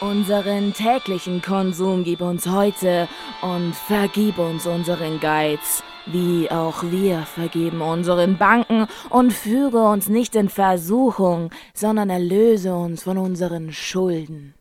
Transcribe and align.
Unseren 0.00 0.72
täglichen 0.72 1.42
Konsum 1.42 2.04
gib 2.04 2.22
uns 2.22 2.46
heute 2.46 3.06
und 3.42 3.74
vergib 3.74 4.38
uns 4.38 4.66
unseren 4.66 5.20
Geiz, 5.20 5.82
wie 6.06 6.50
auch 6.50 6.82
wir 6.84 7.20
vergeben 7.20 7.82
unseren 7.82 8.38
Banken 8.38 8.86
und 9.10 9.30
führe 9.30 9.90
uns 9.90 10.08
nicht 10.08 10.36
in 10.36 10.48
Versuchung, 10.48 11.50
sondern 11.74 12.08
erlöse 12.08 12.74
uns 12.74 13.02
von 13.02 13.18
unseren 13.18 13.72
Schulden. 13.72 14.54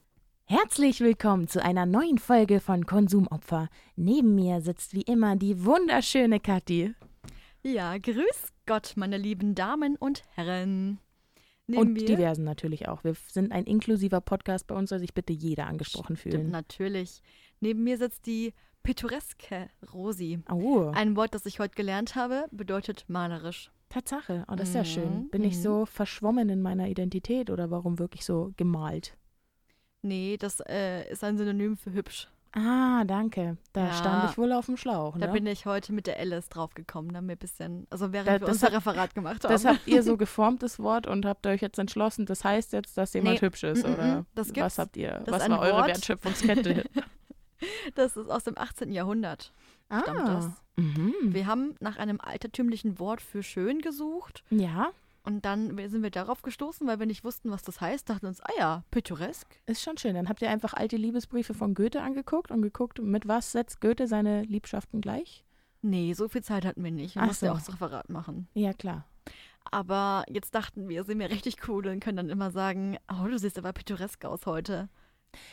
Herzlich 0.44 1.00
willkommen 1.00 1.48
zu 1.48 1.64
einer 1.64 1.86
neuen 1.86 2.18
Folge 2.18 2.60
von 2.60 2.86
Konsumopfer. 2.86 3.70
Neben 3.96 4.36
mir 4.36 4.60
sitzt 4.60 4.94
wie 4.94 5.04
immer 5.04 5.38
die 5.38 5.64
wunderschöne 5.64 6.42
Kathi. 6.42 6.96
Ja, 7.64 7.98
grüß 7.98 8.52
Gott, 8.66 8.94
meine 8.98 9.18
lieben 9.18 9.56
Damen 9.56 9.96
und 9.96 10.24
Herren. 10.36 11.00
Neben 11.70 11.82
Und 11.82 11.94
mir- 11.94 12.06
diversen 12.06 12.44
natürlich 12.44 12.88
auch. 12.88 13.04
Wir 13.04 13.14
sind 13.28 13.52
ein 13.52 13.66
inklusiver 13.66 14.22
Podcast, 14.22 14.66
bei 14.66 14.74
uns 14.76 14.90
soll 14.90 14.98
sich 15.00 15.14
bitte 15.14 15.34
jeder 15.34 15.68
angesprochen 15.68 16.18
Stimmt, 16.18 16.34
fühlen. 16.34 16.50
natürlich. 16.50 17.22
Neben 17.60 17.84
mir 17.84 17.98
sitzt 18.00 18.26
die 18.26 18.54
pittoreske 18.82 19.70
Rosi. 19.94 20.40
Oh, 20.52 20.90
Ein 20.96 21.16
Wort, 21.16 21.36
das 21.36 21.46
ich 21.46 21.60
heute 21.60 21.76
gelernt 21.76 22.16
habe, 22.16 22.46
bedeutet 22.52 23.06
malerisch. 23.08 23.72
Tatsache. 23.90 24.46
Oh, 24.52 24.56
das 24.56 24.70
ist 24.70 24.76
ja 24.76 24.84
schön. 24.86 25.24
Mhm, 25.26 25.30
Bin 25.30 25.44
ich 25.44 25.56
mhm. 25.58 25.62
so 25.62 25.86
verschwommen 25.86 26.50
in 26.50 26.62
meiner 26.62 26.88
Identität 26.90 27.50
oder 27.52 27.70
warum 27.70 28.00
wirklich 28.00 28.26
so 28.26 28.52
gemalt? 28.58 29.16
Nee, 30.02 30.38
das 30.38 30.62
äh, 30.68 31.08
ist 31.12 31.24
ein 31.24 31.38
Synonym 31.38 31.78
für 31.78 31.92
hübsch. 31.94 32.30
Ah, 32.54 33.04
danke. 33.06 33.58
Da 33.74 33.86
Ja. 33.88 33.94
stand 33.94 34.32
ich 34.32 34.38
wohl 34.38 34.52
auf 34.54 34.66
dem 34.66 34.76
Schlauch. 34.78 35.18
Da 35.18 35.28
Ne? 35.28 35.34
bin 35.34 35.46
ich 35.46 35.66
heute 35.68 35.94
mit 35.94 36.08
der 36.08 36.18
Alice 36.20 36.50
draufgekommen, 36.50 37.14
da 37.14 37.22
wir 37.22 37.36
ein 37.36 37.38
bisschen, 37.38 37.86
also 37.92 38.12
während 38.12 38.28
Da- 38.28 38.34
wir 38.34 38.40
das 38.40 38.50
unser 38.50 38.68
hat- 38.68 38.74
Referat 38.74 39.14
gemacht 39.14 39.44
haben. 39.44 39.52
das 39.52 39.66
habt 39.66 39.88
ihr 39.88 40.02
so 40.02 40.18
geformt, 40.18 40.64
das 40.64 40.80
Wort, 40.80 41.06
und 41.06 41.26
habt 41.26 41.46
euch 41.46 41.62
jetzt 41.62 41.78
entschlossen, 41.78 42.26
das 42.26 42.44
heißt 42.44 42.74
jetzt, 42.74 42.98
dass 42.98 43.14
jemand 43.14 43.36
Nee, 43.42 43.48
hübsch 43.48 43.64
ist, 43.64 43.86
mm, 43.86 43.90
mm, 43.90 43.94
oder 43.94 44.26
das 44.34 44.48
was 44.48 44.54
gibt's. 44.54 44.78
habt 44.80 44.98
ihr? 44.98 45.22
Das 45.26 45.42
was 45.42 45.50
war 45.50 45.60
eure 45.60 45.74
Wort. 45.78 45.88
Wertschöpfungskette? 45.88 46.84
das 47.96 48.18
ist 48.18 48.30
aus 48.30 48.44
dem 48.46 48.58
18. 48.58 48.92
Jahrhundert. 48.92 49.54
Stammt 49.92 50.28
das. 50.28 50.50
Mhm. 50.76 51.14
Wir 51.22 51.46
haben 51.48 51.76
nach 51.80 51.98
einem 51.98 52.20
altertümlichen 52.22 53.00
Wort 53.00 53.22
für 53.22 53.44
schön 53.44 53.80
gesucht 53.80 54.44
Ja, 54.50 54.90
und 55.24 55.46
dann 55.46 55.78
sind 55.90 56.04
wir 56.04 56.12
darauf 56.12 56.42
gestoßen, 56.42 56.88
weil 56.88 57.00
wir 57.00 57.06
nicht 57.06 57.24
wussten, 57.24 57.52
was 57.52 57.62
das 57.64 57.82
heißt, 57.82 58.10
dachten 58.10 58.26
uns, 58.26 58.42
ah 58.42 58.52
ja, 58.58 58.84
pittoresk. 58.92 59.48
ist 59.66 59.82
schon 59.82 59.98
schön. 59.98 60.16
Dann 60.16 60.30
habt 60.30 60.42
ihr 60.42 60.50
einfach 60.50 60.74
alte 60.74 60.98
Liebesbriefe 60.98 61.54
von 61.54 61.74
Goethe 61.74 62.02
angeguckt 62.02 62.52
und 62.52 62.62
geguckt, 62.62 63.02
mit 63.02 63.28
was 63.28 63.52
setzt 63.52 63.82
Goethe 63.82 64.08
seine 64.08 64.44
Liebschaften 64.44 65.02
gleich? 65.02 65.44
Nee, 65.82 66.14
so 66.14 66.28
viel 66.28 66.44
Zeit 66.44 66.66
hatten 66.66 66.84
wir 66.84 66.92
nicht. 66.92 67.16
Wir 67.16 67.22
Ach 67.22 67.28
mussten 67.28 67.46
ja 67.46 67.52
so. 67.52 67.56
auch 67.56 67.66
das 67.66 67.74
Referat 67.74 68.10
machen. 68.10 68.48
Ja, 68.54 68.74
klar. 68.74 69.06
Aber 69.72 70.24
jetzt 70.28 70.56
dachten 70.56 70.90
wir, 70.90 71.04
sind 71.04 71.20
wir 71.20 71.30
richtig 71.30 71.68
cool 71.68 71.88
und 71.88 72.00
können 72.00 72.18
dann 72.18 72.30
immer 72.30 72.52
sagen, 72.52 72.98
oh, 73.12 73.28
du 73.28 73.38
siehst 73.38 73.58
aber 73.58 73.74
pittoresk 73.74 74.26
aus 74.26 74.46
heute. 74.46 74.90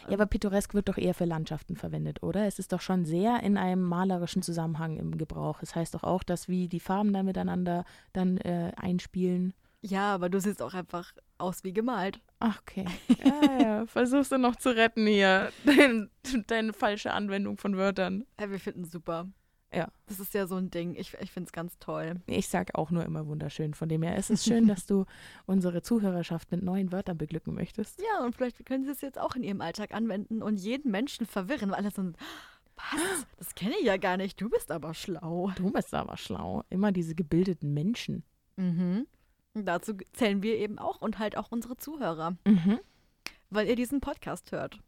Ja, 0.08 0.14
aber 0.14 0.26
pittoresk 0.26 0.74
wird 0.74 0.88
doch 0.88 0.98
eher 0.98 1.14
für 1.14 1.24
Landschaften 1.24 1.76
verwendet, 1.76 2.22
oder? 2.22 2.46
Es 2.46 2.58
ist 2.58 2.72
doch 2.72 2.80
schon 2.80 3.04
sehr 3.04 3.42
in 3.42 3.56
einem 3.56 3.82
malerischen 3.82 4.42
Zusammenhang 4.42 4.96
im 4.96 5.18
Gebrauch. 5.18 5.62
Es 5.62 5.74
heißt 5.74 5.94
doch 5.94 6.04
auch, 6.04 6.22
dass 6.22 6.48
wie 6.48 6.68
die 6.68 6.80
Farben 6.80 7.12
dann 7.12 7.26
miteinander 7.26 7.84
dann 8.12 8.38
äh, 8.38 8.72
einspielen. 8.76 9.54
Ja, 9.82 10.14
aber 10.14 10.28
du 10.28 10.40
siehst 10.40 10.62
auch 10.62 10.74
einfach 10.74 11.12
aus 11.38 11.62
wie 11.62 11.72
gemalt. 11.72 12.20
Ach, 12.40 12.60
okay. 12.60 12.86
Ja, 13.24 13.58
ja. 13.60 13.86
Versuchst 13.86 14.32
du 14.32 14.38
noch 14.38 14.56
zu 14.56 14.74
retten 14.74 15.06
hier. 15.06 15.52
Dein, 15.64 16.10
deine 16.46 16.72
falsche 16.72 17.12
Anwendung 17.12 17.56
von 17.56 17.76
Wörtern. 17.76 18.24
Ja, 18.40 18.50
wir 18.50 18.58
finden 18.58 18.82
es 18.82 18.90
super. 18.90 19.28
Ja. 19.74 19.88
Das 20.06 20.20
ist 20.20 20.32
ja 20.32 20.46
so 20.46 20.56
ein 20.56 20.70
Ding. 20.70 20.94
Ich, 20.94 21.14
ich 21.20 21.30
finde 21.32 21.48
es 21.48 21.52
ganz 21.52 21.78
toll. 21.78 22.14
Ich 22.26 22.48
sag 22.48 22.74
auch 22.76 22.90
nur 22.90 23.04
immer 23.04 23.26
wunderschön. 23.26 23.74
Von 23.74 23.88
dem 23.88 24.02
her 24.02 24.16
ist 24.16 24.30
es 24.30 24.44
schön, 24.44 24.66
dass 24.68 24.86
du 24.86 25.04
unsere 25.46 25.82
Zuhörerschaft 25.82 26.50
mit 26.52 26.62
neuen 26.62 26.92
Wörtern 26.92 27.18
beglücken 27.18 27.54
möchtest. 27.54 28.00
Ja, 28.00 28.24
und 28.24 28.34
vielleicht 28.34 28.64
können 28.64 28.84
sie 28.84 28.92
es 28.92 29.00
jetzt 29.00 29.18
auch 29.18 29.34
in 29.34 29.42
ihrem 29.42 29.60
Alltag 29.60 29.92
anwenden 29.92 30.42
und 30.42 30.56
jeden 30.58 30.90
Menschen 30.90 31.26
verwirren, 31.26 31.70
weil 31.70 31.78
alle 31.78 31.90
so, 31.90 32.02
was? 32.76 33.26
Das 33.38 33.54
kenne 33.54 33.74
ich 33.80 33.86
ja 33.86 33.96
gar 33.96 34.16
nicht. 34.16 34.40
Du 34.40 34.48
bist 34.48 34.70
aber 34.70 34.94
schlau. 34.94 35.50
Du 35.56 35.70
bist 35.72 35.92
aber 35.94 36.16
schlau. 36.16 36.62
Immer 36.70 36.92
diese 36.92 37.14
gebildeten 37.14 37.74
Menschen. 37.74 38.22
Mhm. 38.56 39.06
Und 39.54 39.64
dazu 39.66 39.94
zählen 40.12 40.42
wir 40.42 40.56
eben 40.58 40.78
auch 40.78 41.00
und 41.00 41.18
halt 41.18 41.36
auch 41.36 41.50
unsere 41.50 41.76
Zuhörer, 41.76 42.36
Mhm. 42.46 42.78
weil 43.50 43.66
ihr 43.68 43.76
diesen 43.76 44.00
Podcast 44.00 44.52
hört. 44.52 44.78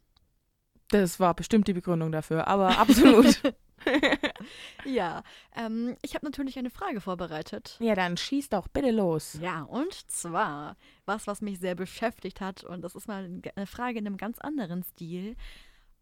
Das 0.89 1.19
war 1.19 1.33
bestimmt 1.33 1.67
die 1.67 1.73
Begründung 1.73 2.11
dafür, 2.11 2.47
aber 2.47 2.77
absolut. 2.79 3.41
Ja, 4.85 5.23
ähm, 5.55 5.95
ich 6.01 6.15
habe 6.15 6.25
natürlich 6.25 6.57
eine 6.57 6.69
Frage 6.69 7.01
vorbereitet. 7.01 7.77
ja, 7.79 7.95
dann 7.95 8.17
schieß 8.17 8.49
doch 8.49 8.67
bitte 8.67 8.91
los. 8.91 9.37
Ja, 9.41 9.63
und 9.63 9.93
zwar 10.09 10.77
was, 11.05 11.27
was 11.27 11.41
mich 11.41 11.59
sehr 11.59 11.75
beschäftigt 11.75 12.39
hat, 12.41 12.63
und 12.63 12.81
das 12.81 12.95
ist 12.95 13.07
mal 13.07 13.25
ein- 13.25 13.41
eine 13.55 13.67
Frage 13.67 13.99
in 13.99 14.07
einem 14.07 14.17
ganz 14.17 14.39
anderen 14.39 14.83
Stil. 14.83 15.35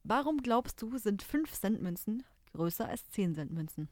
Warum 0.03 0.38
glaubst 0.38 0.81
du, 0.81 0.97
sind 0.97 1.23
5-Cent-Münzen 1.23 2.23
größer 2.53 2.88
als 2.88 3.09
10-Cent-Münzen? 3.11 3.89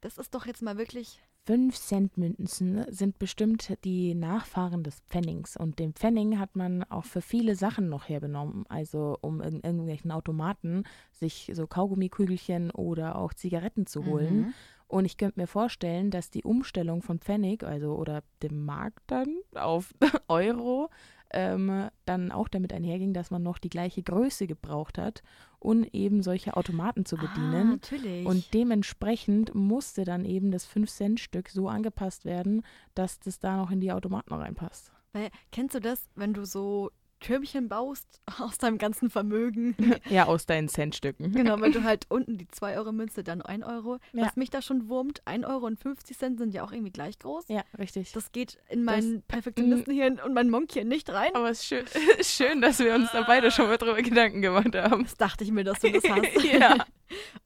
Das 0.00 0.16
ist 0.18 0.34
doch 0.34 0.46
jetzt 0.46 0.62
mal 0.62 0.78
wirklich. 0.78 1.20
5 1.46 1.76
Cent 1.76 2.16
Münzen 2.18 2.84
sind 2.90 3.18
bestimmt 3.18 3.76
die 3.84 4.14
Nachfahren 4.14 4.82
des 4.82 5.00
Pfennigs. 5.08 5.56
Und 5.56 5.78
den 5.78 5.94
Pfennig 5.94 6.38
hat 6.38 6.54
man 6.54 6.84
auch 6.84 7.04
für 7.04 7.22
viele 7.22 7.56
Sachen 7.56 7.88
noch 7.88 8.08
hergenommen. 8.08 8.64
Also 8.68 9.16
um 9.20 9.40
in 9.40 9.60
irgendwelchen 9.60 10.12
Automaten 10.12 10.84
sich 11.12 11.50
so 11.54 11.66
Kaugummikügelchen 11.66 12.70
oder 12.70 13.16
auch 13.16 13.32
Zigaretten 13.32 13.86
zu 13.86 14.04
holen. 14.04 14.36
Mhm. 14.36 14.54
Und 14.86 15.04
ich 15.04 15.16
könnte 15.16 15.38
mir 15.38 15.46
vorstellen, 15.46 16.10
dass 16.10 16.30
die 16.30 16.42
Umstellung 16.42 17.00
von 17.00 17.20
Pfennig, 17.20 17.62
also 17.62 17.94
oder 17.94 18.24
dem 18.42 18.64
Mark 18.64 18.94
dann 19.06 19.36
auf 19.54 19.94
Euro, 20.28 20.90
ähm, 21.32 21.88
dann 22.04 22.32
auch 22.32 22.48
damit 22.48 22.72
einherging, 22.72 23.12
dass 23.12 23.30
man 23.30 23.42
noch 23.42 23.58
die 23.58 23.70
gleiche 23.70 24.02
Größe 24.02 24.46
gebraucht 24.46 24.98
hat, 24.98 25.22
um 25.58 25.84
eben 25.84 26.22
solche 26.22 26.56
Automaten 26.56 27.04
zu 27.04 27.16
Ah, 27.16 27.20
bedienen. 27.20 27.70
natürlich. 27.70 28.26
Und 28.26 28.52
dementsprechend 28.54 29.54
musste 29.54 30.04
dann 30.04 30.24
eben 30.24 30.50
das 30.50 30.66
5-Cent-Stück 30.68 31.48
so 31.48 31.68
angepasst 31.68 32.24
werden, 32.24 32.62
dass 32.94 33.20
das 33.20 33.38
da 33.38 33.56
noch 33.56 33.70
in 33.70 33.80
die 33.80 33.92
Automaten 33.92 34.34
reinpasst. 34.34 34.92
Weil, 35.12 35.30
kennst 35.52 35.74
du 35.74 35.80
das, 35.80 36.08
wenn 36.14 36.34
du 36.34 36.44
so 36.44 36.90
Türmchen 37.20 37.68
baust 37.68 38.20
aus 38.40 38.58
deinem 38.58 38.78
ganzen 38.78 39.10
Vermögen? 39.10 39.76
Ja, 40.10 40.24
aus 40.26 40.46
deinen 40.46 40.68
Centstücken. 40.68 41.32
Genau, 41.40 41.60
wenn 41.60 41.72
du 41.72 41.84
halt 41.84 42.06
unten 42.08 42.38
die 42.38 42.46
2-Euro-Münze, 42.46 43.22
dann 43.22 43.42
1 43.42 43.64
Euro. 43.64 43.98
Ja. 44.12 44.24
Was 44.26 44.36
mich 44.36 44.50
da 44.50 44.60
schon 44.62 44.88
wurmt, 44.88 45.20
1 45.26 45.44
Euro 45.46 45.66
und 45.66 45.78
50 45.78 46.18
Cent 46.18 46.38
sind 46.38 46.52
ja 46.54 46.64
auch 46.64 46.72
irgendwie 46.72 46.90
gleich 46.92 47.18
groß. 47.18 47.44
Ja, 47.48 47.62
richtig. 47.78 48.12
Das 48.12 48.32
geht 48.32 48.58
in 48.68 48.82
meinen 48.84 49.22
Perfektionistenhirn 49.22 50.18
und 50.20 50.34
mein 50.34 50.50
Monkhirn 50.50 50.88
nicht 50.88 51.08
rein. 51.10 51.34
Aber 51.34 51.50
es 51.50 51.60
ist 51.60 51.66
schön, 51.66 51.84
schön, 52.22 52.60
dass 52.60 52.78
wir 52.80 52.94
uns 52.94 53.10
da 53.12 53.22
beide 53.22 53.50
schon 53.50 53.66
mal 53.66 53.76
drüber 53.76 54.02
Gedanken 54.02 54.40
gemacht 54.42 54.74
haben. 54.74 55.04
Das 55.04 55.16
dachte 55.16 55.44
ich 55.44 55.52
mir, 55.52 55.64
dass 55.64 55.78
du 55.80 55.92
das 55.92 56.02
hast. 56.08 56.44
Ja. 56.44 56.84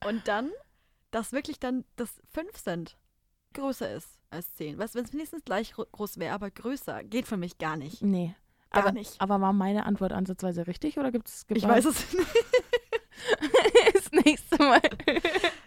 Und 0.07 0.27
dann, 0.27 0.49
dass 1.11 1.31
wirklich 1.33 1.59
dann 1.59 1.83
das 1.95 2.09
5 2.33 2.51
Cent 2.53 2.97
größer 3.53 3.91
ist 3.93 4.07
als 4.29 4.53
10. 4.55 4.77
Was, 4.77 4.95
wenn 4.95 5.05
es 5.05 5.13
wenigstens 5.13 5.43
gleich 5.45 5.73
gro- 5.73 5.85
groß 5.91 6.17
wäre, 6.17 6.33
aber 6.33 6.49
größer, 6.51 7.03
geht 7.03 7.27
für 7.27 7.37
mich 7.37 7.57
gar 7.57 7.77
nicht. 7.77 8.01
Nee. 8.01 8.35
Gar 8.75 8.83
aber, 8.87 8.91
nicht. 8.93 9.19
Aber 9.19 9.41
war 9.41 9.53
meine 9.53 9.85
Antwort 9.85 10.11
ansatzweise 10.13 10.67
richtig 10.67 10.97
oder 10.97 11.11
gibt 11.11 11.27
es 11.27 11.45
Ich 11.49 11.63
weiß 11.67 11.85
es 11.85 12.13
nicht. 12.13 12.27
das 13.93 14.11
nächste 14.11 14.57
Mal. 14.57 14.81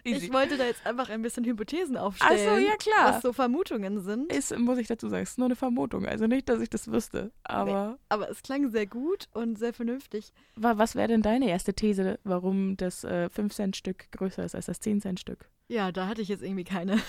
Ich 0.03 0.31
wollte 0.31 0.57
da 0.57 0.65
jetzt 0.65 0.85
einfach 0.85 1.09
ein 1.09 1.21
bisschen 1.21 1.43
Hypothesen 1.45 1.97
aufstellen. 1.97 2.47
Achso, 2.49 2.57
ja 2.57 2.75
klar. 2.77 3.13
Was 3.15 3.21
so 3.21 3.33
Vermutungen 3.33 4.01
sind. 4.01 4.31
ist, 4.31 4.57
muss 4.57 4.77
ich 4.77 4.87
dazu 4.87 5.09
sagen, 5.09 5.23
ist 5.23 5.37
nur 5.37 5.45
eine 5.47 5.55
Vermutung. 5.55 6.05
Also 6.05 6.27
nicht, 6.27 6.47
dass 6.49 6.61
ich 6.61 6.69
das 6.69 6.91
wüsste. 6.91 7.31
Aber 7.43 7.97
Aber 8.09 8.29
es 8.29 8.41
klang 8.43 8.69
sehr 8.71 8.85
gut 8.85 9.27
und 9.33 9.57
sehr 9.57 9.73
vernünftig. 9.73 10.31
wa- 10.55 10.77
was 10.77 10.95
wäre 10.95 11.07
denn 11.09 11.21
deine 11.21 11.49
erste 11.49 11.73
These, 11.73 12.19
warum 12.23 12.77
das 12.77 13.03
äh, 13.03 13.29
5-Cent-Stück 13.35 14.11
größer 14.11 14.43
ist 14.45 14.55
als 14.55 14.67
das 14.67 14.81
10-Cent-Stück? 14.81 15.49
Ja, 15.67 15.91
da 15.91 16.07
hatte 16.07 16.21
ich 16.21 16.29
jetzt 16.29 16.43
irgendwie 16.43 16.63
keine. 16.63 16.99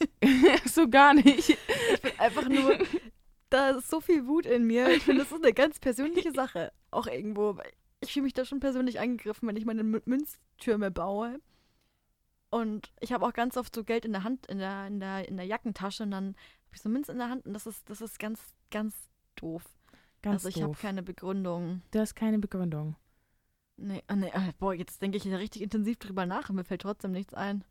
so 0.66 0.88
gar 0.88 1.14
nicht. 1.14 1.50
Ich 1.94 2.00
bin 2.02 2.12
einfach 2.18 2.48
nur, 2.48 2.78
da 3.52 3.70
ist 3.70 3.90
so 3.90 4.00
viel 4.00 4.26
Wut 4.26 4.46
in 4.46 4.66
mir. 4.66 4.88
Ich 4.90 5.02
finde, 5.04 5.22
das 5.22 5.32
ist 5.32 5.42
eine 5.42 5.52
ganz 5.52 5.78
persönliche 5.78 6.32
Sache. 6.34 6.72
Auch 6.90 7.06
irgendwo. 7.06 7.58
Ich 8.00 8.12
fühle 8.12 8.24
mich 8.24 8.32
da 8.34 8.44
schon 8.44 8.60
persönlich 8.60 8.98
angegriffen, 9.00 9.48
wenn 9.48 9.56
ich 9.56 9.64
meine 9.64 9.82
Mü- 9.82 10.02
Münztürme 10.06 10.90
baue. 10.90 11.40
Und 12.50 12.92
ich 13.00 13.12
habe 13.12 13.24
auch 13.26 13.32
ganz 13.32 13.56
oft 13.56 13.74
so 13.74 13.82
Geld 13.84 14.04
in 14.04 14.12
der 14.12 14.24
Hand, 14.24 14.46
in 14.46 14.58
der, 14.58 14.86
in 14.86 15.00
der, 15.00 15.28
in 15.28 15.36
der 15.36 15.46
Jackentasche 15.46 16.02
und 16.02 16.10
dann 16.10 16.26
habe 16.28 16.74
ich 16.74 16.82
so 16.82 16.88
Münzen 16.88 17.12
in 17.12 17.18
der 17.18 17.30
Hand 17.30 17.46
und 17.46 17.54
das 17.54 17.66
ist, 17.66 17.88
das 17.88 18.00
ist 18.02 18.18
ganz, 18.18 18.40
ganz 18.70 18.94
doof. 19.36 19.62
Ganz 20.20 20.44
also 20.44 20.48
ich 20.48 20.62
habe 20.62 20.74
keine 20.74 21.02
Begründung. 21.02 21.82
Du 21.92 21.98
hast 21.98 22.14
keine 22.14 22.38
Begründung. 22.38 22.96
Nee, 23.78 24.02
ah, 24.06 24.16
nee, 24.16 24.30
ah, 24.34 24.50
boah, 24.58 24.74
jetzt 24.74 25.00
denke 25.00 25.16
ich 25.16 25.24
da 25.24 25.36
richtig 25.36 25.62
intensiv 25.62 25.98
drüber 25.98 26.26
nach 26.26 26.50
und 26.50 26.56
mir 26.56 26.64
fällt 26.64 26.82
trotzdem 26.82 27.12
nichts 27.12 27.32
ein. 27.34 27.64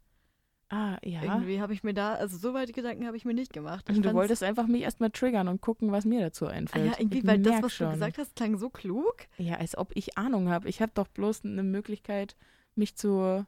Ah, 0.74 0.98
ja. 1.04 1.22
Irgendwie 1.22 1.60
habe 1.60 1.74
ich 1.74 1.84
mir 1.84 1.94
da, 1.94 2.14
also 2.14 2.38
so 2.38 2.54
weit 2.54 2.72
Gedanken 2.74 3.06
habe 3.06 3.18
ich 3.18 3.26
mir 3.26 3.34
nicht 3.34 3.52
gemacht. 3.52 3.86
Ich 3.90 3.98
Und 3.98 4.06
du 4.06 4.14
wolltest 4.14 4.42
einfach 4.42 4.68
mich 4.68 4.84
erstmal 4.84 5.10
triggern 5.12 5.50
und 5.50 5.60
gucken, 5.60 5.92
was 5.92 6.06
mir 6.06 6.22
dazu 6.22 6.48
Ah 6.48 6.52
einfällt. 6.52 6.86
ja, 6.86 6.94
irgendwie, 6.98 7.20
ich 7.20 7.28
weil 7.28 7.40
das, 7.40 7.62
was 7.62 7.74
schon. 7.74 7.88
du 7.88 7.94
gesagt 7.94 8.18
hast, 8.18 8.38
klang 8.38 8.58
so 8.58 8.70
klug. 8.70 9.16
Ja, 9.38 9.56
als 9.56 9.78
ob 9.78 9.92
ich 9.96 10.18
Ahnung 10.18 10.48
habe. 10.50 10.70
Ich 10.70 10.82
habe 10.82 10.94
doch 10.96 11.10
bloß 11.10 11.44
eine 11.44 11.64
Möglichkeit, 11.64 12.38
mich 12.76 12.96
zu 12.96 13.46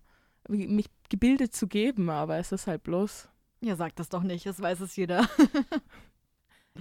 mich 0.49 0.89
gebildet 1.09 1.55
zu 1.55 1.67
geben, 1.67 2.09
aber 2.09 2.37
es 2.37 2.51
ist 2.51 2.67
halt 2.67 2.83
bloß. 2.83 3.29
Ja, 3.61 3.77
sag 3.77 3.95
das 3.95 4.09
doch 4.09 4.23
nicht, 4.23 4.45
das 4.45 4.61
weiß 4.61 4.81
es 4.81 4.95
jeder. 4.95 5.27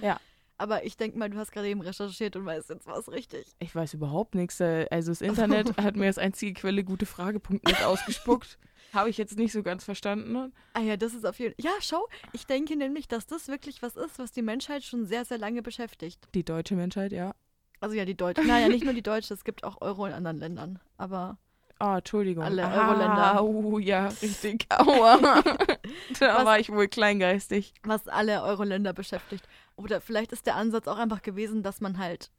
Ja. 0.01 0.19
Aber 0.63 0.85
ich 0.85 0.97
denke 0.97 1.19
mal, 1.19 1.29
du 1.29 1.37
hast 1.39 1.53
gerade 1.53 1.69
eben 1.69 1.81
recherchiert 1.81 2.37
und 2.37 2.47
weißt 2.47 2.71
jetzt 2.71 2.87
was 2.87 3.11
richtig. 3.11 3.47
Ich 3.59 3.75
weiß 3.75 3.95
überhaupt 3.95 4.35
nichts. 4.35 4.61
äh, 4.61 4.87
Also 4.91 5.11
das 5.11 5.21
Internet 5.29 5.77
hat 5.77 5.97
mir 5.97 6.07
als 6.07 6.19
einzige 6.19 6.55
Quelle 6.55 6.85
gute 6.85 7.05
Frage.net 7.07 7.83
ausgespuckt. 7.85 8.59
Habe 8.93 9.09
ich 9.11 9.17
jetzt 9.17 9.39
nicht 9.39 9.53
so 9.53 9.63
ganz 9.63 9.85
verstanden. 9.85 10.53
Ah 10.75 10.81
ja, 10.81 10.97
das 10.99 11.15
ist 11.15 11.25
auf 11.25 11.39
jeden 11.39 11.55
Fall. 11.55 11.65
Ja, 11.65 11.71
schau, 11.81 12.07
ich 12.33 12.47
denke 12.47 12.77
nämlich, 12.77 13.09
dass 13.09 13.27
das 13.27 13.49
wirklich 13.49 13.81
was 13.83 13.97
ist, 13.97 14.19
was 14.19 14.33
die 14.33 14.43
Menschheit 14.43 14.83
schon 14.85 15.07
sehr, 15.07 15.25
sehr 15.25 15.39
lange 15.39 15.63
beschäftigt. 15.63 16.29
Die 16.35 16.45
deutsche 16.45 16.75
Menschheit, 16.77 17.11
ja. 17.13 17.35
Also 17.81 17.97
ja, 17.97 18.05
die 18.05 18.17
Deutsche. 18.17 18.45
Naja, 18.47 18.69
nicht 18.69 18.85
nur 18.85 18.93
die 18.95 19.03
Deutsche, 19.03 19.33
es 19.35 19.45
gibt 19.45 19.65
auch 19.65 19.81
Euro 19.81 20.07
in 20.07 20.13
anderen 20.13 20.37
Ländern. 20.39 20.79
Aber 20.99 21.39
Ah, 21.83 21.99
Entschuldigung. 21.99 22.45
Alle 22.45 22.65
ah, 22.65 22.89
Euro-Länder. 22.91 23.43
Oh, 23.43 23.79
ja, 23.81 24.07
richtig. 24.07 24.67
Aua. 24.71 25.17
da 26.21 26.37
Was- 26.37 26.45
war 26.45 26.59
ich 26.61 26.71
wohl 26.71 26.87
kleingeistig. 26.87 27.75
was 27.83 28.07
alle 28.07 28.43
Euro-Länder 28.45 28.93
beschäftigt. 28.93 29.49
Oder 29.75 30.01
vielleicht 30.01 30.31
ist 30.31 30.47
der 30.47 30.55
Ansatz 30.55 30.87
auch 30.87 30.99
einfach 30.99 31.23
gewesen, 31.23 31.65
dass 31.65 31.81
man 31.81 31.99
halt 31.99 32.31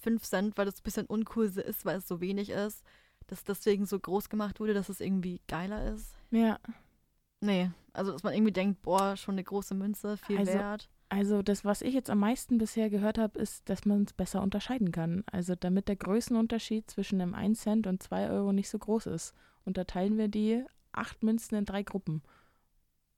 5 0.00 0.22
Cent, 0.22 0.56
weil 0.56 0.66
das 0.66 0.76
ein 0.78 0.84
bisschen 0.84 1.06
uncool 1.06 1.46
ist, 1.46 1.84
weil 1.84 1.98
es 1.98 2.06
so 2.06 2.20
wenig 2.20 2.50
ist, 2.50 2.84
dass 3.26 3.42
deswegen 3.42 3.84
so 3.84 3.98
groß 3.98 4.28
gemacht 4.28 4.60
wurde, 4.60 4.74
dass 4.74 4.88
es 4.88 5.00
irgendwie 5.00 5.40
geiler 5.48 5.92
ist. 5.92 6.14
Ja. 6.30 6.60
Nee, 7.40 7.70
also 7.92 8.12
dass 8.12 8.22
man 8.22 8.32
irgendwie 8.34 8.52
denkt, 8.52 8.82
boah, 8.82 9.16
schon 9.16 9.34
eine 9.34 9.42
große 9.44 9.74
Münze, 9.74 10.16
viel 10.18 10.38
Also- 10.38 10.52
wert. 10.54 10.88
Also 11.10 11.42
das, 11.42 11.64
was 11.64 11.80
ich 11.80 11.94
jetzt 11.94 12.10
am 12.10 12.18
meisten 12.18 12.58
bisher 12.58 12.90
gehört 12.90 13.16
habe, 13.16 13.38
ist, 13.38 13.68
dass 13.70 13.86
man 13.86 14.02
es 14.04 14.12
besser 14.12 14.42
unterscheiden 14.42 14.92
kann. 14.92 15.24
Also 15.32 15.54
damit 15.54 15.88
der 15.88 15.96
Größenunterschied 15.96 16.90
zwischen 16.90 17.20
einem 17.20 17.34
1 17.34 17.60
Cent 17.60 17.86
und 17.86 18.02
2 18.02 18.28
Euro 18.30 18.52
nicht 18.52 18.68
so 18.68 18.78
groß 18.78 19.06
ist, 19.06 19.34
unterteilen 19.64 20.18
wir 20.18 20.28
die 20.28 20.64
acht 20.92 21.22
Münzen 21.22 21.56
in 21.56 21.64
drei 21.64 21.82
Gruppen. 21.82 22.22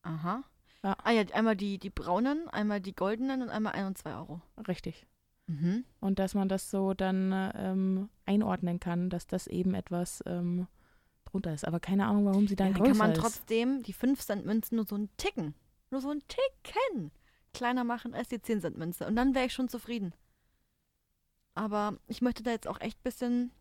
Aha. 0.03 0.45
Ja. 0.83 0.97
Ah 1.03 1.11
ja, 1.11 1.23
einmal 1.35 1.57
die, 1.57 1.79
die 1.79 1.91
braunen, 1.91 2.49
einmal 2.49 2.81
die 2.81 2.95
goldenen 2.95 3.43
und 3.43 3.51
einmal 3.51 3.73
1 3.73 3.87
und 3.89 3.99
2 3.99 4.15
Euro. 4.15 4.41
Richtig. 4.69 5.07
Mhm. 5.47 5.85
Und 5.99 6.19
dass 6.21 6.35
man 6.35 6.49
das 6.49 6.71
so 6.71 6.95
dann 6.95 7.33
ähm, 7.57 8.09
einordnen 8.25 8.79
kann, 8.79 9.11
dass 9.11 9.27
das 9.27 9.49
eben 9.49 9.75
etwas 9.75 10.23
ähm, 10.27 10.69
drunter 11.25 11.53
ist. 11.53 11.67
Aber 11.67 11.81
keine 11.81 12.07
Ahnung, 12.07 12.25
warum 12.25 12.47
sie 12.47 12.55
dann 12.57 12.69
Ja, 12.69 12.73
dann 12.75 12.83
größer 12.85 12.91
kann 12.93 12.99
man 12.99 13.13
ist. 13.13 13.21
trotzdem 13.21 13.83
die 13.83 13.93
5 13.93 14.21
Cent 14.21 14.47
Münzen 14.47 14.77
nur 14.77 14.87
so 14.87 14.95
einen 14.95 15.11
Ticken, 15.17 15.55
nur 15.91 16.01
so 16.01 16.11
einen 16.11 16.23
Ticken 16.29 17.11
kleiner 17.53 17.85
machen 17.85 18.15
als 18.15 18.29
die 18.29 18.41
10 18.41 18.61
Cent 18.61 18.79
Münze. 18.79 19.07
Und 19.07 19.17
dann 19.17 19.35
wäre 19.35 19.47
ich 19.47 19.53
schon 19.53 19.69
zufrieden. 19.69 20.13
Aber 21.55 21.99
ich 22.07 22.23
möchte 22.23 22.43
da 22.43 22.51
jetzt 22.51 22.69
auch 22.69 22.81
echt 22.81 22.99
ein 22.99 23.05
bisschen 23.05 23.53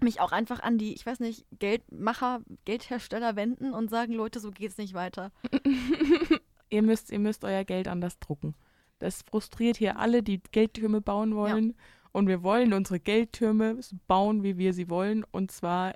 mich 0.00 0.20
auch 0.20 0.32
einfach 0.32 0.60
an 0.60 0.78
die, 0.78 0.94
ich 0.94 1.06
weiß 1.06 1.20
nicht, 1.20 1.46
Geldmacher, 1.58 2.40
Geldhersteller 2.64 3.36
wenden 3.36 3.72
und 3.72 3.88
sagen, 3.88 4.12
Leute, 4.12 4.40
so 4.40 4.50
geht's 4.50 4.78
nicht 4.78 4.94
weiter. 4.94 5.32
ihr, 6.68 6.82
müsst, 6.82 7.10
ihr 7.10 7.18
müsst 7.18 7.44
euer 7.44 7.64
Geld 7.64 7.88
anders 7.88 8.18
drucken. 8.18 8.54
Das 8.98 9.22
frustriert 9.22 9.76
hier 9.76 9.98
alle, 9.98 10.22
die 10.22 10.42
Geldtürme 10.52 11.00
bauen 11.00 11.34
wollen. 11.34 11.76
Und 12.12 12.28
wir 12.28 12.42
wollen 12.42 12.72
unsere 12.72 12.98
Geldtürme 12.98 13.78
bauen, 14.06 14.42
wie 14.42 14.56
wir 14.56 14.72
sie 14.72 14.88
wollen. 14.88 15.24
Und 15.24 15.50
zwar 15.50 15.94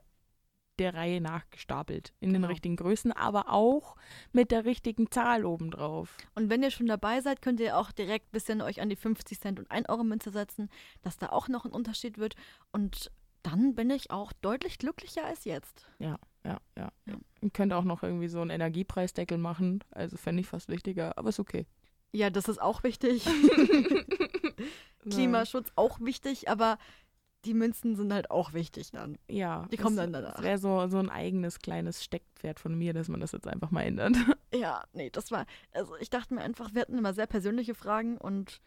der 0.80 0.94
Reihe 0.94 1.20
nach 1.20 1.48
gestapelt. 1.50 2.12
In 2.20 2.30
den 2.30 2.36
Genau. 2.42 2.48
richtigen 2.48 2.76
Größen, 2.76 3.12
aber 3.12 3.50
auch 3.52 3.94
mit 4.32 4.50
der 4.50 4.64
richtigen 4.64 5.10
Zahl 5.10 5.44
obendrauf. 5.44 6.16
Und 6.34 6.50
wenn 6.50 6.62
ihr 6.62 6.70
schon 6.72 6.86
dabei 6.86 7.20
seid, 7.20 7.42
könnt 7.42 7.60
ihr 7.60 7.76
auch 7.78 7.92
direkt 7.92 8.26
ein 8.28 8.32
bisschen 8.32 8.62
euch 8.62 8.80
an 8.80 8.88
die 8.88 8.96
50 8.96 9.38
Cent 9.38 9.58
und 9.60 9.70
1 9.70 9.88
Euro 9.88 10.02
Münze 10.02 10.30
setzen, 10.30 10.68
dass 11.02 11.16
da 11.18 11.28
auch 11.28 11.46
noch 11.48 11.64
ein 11.64 11.72
Unterschied 11.72 12.18
wird. 12.18 12.34
Und 12.72 13.12
dann 13.42 13.74
bin 13.74 13.88
ich 13.90 14.10
auch 14.10 14.32
deutlich 14.32 14.78
glücklicher 14.78 15.24
als 15.24 15.44
jetzt. 15.44 15.86
Ja, 15.98 16.18
ja, 16.44 16.58
ja. 16.76 16.90
Ja. 17.06 17.14
Ihr 17.40 17.50
könnt 17.50 17.72
auch 17.72 17.84
noch 17.84 18.02
irgendwie 18.02 18.28
so 18.28 18.40
einen 18.40 18.50
Energiepreisdeckel 18.50 19.38
machen. 19.38 19.84
Also 19.90 20.16
fände 20.16 20.40
ich 20.40 20.46
fast 20.48 20.68
wichtiger, 20.68 21.16
aber 21.16 21.28
ist 21.28 21.38
okay. 21.40 21.66
Ja, 22.12 22.28
das 22.28 22.48
ist 22.48 22.60
auch 22.60 22.82
wichtig. 22.82 23.24
Klimaschutz 25.10 25.72
auch 25.76 26.00
wichtig, 26.00 26.48
aber 26.48 26.78
die 27.44 27.54
Münzen 27.54 27.96
sind 27.96 28.12
halt 28.12 28.30
auch 28.30 28.52
wichtig 28.52 28.90
dann. 28.90 29.16
Ja. 29.28 29.66
Die 29.72 29.76
kommen 29.76 29.96
das- 29.96 30.04
dann 30.04 30.12
danach. 30.12 30.34
Das 30.34 30.42
wäre 30.44 30.58
so, 30.58 30.86
so 30.88 30.98
ein 30.98 31.08
eigenes 31.10 31.58
kleines 31.60 32.04
Steckwert 32.04 32.60
von 32.60 32.74
mir, 32.76 32.92
dass 32.92 33.08
man 33.08 33.20
das 33.20 33.32
jetzt 33.32 33.46
einfach 33.48 33.70
mal 33.70 33.82
ändert. 33.82 34.16
Ja, 34.52 34.82
nee, 34.92 35.10
das 35.10 35.30
war, 35.30 35.46
also 35.72 35.94
ich 36.00 36.10
dachte 36.10 36.34
mir 36.34 36.40
einfach, 36.42 36.74
wir 36.74 36.82
hatten 36.82 36.98
immer 36.98 37.14
sehr 37.14 37.26
persönliche 37.28 37.74
Fragen 37.74 38.18
und 38.18 38.60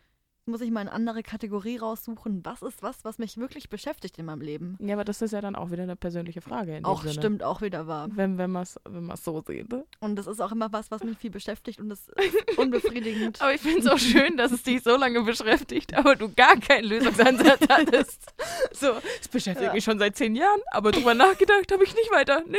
muss 0.45 0.61
ich 0.61 0.71
mal 0.71 0.81
eine 0.81 0.91
andere 0.91 1.23
Kategorie 1.23 1.77
raussuchen. 1.77 2.41
Was 2.43 2.61
ist 2.61 2.83
was, 2.83 3.05
was 3.05 3.17
mich 3.17 3.37
wirklich 3.37 3.69
beschäftigt 3.69 4.17
in 4.19 4.25
meinem 4.25 4.41
Leben? 4.41 4.77
Ja, 4.81 4.95
aber 4.95 5.05
das 5.05 5.21
ist 5.21 5.31
ja 5.31 5.39
dann 5.39 5.55
auch 5.55 5.71
wieder 5.71 5.83
eine 5.83 5.95
persönliche 5.95 6.41
Frage. 6.41 6.75
In 6.77 6.85
Auch 6.85 7.07
stimmt, 7.07 7.43
auch 7.43 7.61
wieder 7.61 7.87
wahr. 7.87 8.09
Wenn, 8.11 8.37
wenn 8.37 8.51
man 8.51 8.63
es 8.63 8.77
wenn 8.83 9.05
man's 9.05 9.23
so 9.23 9.41
sieht. 9.47 9.71
ne? 9.71 9.85
Und 10.01 10.17
das 10.17 10.27
ist 10.27 10.41
auch 10.41 10.51
immer 10.51 10.71
was, 10.73 10.91
was 10.91 11.03
mich 11.03 11.17
viel 11.17 11.29
beschäftigt 11.31 11.79
und 11.79 11.87
das 11.89 12.07
ist 12.17 12.57
unbefriedigend. 12.57 13.41
Aber 13.41 13.53
ich 13.53 13.61
finde 13.61 13.79
es 13.79 13.87
auch 13.87 13.97
schön, 13.97 14.35
dass 14.35 14.51
es 14.51 14.63
dich 14.63 14.83
so 14.83 14.97
lange 14.97 15.21
beschäftigt, 15.23 15.93
aber 15.93 16.15
du 16.15 16.33
gar 16.33 16.57
keinen 16.59 16.85
Lösungsansatz 16.89 17.61
hattest. 17.69 18.33
So, 18.73 18.91
es 19.21 19.27
beschäftigt 19.29 19.67
Ja. 19.67 19.73
mich 19.73 19.83
schon 19.85 19.97
seit 19.99 20.17
zehn 20.17 20.35
Jahren, 20.35 20.59
aber 20.71 20.91
drüber 20.91 21.13
nachgedacht 21.13 21.71
habe 21.71 21.83
ich 21.85 21.95
nicht 21.95 22.11
weiter. 22.11 22.43
Nee. 22.47 22.57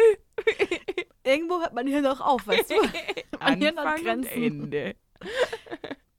Irgendwo 1.23 1.61
hört 1.61 1.75
man 1.75 1.87
hier 1.87 2.01
noch 2.01 2.21
auf, 2.21 2.47
weißt 2.47 2.71
du? 2.71 2.75
An 3.41 3.59
Hirn 3.61 3.77
hat 3.79 3.87
Anfang 3.87 4.05
Grenzen. 4.23 4.43
Ende. 4.43 4.95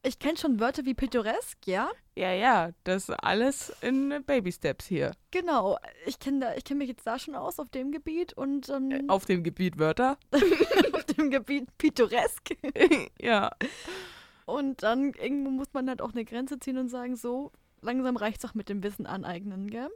Ich 0.08 0.20
kenne 0.20 0.38
schon 0.38 0.60
Wörter 0.60 0.86
wie 0.86 0.94
pittoresk, 0.94 1.58
ja? 1.66 1.90
Ja, 2.16 2.32
ja, 2.32 2.70
das 2.84 3.10
alles 3.10 3.74
in 3.82 4.14
Baby 4.26 4.52
Steps 4.52 4.86
hier. 4.86 5.12
Genau. 5.32 5.78
Ich 6.06 6.20
kenne 6.20 6.56
kenn 6.64 6.78
mich 6.78 6.90
jetzt 6.90 7.08
da 7.08 7.18
schon 7.18 7.34
aus 7.36 7.60
auf 7.60 7.70
dem 7.70 7.92
Gebiet 7.92 8.34
und 8.34 8.70
ähm, 8.70 8.92
Äh, 8.92 9.04
Auf 9.08 9.26
dem 9.26 9.44
Gebiet 9.44 9.80
Wörter. 9.80 10.18
auf 10.94 11.04
dem 11.06 11.32
Gebiet 11.32 11.76
pittoresk. 11.80 12.56
ja. 13.20 13.52
Und 14.46 14.84
dann 14.84 15.14
irgendwo 15.14 15.50
muss 15.50 15.74
man 15.74 15.90
halt 15.90 16.02
auch 16.02 16.12
eine 16.12 16.24
Grenze 16.24 16.60
ziehen 16.60 16.78
und 16.78 16.90
sagen, 16.90 17.16
so, 17.16 17.52
langsam 17.82 18.16
reicht's 18.16 18.46
auch 18.46 18.54
mit 18.54 18.70
dem 18.70 18.84
Wissen 18.84 19.08
aneignen, 19.08 19.68
gell? 19.72 19.90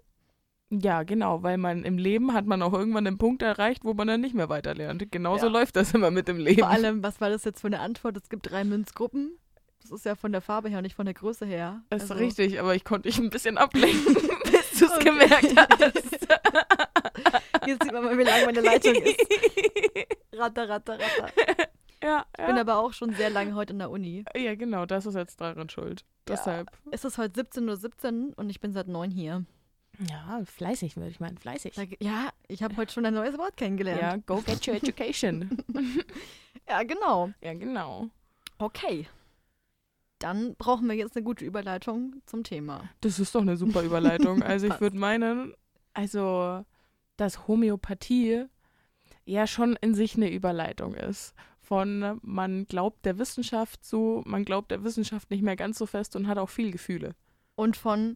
Ja, 0.72 1.04
genau, 1.04 1.42
weil 1.44 1.58
man 1.58 1.84
im 1.84 1.98
Leben 1.98 2.34
hat 2.34 2.46
man 2.46 2.62
auch 2.62 2.74
irgendwann 2.74 3.06
den 3.06 3.18
Punkt 3.18 3.42
erreicht, 3.42 3.84
wo 3.84 3.94
man 3.94 4.08
dann 4.08 4.22
nicht 4.22 4.36
mehr 4.36 4.50
weiterlernt. 4.50 5.12
Genauso 5.12 5.48
Ja. 5.48 5.52
läuft 5.52 5.76
das 5.76 5.94
immer 5.94 6.12
mit 6.12 6.28
dem 6.28 6.38
Leben. 6.38 6.60
Vor 6.60 6.70
allem, 6.70 7.02
was 7.04 7.22
war 7.22 7.30
das 7.30 7.44
jetzt 7.44 7.62
für 7.62 7.68
eine 7.68 7.80
Antwort? 7.80 8.18
Es 8.18 8.30
gibt 8.30 8.50
drei 8.52 8.64
Münzgruppen. 8.64 9.38
Das 9.90 10.00
ist 10.02 10.06
ja 10.06 10.14
von 10.16 10.32
der 10.32 10.42
Farbe 10.42 10.70
her, 10.70 10.82
nicht 10.84 10.96
von 10.96 11.06
der 11.06 11.16
Größe 11.16 11.46
her. 11.48 11.82
Das 11.90 12.04
ist 12.04 12.12
Also, 12.12 12.24
richtig, 12.24 12.60
aber 12.60 12.76
ich 12.76 12.84
konnte 12.84 13.10
dich 13.10 13.18
ein 13.18 13.30
bisschen 13.32 13.58
ablenken, 13.58 14.14
bis 14.44 14.80
du 14.80 14.86
es 14.86 14.92
Okay. 14.92 15.04
gemerkt 15.06 15.56
hast. 15.58 16.28
Jetzt 17.68 17.84
sieht 17.84 17.92
man 17.94 18.04
mal, 18.04 18.18
wie 18.18 18.24
lang 18.24 18.46
meine 18.46 18.62
Leitung 18.62 18.94
ist. 18.96 19.20
Ratter, 20.34 20.70
ratter, 20.70 20.94
ratter. 21.00 21.30
ja, 22.04 22.26
Ich 22.38 22.46
bin 22.46 22.56
ja. 22.56 22.62
aber 22.62 22.78
auch 22.78 22.94
schon 22.94 23.14
sehr 23.14 23.30
lange 23.32 23.56
heute 23.56 23.74
in 23.74 23.80
der 23.80 23.90
Uni. 23.90 24.24
ja, 24.36 24.56
genau, 24.56 24.86
das 24.86 25.06
ist 25.08 25.16
jetzt 25.16 25.42
daran 25.42 25.70
schuld. 25.70 26.02
Ja. 26.02 26.36
Deshalb. 26.36 26.70
Es 26.92 27.04
ist 27.04 27.18
heute 27.18 27.42
17.17 27.42 28.28
Uhr 28.30 28.38
und 28.38 28.50
ich 28.52 28.60
bin 28.60 28.72
seit 28.74 28.88
9 28.88 29.10
hier. 29.12 29.44
Ja, 30.08 30.42
fleißig, 30.46 30.96
würde 30.98 31.10
ich 31.10 31.20
meinen, 31.20 31.38
fleißig. 31.38 31.76
Ja, 32.00 32.30
ich 32.48 32.62
habe 32.64 32.78
heute 32.78 32.94
schon 32.94 33.06
ein 33.06 33.14
neues 33.16 33.38
Wort 33.38 33.58
kennengelernt. 33.58 34.02
Ja, 34.02 34.18
go 34.18 34.42
get 34.42 34.66
your 34.68 34.76
education. 34.76 35.58
ja, 36.70 36.84
genau. 36.84 37.32
ja, 37.42 37.54
genau. 37.54 38.08
Okay. 38.60 39.08
Dann 40.20 40.56
brauchen 40.56 40.88
wir 40.88 40.96
jetzt 40.96 41.16
eine 41.16 41.24
gute 41.24 41.46
Überleitung 41.46 42.16
zum 42.26 42.44
Thema. 42.44 42.90
Das 43.02 43.20
ist 43.20 43.34
doch 43.36 43.42
eine 43.42 43.58
super 43.58 43.84
Überleitung. 43.84 44.42
Also 44.44 44.68
ich 44.68 44.80
würde 44.82 44.98
meinen, 44.98 45.54
also 45.94 46.66
dass 47.18 47.48
Homöopathie 47.48 48.46
ja 49.26 49.48
schon 49.48 49.76
in 49.82 49.94
sich 49.96 50.16
eine 50.16 50.32
Überleitung 50.32 50.94
ist. 50.94 51.34
Von 51.62 52.20
man 52.24 52.66
glaubt 52.66 53.06
der 53.06 53.20
Wissenschaft 53.20 53.84
zu, 53.86 54.24
man 54.26 54.44
glaubt 54.44 54.72
der 54.72 54.84
Wissenschaft 54.84 55.30
nicht 55.30 55.44
mehr 55.44 55.56
ganz 55.56 55.78
so 55.78 55.86
fest 55.86 56.16
und 56.16 56.28
hat 56.28 56.38
auch 56.38 56.50
viel 56.50 56.72
Gefühle. 56.72 57.16
Und 57.56 57.78
von 57.78 58.16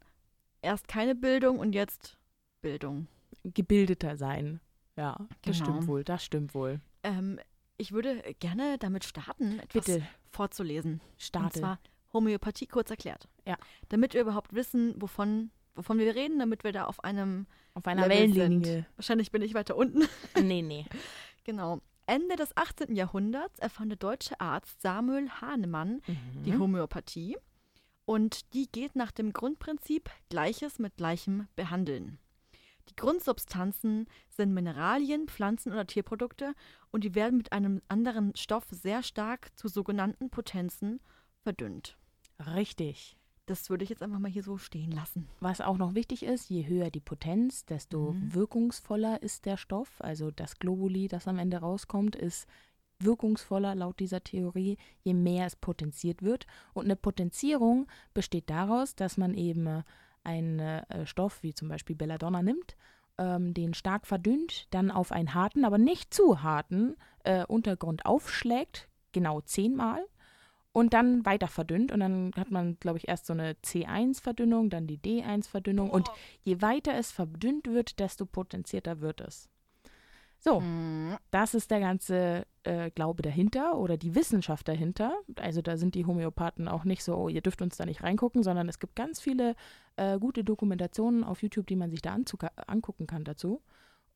erst 0.62 0.88
keine 0.88 1.14
Bildung 1.16 1.60
und 1.60 1.74
jetzt 1.74 2.18
Bildung. 2.62 3.08
Gebildeter 3.44 4.18
sein. 4.18 4.60
Ja, 4.96 5.18
das 5.44 5.58
Genau. 5.60 5.70
stimmt 5.72 5.88
wohl, 5.88 6.04
das 6.04 6.24
stimmt 6.24 6.54
wohl. 6.56 6.80
Ähm, 7.04 7.40
ich 7.78 7.92
würde 7.92 8.22
gerne 8.40 8.78
damit 8.78 9.04
starten, 9.04 9.60
etwas 9.60 9.86
Bitte, 9.86 10.08
vorzulesen. 10.32 10.94
Und 10.94 11.02
starte. 11.22 11.60
zwar 11.60 11.80
Homöopathie 12.14 12.68
kurz 12.68 12.90
erklärt. 12.92 13.28
Ja. 13.46 13.58
Damit 13.90 14.14
wir 14.14 14.22
überhaupt 14.22 14.54
wissen, 14.54 14.94
wovon, 15.02 15.50
wovon 15.76 15.98
wir 15.98 16.14
reden, 16.16 16.40
damit 16.40 16.64
wir 16.64 16.72
da 16.72 16.86
auf 16.86 17.04
einem, 17.04 17.48
Auf 17.74 17.88
einer 17.88 18.08
Level 18.08 18.36
Wellenlinie. 18.36 18.86
wahrscheinlich 18.96 19.32
bin 19.32 19.42
ich 19.42 19.54
weiter 19.54 19.76
unten. 19.76 20.04
Nee, 20.42 20.62
nee. 20.62 20.86
genau. 21.44 21.80
Ende 22.06 22.36
des 22.36 22.56
18. 22.58 22.96
Jahrhunderts 22.96 23.60
erfand 23.60 23.90
der 23.92 23.98
deutsche 23.98 24.40
Arzt 24.40 24.82
Samuel 24.82 25.30
Hahnemann 25.42 26.02
die 26.46 26.52
Mhm. 26.52 26.60
Homöopathie. 26.60 27.38
Und 28.06 28.54
die 28.54 28.68
geht 28.70 28.96
nach 28.98 29.12
dem 29.12 29.32
Grundprinzip 29.32 30.10
Gleiches 30.30 30.78
mit 30.78 30.98
Gleichem 30.98 31.48
behandeln. 31.56 32.20
Die 32.90 32.96
Grundsubstanzen 32.96 34.08
sind 34.30 34.54
Mineralien, 34.54 35.28
Pflanzen 35.28 35.72
oder 35.72 35.88
Tierprodukte 35.88 36.54
und 36.92 37.04
die 37.04 37.16
werden 37.16 37.38
mit 37.38 37.52
einem 37.52 37.82
anderen 37.88 38.36
Stoff 38.36 38.66
sehr 38.70 39.04
stark 39.04 39.52
zu 39.58 39.68
sogenannten 39.68 40.30
Potenzen 40.30 41.00
verdünnt. 41.42 41.98
Richtig. 42.56 43.18
Das 43.46 43.70
würde 43.70 43.84
ich 43.84 43.90
jetzt 43.90 44.02
einfach 44.02 44.20
mal 44.20 44.32
hier 44.32 44.44
so 44.44 44.58
stehen 44.58 44.92
lassen. 44.92 45.28
Was 45.42 45.60
auch 45.60 45.78
noch 45.78 45.96
wichtig 45.96 46.24
ist, 46.24 46.50
je 46.50 46.66
höher 46.66 46.90
die 46.92 47.02
Potenz, 47.02 47.66
desto 47.66 48.14
Mhm. 48.14 48.34
wirkungsvoller 48.34 49.22
ist 49.22 49.46
der 49.46 49.58
Stoff. 49.58 50.00
Also 50.00 50.32
das 50.32 50.60
Globuli, 50.60 51.10
das 51.10 51.28
am 51.28 51.40
Ende 51.40 51.58
rauskommt, 51.58 52.16
ist 52.16 52.48
wirkungsvoller 53.00 53.76
laut 53.76 54.00
dieser 54.00 54.24
Theorie, 54.24 54.78
je 55.02 55.14
mehr 55.14 55.46
es 55.46 55.58
potenziert 55.58 56.22
wird. 56.22 56.48
Und 56.74 56.86
eine 56.86 56.96
Potenzierung 56.96 57.88
besteht 58.14 58.50
daraus, 58.50 58.96
dass 58.96 59.18
man 59.18 59.34
eben 59.34 59.84
einen 60.24 60.60
äh, 60.60 61.06
Stoff 61.06 61.44
wie 61.44 61.54
zum 61.54 61.68
Beispiel 61.68 61.96
Belladonna 61.96 62.42
nimmt, 62.42 62.76
ähm, 63.18 63.54
den 63.54 63.74
stark 63.74 64.08
verdünnt, 64.08 64.68
dann 64.74 64.92
auf 64.92 65.12
einen 65.12 65.34
harten, 65.34 65.66
aber 65.66 65.78
nicht 65.78 66.14
zu 66.14 66.42
harten 66.42 66.96
äh, 67.24 67.46
Untergrund 67.46 68.06
aufschlägt, 68.06 68.90
genau 69.12 69.42
zehnmal 69.42 70.04
und 70.74 70.94
dann 70.94 71.26
weiter 71.26 71.48
verdünnt. 71.48 71.92
Und 71.92 72.02
dann 72.02 72.32
hat 72.36 72.52
man, 72.52 72.78
glaube 72.80 72.98
ich, 72.98 73.08
erst 73.08 73.28
so 73.28 73.34
eine 73.34 73.54
C1-Verdünnung, 73.54 74.70
dann 74.70 74.88
die 74.88 74.98
D1-Verdünnung. 74.98 75.90
Und 75.90 76.10
je 76.42 76.62
weiter 76.62 76.96
es 76.96 77.12
verdünnt 77.12 77.68
wird, 77.68 78.00
desto 78.00 78.26
potenzierter 78.26 79.00
wird 79.00 79.22
es. 79.22 79.50
So, 80.44 80.60
Mhm. 80.60 81.16
das 81.32 81.54
ist 81.54 81.72
der 81.72 81.80
ganze 81.80 82.46
äh, 82.64 82.92
Glaube 82.92 83.22
dahinter 83.22 83.78
oder 83.78 83.96
die 83.96 84.14
Wissenschaft 84.14 84.68
dahinter. 84.68 85.14
Also 85.38 85.62
da 85.62 85.78
sind 85.78 85.96
die 85.96 86.06
Homöopathen 86.06 86.68
auch 86.68 86.84
nicht 86.84 87.02
so, 87.02 87.16
oh, 87.16 87.30
ihr 87.30 87.40
dürft 87.40 87.62
uns 87.62 87.78
da 87.78 87.86
nicht 87.86 88.04
reingucken, 88.04 88.44
sondern 88.44 88.68
es 88.68 88.80
gibt 88.80 88.96
ganz 88.98 89.22
viele 89.22 89.56
äh, 89.96 90.20
gute 90.20 90.44
Dokumentationen 90.44 91.24
auf 91.24 91.42
YouTube, 91.44 91.68
die 91.68 91.78
man 91.78 91.92
sich 91.92 92.02
da 92.02 92.18
angucken 92.68 93.08
kann 93.08 93.24
dazu. 93.24 93.62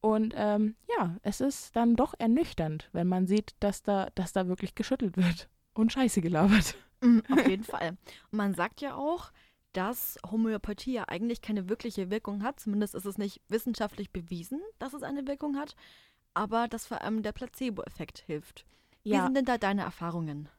Und 0.02 0.34
ähm, 0.36 0.76
ja, 0.98 1.16
es 1.22 1.40
ist 1.40 1.76
dann 1.78 1.96
doch 1.96 2.14
ernüchternd, 2.20 2.90
wenn 2.92 3.08
man 3.08 3.26
sieht, 3.26 3.56
dass 3.62 3.82
da, 3.82 4.10
dass 4.16 4.34
da 4.34 4.48
wirklich 4.50 4.76
geschüttelt 4.76 5.16
wird 5.16 5.48
und 5.74 5.94
Scheiße 5.94 6.20
gelabert. 6.22 6.76
Mhm, 7.02 7.24
Auf 7.32 7.48
jeden 7.48 7.64
Fall. 7.64 7.92
Und 8.32 8.38
man 8.38 8.54
sagt 8.54 8.82
ja 8.82 8.96
auch, 8.96 9.32
dass 9.72 10.18
Homöopathie 10.30 10.94
ja 10.94 11.06
eigentlich 11.08 11.42
keine 11.42 11.70
wirkliche 11.70 12.10
Wirkung 12.10 12.44
hat. 12.44 12.60
Zumindest 12.60 12.96
ist 12.96 13.06
es 13.06 13.18
nicht 13.18 13.42
wissenschaftlich 13.48 14.12
bewiesen, 14.12 14.60
dass 14.80 14.94
es 14.94 15.04
eine 15.04 15.26
Wirkung 15.28 15.56
hat. 15.58 15.76
Aber 16.38 16.68
dass 16.68 16.86
vor 16.88 17.02
allem 17.02 17.24
der 17.24 17.32
Placebo-Effekt 17.32 18.20
hilft. 18.20 18.66
Wie 19.04 19.20
sind 19.20 19.36
denn 19.36 19.46
da 19.46 19.58
deine 19.58 19.82
Erfahrungen? 19.84 20.50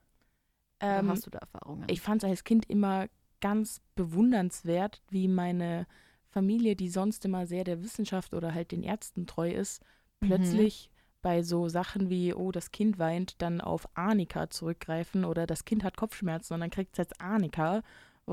Oder 0.80 0.98
ähm, 1.00 1.08
hast 1.08 1.26
du 1.26 1.30
da 1.30 1.38
Erfahrungen? 1.38 1.88
ich 1.90 2.00
fand 2.00 2.22
es 2.22 2.28
als 2.28 2.44
Kind 2.44 2.68
immer 2.68 3.08
ganz 3.40 3.80
bewundernswert, 3.94 5.02
wie 5.10 5.28
meine 5.28 5.86
Familie, 6.30 6.76
die 6.76 6.88
sonst 6.88 7.24
immer 7.24 7.46
sehr 7.46 7.64
der 7.64 7.82
Wissenschaft 7.82 8.34
oder 8.34 8.54
halt 8.54 8.72
den 8.72 8.82
Ärzten 8.82 9.26
treu 9.26 9.50
ist, 9.50 9.82
Mhm. 10.20 10.28
plötzlich 10.28 10.90
bei 11.22 11.42
so 11.42 11.68
Sachen 11.68 12.10
wie, 12.10 12.32
oh, 12.34 12.52
das 12.52 12.70
Kind 12.70 12.98
weint, 12.98 13.40
dann 13.42 13.60
auf 13.60 13.88
Arnika 13.94 14.50
zurückgreifen 14.50 15.24
oder 15.24 15.46
das 15.46 15.64
Kind 15.64 15.84
hat 15.84 15.96
Kopfschmerzen 15.96 16.54
und 16.54 16.60
dann 16.60 16.70
kriegt 16.70 16.92
es 16.94 16.98
jetzt 16.98 17.20
Arnika. 17.20 17.82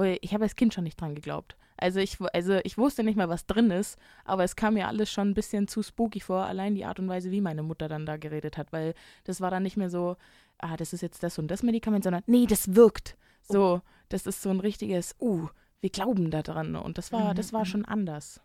Ich 0.04 0.34
habe 0.34 0.44
als 0.44 0.56
Kind 0.56 0.74
schon 0.74 0.84
nicht 0.84 1.00
dran 1.00 1.16
geglaubt. 1.16 1.56
Also 1.78 2.00
ich, 2.00 2.18
also 2.34 2.60
ich 2.64 2.78
wusste 2.78 3.04
nicht 3.04 3.18
mal, 3.18 3.30
was 3.30 3.46
drin 3.48 3.70
ist, 3.70 3.98
aber 4.24 4.44
es 4.44 4.56
kam 4.56 4.76
mir 4.76 4.88
alles 4.88 5.12
schon 5.12 5.30
ein 5.30 5.34
bisschen 5.34 5.68
zu 5.68 5.84
spooky 5.84 6.22
vor, 6.22 6.46
allein 6.46 6.74
die 6.76 6.86
Art 6.86 7.00
und 7.00 7.10
Weise, 7.10 7.32
wie 7.32 7.42
meine 7.42 7.64
Mutter 7.64 7.90
dann 7.90 8.06
da 8.06 8.16
geredet 8.16 8.58
hat, 8.58 8.72
weil 8.72 8.94
das 9.26 9.42
war 9.42 9.52
dann 9.52 9.64
nicht 9.64 9.76
mehr 9.76 9.90
so, 9.90 10.16
ah, 10.58 10.78
das 10.78 10.94
ist 10.94 11.02
jetzt 11.02 11.22
das 11.24 11.38
und 11.38 11.50
das 11.50 11.64
Medikament, 11.64 12.04
sondern 12.06 12.24
nee, 12.28 12.46
das 12.46 12.76
wirkt. 12.76 13.18
So, 13.42 13.82
das 14.10 14.26
ist 14.26 14.42
so 14.42 14.50
ein 14.50 14.60
richtiges, 14.60 15.16
uh, 15.20 15.48
wir 15.82 15.90
glauben 15.90 16.32
da 16.32 16.42
dran. 16.42 16.76
Und 16.76 16.98
das 16.98 17.12
war, 17.12 17.34
Mhm, 17.34 17.36
das 17.36 17.54
war 17.54 17.62
mhm. 17.62 17.66
schon 17.66 17.86
anders. 17.86 18.42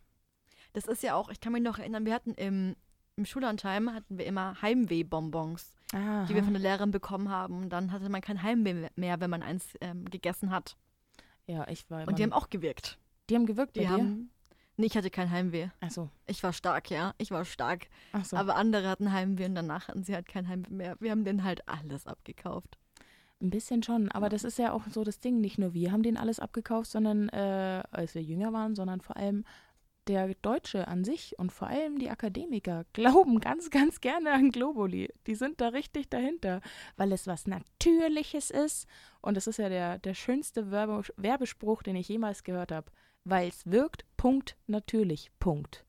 Das 0.72 0.86
ist 0.86 1.02
ja 1.02 1.14
auch, 1.14 1.30
ich 1.30 1.40
kann 1.40 1.52
mich 1.52 1.62
noch 1.62 1.78
erinnern, 1.78 2.04
wir 2.04 2.14
hatten 2.14 2.34
im, 2.34 2.76
im 3.16 3.24
Schullandheim 3.24 3.92
hatten 3.94 4.18
wir 4.18 4.26
immer 4.26 4.60
Heimweh-Bonbons, 4.60 5.76
Ah, 5.92 6.24
die 6.26 6.34
wir 6.34 6.44
von 6.44 6.52
der 6.52 6.62
Lehrerin 6.62 6.90
bekommen 6.90 7.30
haben. 7.30 7.62
Und 7.62 7.70
dann 7.70 7.92
hatte 7.92 8.08
man 8.08 8.20
kein 8.20 8.42
Heimweh 8.42 8.88
mehr, 8.94 9.20
wenn 9.20 9.30
man 9.30 9.42
eins 9.42 9.74
ähm, 9.80 10.04
gegessen 10.04 10.50
hat. 10.50 10.76
Ja, 11.50 11.66
ich 11.68 11.88
war 11.90 12.06
Und 12.06 12.18
die 12.18 12.22
haben 12.22 12.32
auch 12.32 12.48
gewirkt. 12.50 12.98
die 13.28 13.34
haben 13.36 13.46
gewirkt 13.46 13.76
Die 13.76 13.88
haben. 13.88 14.30
Nee, 14.76 14.86
ich 14.86 14.96
hatte 14.96 15.10
kein 15.10 15.30
Heimweh. 15.30 15.68
Achso, 15.80 16.08
Ich 16.26 16.42
war 16.42 16.52
stark, 16.54 16.90
ja. 16.90 17.12
Ich 17.18 17.30
war 17.30 17.44
stark. 17.44 17.88
achso. 18.12 18.36
Aber 18.36 18.56
andere 18.56 18.88
hatten 18.88 19.12
Heimweh 19.12 19.44
und 19.44 19.54
danach 19.54 19.88
hatten 19.88 20.04
sie 20.04 20.14
halt 20.14 20.26
kein 20.26 20.48
Heimweh 20.48 20.70
mehr. 20.72 20.96
Wir 21.00 21.10
haben 21.10 21.24
denen 21.24 21.44
halt 21.44 21.68
alles 21.68 22.06
abgekauft. 22.06 22.78
Ein 23.42 23.50
bisschen 23.50 23.82
schon, 23.82 24.10
aber 24.10 24.28
das 24.28 24.44
ist 24.44 24.58
ja 24.58 24.72
auch 24.72 24.82
so 24.90 25.02
das 25.04 25.18
Ding. 25.18 25.40
Nicht 25.40 25.58
nur 25.58 25.72
wir 25.74 25.92
haben 25.92 26.02
den 26.02 26.16
alles 26.18 26.40
abgekauft, 26.40 26.90
sondern 26.90 27.28
äh, 27.30 27.82
als 27.90 28.14
wir 28.14 28.22
jünger 28.22 28.52
waren, 28.52 28.74
sondern 28.74 29.00
vor 29.00 29.16
allem 29.16 29.44
der 30.10 30.34
Deutsche 30.42 30.88
an 30.88 31.04
sich 31.04 31.38
und 31.38 31.52
vor 31.52 31.68
allem 31.68 31.98
die 31.98 32.10
Akademiker 32.10 32.84
glauben 32.92 33.40
ganz, 33.40 33.70
ganz 33.70 34.00
gerne 34.00 34.32
an 34.32 34.50
Globuli. 34.50 35.12
Die 35.26 35.34
sind 35.34 35.60
da 35.60 35.68
richtig 35.68 36.10
dahinter, 36.10 36.60
weil 36.96 37.12
es 37.12 37.26
was 37.26 37.46
Natürliches 37.46 38.50
ist. 38.50 38.86
Und 39.22 39.36
das 39.36 39.46
ist 39.46 39.58
ja 39.58 39.68
der, 39.68 39.98
der 39.98 40.14
schönste 40.14 40.70
Werbe 40.70 41.02
Werbespruch, 41.16 41.82
den 41.82 41.96
ich 41.96 42.08
jemals 42.08 42.44
gehört 42.44 42.72
habe. 42.72 42.90
Weil 43.24 43.48
es 43.48 43.66
wirkt, 43.70 44.04
Punkt, 44.16 44.56
natürlich, 44.66 45.30
Punkt. 45.38 45.84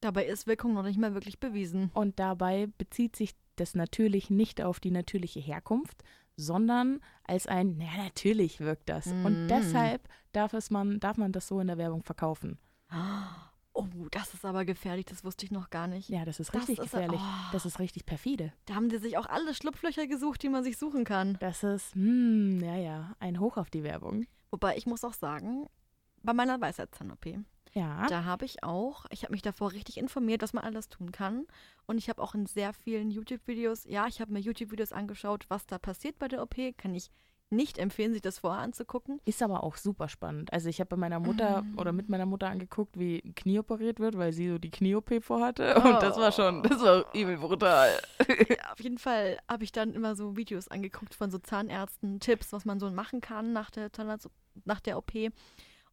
Dabei 0.00 0.26
ist 0.26 0.46
Wirkung 0.48 0.74
noch 0.74 0.82
nicht 0.82 0.98
mal 0.98 1.14
wirklich 1.14 1.38
bewiesen. 1.38 1.90
Und 1.94 2.18
dabei 2.18 2.68
bezieht 2.78 3.14
sich 3.16 3.34
das 3.56 3.74
natürlich 3.74 4.30
nicht 4.30 4.60
auf 4.60 4.80
die 4.80 4.90
natürliche 4.90 5.38
Herkunft, 5.40 6.02
sondern 6.36 7.00
als 7.24 7.46
ein, 7.46 7.76
na 7.78 8.02
natürlich 8.04 8.58
wirkt 8.60 8.88
das. 8.88 9.06
Und 9.06 9.44
Mm. 9.44 9.48
deshalb 9.48 10.08
darf, 10.32 10.54
es 10.54 10.70
man, 10.70 10.98
darf 10.98 11.16
man 11.18 11.30
das 11.30 11.46
so 11.46 11.60
in 11.60 11.68
der 11.68 11.78
Werbung 11.78 12.02
verkaufen. 12.02 12.58
Oh, 13.74 13.86
das 14.10 14.34
ist 14.34 14.44
aber 14.44 14.64
gefährlich. 14.66 15.06
Das 15.06 15.24
wusste 15.24 15.46
ich 15.46 15.50
noch 15.50 15.70
gar 15.70 15.86
nicht. 15.86 16.08
Ja, 16.10 16.24
das 16.26 16.40
ist 16.40 16.48
Das 16.54 16.60
richtig 16.62 16.78
ist- 16.78 16.92
gefährlich. 16.92 17.20
oh. 17.22 17.52
Das 17.52 17.64
ist 17.64 17.78
richtig 17.78 18.04
perfide. 18.04 18.52
Da 18.66 18.74
haben 18.74 18.90
die 18.90 18.98
sich 18.98 19.16
auch 19.16 19.26
alle 19.26 19.54
Schlupflöcher 19.54 20.06
gesucht, 20.06 20.42
die 20.42 20.50
man 20.50 20.62
sich 20.62 20.76
suchen 20.76 21.04
kann. 21.04 21.38
Das 21.40 21.62
ist, 21.62 21.94
hm, 21.94 22.60
ja, 22.62 22.76
ja, 22.76 23.16
ein 23.18 23.40
Hoch 23.40 23.56
auf 23.56 23.70
die 23.70 23.82
Werbung. 23.82 24.26
Wobei 24.50 24.76
ich 24.76 24.84
muss 24.86 25.04
auch 25.04 25.14
sagen, 25.14 25.66
bei 26.22 26.34
meiner 26.34 26.60
Weisheitszahn-OP, 26.60 27.38
Ja. 27.72 28.06
da 28.08 28.24
habe 28.24 28.44
ich 28.44 28.62
auch, 28.62 29.06
ich 29.08 29.22
habe 29.22 29.32
mich 29.32 29.40
davor 29.42 29.72
richtig 29.72 29.96
informiert, 29.96 30.42
was 30.42 30.52
man 30.52 30.64
alles 30.64 30.90
tun 30.90 31.10
kann. 31.10 31.46
Und 31.86 31.96
ich 31.96 32.10
habe 32.10 32.20
auch 32.22 32.34
in 32.34 32.44
sehr 32.44 32.74
vielen 32.74 33.10
YouTube-Videos, 33.10 33.84
ja, 33.86 34.06
ich 34.06 34.20
habe 34.20 34.32
mir 34.34 34.40
YouTube-Videos 34.40 34.92
angeschaut, 34.92 35.46
was 35.48 35.66
da 35.66 35.78
passiert 35.78 36.18
bei 36.18 36.28
der 36.28 36.42
OP. 36.42 36.74
Kann 36.76 36.94
ich 36.94 37.08
nicht 37.52 37.78
empfehlen, 37.78 38.12
sich 38.12 38.22
das 38.22 38.38
vorher 38.40 38.60
anzugucken. 38.62 39.20
Ist 39.24 39.42
aber 39.42 39.62
auch 39.62 39.76
super 39.76 40.08
spannend. 40.08 40.52
Also 40.52 40.68
ich 40.68 40.80
habe 40.80 40.88
bei 40.88 40.96
meiner 40.96 41.20
Mutter 41.20 41.62
Mm. 41.62 41.78
oder 41.78 41.92
mit 41.92 42.08
meiner 42.08 42.26
Mutter 42.26 42.48
angeguckt, 42.48 42.98
wie 42.98 43.22
ein 43.24 43.34
Knie 43.34 43.58
operiert 43.58 44.00
wird, 44.00 44.16
weil 44.18 44.32
sie 44.32 44.48
so 44.48 44.58
die 44.58 44.70
Knie-OP 44.70 45.22
vorhatte. 45.22 45.74
Und 45.76 46.02
das 46.02 46.16
war 46.16 46.32
schon, 46.32 46.62
das 46.62 46.80
war 46.80 47.04
übel 47.14 47.36
brutal. 47.38 47.90
Ja, 48.28 48.72
auf 48.72 48.80
jeden 48.80 48.98
Fall 48.98 49.38
habe 49.48 49.64
ich 49.64 49.72
dann 49.72 49.92
immer 49.94 50.16
so 50.16 50.36
Videos 50.36 50.68
angeguckt 50.68 51.14
von 51.14 51.30
so 51.30 51.38
Zahnärzten, 51.38 52.18
Tipps, 52.20 52.52
was 52.52 52.64
man 52.64 52.80
so 52.80 52.90
machen 52.90 53.20
kann 53.20 53.52
nach 53.52 53.70
der, 53.70 53.92
Zahnarzt 53.92 54.28
nach 54.64 54.80
der 54.80 54.96
OP. 54.98 55.12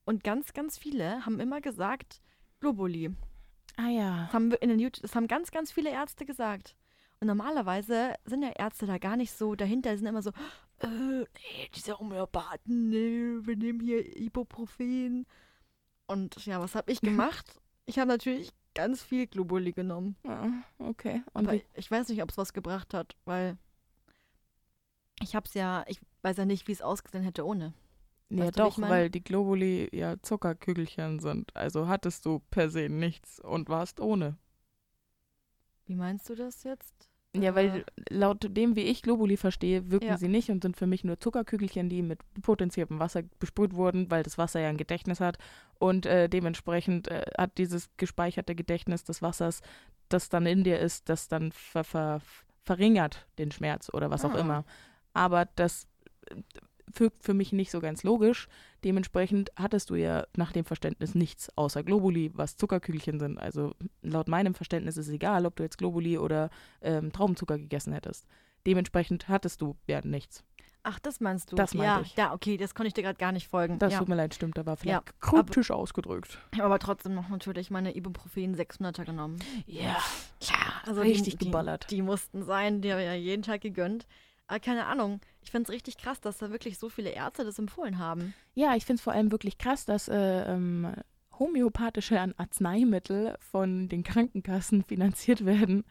Und 0.06 0.24
ganz, 0.24 0.54
ganz 0.54 0.78
viele 0.78 1.26
haben 1.26 1.40
immer 1.40 1.62
gesagt, 1.62 2.22
Globuli. 2.62 3.12
Ah 3.78 3.90
ja. 3.90 4.24
Das 4.26 4.34
haben, 4.34 4.52
in 4.54 4.70
den 4.70 4.80
YouTube, 4.80 5.02
das 5.04 5.16
haben 5.16 5.28
ganz, 5.28 5.52
ganz 5.52 5.72
viele 5.72 5.90
Ärzte 5.92 6.26
gesagt. 6.26 6.76
Und 7.22 7.28
normalerweise 7.28 8.14
sind 8.26 8.42
ja 8.44 8.50
Ärzte 8.50 8.86
da 8.86 8.98
gar 8.98 9.18
nicht 9.18 9.32
so 9.32 9.56
dahinter. 9.56 9.96
Sind 9.98 10.08
immer 10.08 10.22
so, 10.22 10.32
äh, 10.80 10.88
nee, 10.88 11.70
diese 11.76 11.98
Homöopathen, 12.00 12.90
nee, 12.90 13.46
wir 13.46 13.56
nehmen 13.56 13.80
hier 13.80 14.18
Ibuprofen. 14.18 15.26
Und 16.08 16.46
ja, 16.46 16.60
was 16.62 16.76
habe 16.76 16.92
ich 16.92 17.02
gemacht? 17.02 17.60
ich 17.90 17.98
habe 17.98 18.08
natürlich 18.08 18.52
ganz 18.76 19.02
viel 19.02 19.28
Globuli 19.28 19.72
genommen. 19.72 20.16
Ah, 20.24 20.50
okay. 20.78 21.24
Und 21.34 21.48
Aber 21.48 21.58
wie, 21.58 21.64
ich 21.74 21.90
weiß 21.90 22.08
nicht, 22.10 22.22
ob 22.22 22.30
es 22.30 22.38
was 22.38 22.54
gebracht 22.54 22.94
hat, 22.94 23.16
weil 23.26 23.58
ich 25.22 25.36
habe 25.36 25.48
es 25.48 25.56
ja, 25.56 25.84
ich 25.88 26.00
weiß 26.22 26.38
ja 26.38 26.46
nicht, 26.46 26.68
wie 26.68 26.72
es 26.72 26.84
ausgesehen 26.84 27.24
hätte 27.24 27.46
ohne. 27.46 27.74
ja 28.30 28.46
weißt 28.46 28.60
du, 28.60 28.64
doch, 28.64 28.78
mein? 28.78 28.90
weil 28.90 29.10
die 29.10 29.24
Globuli 29.24 29.90
ja 29.92 30.22
Zuckerkügelchen 30.22 31.20
sind. 31.20 31.56
Also 31.56 31.88
hattest 31.88 32.26
du 32.26 32.40
per 32.52 32.70
se 32.70 32.90
nichts 32.90 33.40
und 33.40 33.70
warst 33.70 34.00
ohne. 34.00 34.38
Wie 35.86 35.96
meinst 35.96 36.30
du 36.30 36.36
das 36.36 36.64
jetzt? 36.64 37.09
Ja, 37.38 37.54
weil 37.54 37.86
laut 38.10 38.46
dem, 38.50 38.76
wie 38.76 38.82
ich 38.84 39.04
Globuli 39.04 39.38
verstehe, 39.38 39.92
wirken 39.92 40.08
Ja. 40.08 40.18
sie 40.18 40.28
nicht 40.28 40.50
und 40.50 40.64
sind 40.64 40.76
für 40.78 40.88
mich 40.88 41.04
nur 41.04 41.20
Zuckerkügelchen, 41.20 41.88
die 41.88 42.02
mit 42.02 42.20
potenziertem 42.42 42.98
Wasser 43.00 43.22
besprüht 43.40 43.74
wurden, 43.76 44.10
weil 44.10 44.24
das 44.24 44.40
Wasser 44.40 44.60
ja 44.62 44.70
ein 44.70 44.78
Gedächtnis 44.78 45.20
hat. 45.20 45.38
Und 45.78 46.08
äh, 46.08 46.28
dementsprechend 46.28 47.08
äh, 47.08 47.26
hat 47.38 47.58
dieses 47.60 47.90
gespeicherte 47.98 48.56
Gedächtnis 48.56 49.04
des 49.04 49.22
Wassers, 49.22 49.62
das 50.10 50.30
dann 50.30 50.48
in 50.48 50.64
dir 50.64 50.80
ist, 50.80 51.08
das 51.08 51.28
dann 51.28 51.52
ver 51.52 51.84
ver 51.84 52.22
verringert 52.66 53.28
den 53.38 53.52
Schmerz 53.52 53.90
oder 53.94 54.10
was 54.10 54.26
auch 54.26 54.34
Ah. 54.34 54.40
immer. 54.40 54.66
Aber 55.14 55.46
das 55.56 55.88
für 56.92 57.34
mich 57.34 57.54
nicht 57.54 57.72
so 57.72 57.80
ganz 57.80 58.04
logisch. 58.04 58.48
Dementsprechend 58.84 59.52
hattest 59.56 59.90
du 59.90 59.96
ja 59.96 60.26
nach 60.36 60.52
dem 60.52 60.66
Verständnis 60.66 61.16
nichts 61.16 61.50
außer 61.58 61.84
Globuli, 61.84 62.32
was 62.34 62.58
Zuckerkügelchen 62.58 63.20
sind. 63.20 63.38
Also 63.38 63.76
laut 64.02 64.28
meinem 64.28 64.54
Verständnis 64.54 64.98
ist 64.98 65.08
es 65.08 65.14
egal, 65.14 65.46
ob 65.46 65.56
du 65.56 65.64
jetzt 65.64 65.78
Globuli 65.78 66.18
oder 66.18 66.50
ähm, 66.82 67.12
Traubenzucker 67.12 67.58
gegessen 67.58 67.94
hättest. 67.94 68.26
Dementsprechend 68.66 69.28
hattest 69.28 69.62
du 69.62 69.76
ja 69.88 70.02
nichts. 70.04 70.44
Ach, 70.84 70.98
das 71.00 71.20
meinst 71.20 71.52
du? 71.52 71.56
Das 71.56 71.74
meinte 71.74 72.00
ja, 72.00 72.02
ich. 72.02 72.16
Ja, 72.16 72.34
okay, 72.34 72.56
das 72.56 72.74
konnte 72.74 72.88
ich 72.88 72.94
dir 72.94 73.04
gerade 73.04 73.18
gar 73.18 73.32
nicht 73.32 73.48
folgen. 73.48 73.80
Das 73.80 73.94
ja. 73.94 74.00
tut 74.00 74.08
mir 74.08 74.16
leid, 74.16 74.34
stimmt, 74.34 74.58
da 74.58 74.66
war 74.66 74.78
vielleicht 74.78 75.08
Ja, 75.08 75.14
kryptisch 75.20 75.72
ausgedrückt. 75.72 76.40
Ich 76.54 76.60
habe 76.60 76.68
aber 76.68 76.80
trotzdem 76.80 77.14
noch 77.16 77.28
natürlich 77.28 77.70
meine 77.70 77.96
Ibuprofen 77.96 78.56
600er 78.56 79.04
genommen. 79.04 79.40
Ja, 79.66 79.98
Klar, 80.40 80.82
also 80.86 81.02
richtig 81.02 81.38
die, 81.38 81.46
geballert. 81.46 81.88
Die, 81.92 81.96
die 81.96 82.02
mussten 82.02 82.44
sein, 82.44 82.82
die 82.82 82.92
habe 82.92 83.02
ich 83.02 83.08
ja 83.08 83.14
jeden 83.14 83.44
Tag 83.44 83.62
gegönnt. 83.62 84.08
Aber 84.50 84.60
keine 84.60 84.88
Ahnung, 84.88 85.22
ich 85.42 85.52
finde 85.52 85.64
es 85.64 85.70
richtig 85.70 85.98
krass, 85.98 86.20
dass 86.22 86.40
da 86.40 86.50
wirklich 86.50 86.80
so 86.80 86.90
viele 86.90 87.12
Ärzte 87.12 87.46
das 87.46 87.60
empfohlen 87.60 88.00
haben. 88.00 88.34
Ja, 88.56 88.76
ich 88.76 88.84
finde 88.84 88.98
es 89.00 89.04
vor 89.04 89.14
allem 89.14 89.32
wirklich 89.32 89.60
krass, 89.60 89.86
dass 89.86 90.08
äh, 90.08 90.16
ähm, 90.16 90.92
homöopathische 91.38 92.20
Arzneimittel 92.38 93.38
von 93.40 93.88
den 93.88 94.04
Krankenkassen 94.04 94.84
finanziert 94.84 95.46
werden 95.46 95.86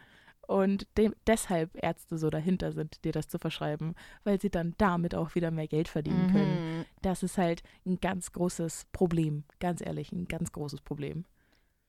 Und 0.49 0.87
dem, 0.97 1.15
deshalb 1.27 1.71
Ärzte 1.75 2.17
so 2.17 2.31
dahinter 2.31 2.73
sind, 2.73 3.05
dir 3.05 3.13
das 3.13 3.29
zu 3.29 3.39
verschreiben, 3.39 3.95
weil 4.25 4.41
sie 4.41 4.49
dann 4.49 4.75
damit 4.79 5.15
auch 5.15 5.35
wieder 5.35 5.51
mehr 5.51 5.69
Geld 5.69 5.89
verdienen 5.89 6.33
können. 6.33 6.79
Mhm. 6.79 6.85
Das 7.03 7.23
ist 7.23 7.37
halt 7.37 7.63
ein 7.85 8.01
ganz 8.01 8.33
großes 8.33 8.87
Problem, 8.91 9.45
ganz 9.61 9.83
ehrlich, 9.83 10.11
ein 10.11 10.27
ganz 10.27 10.51
großes 10.51 10.81
Problem. 10.81 11.27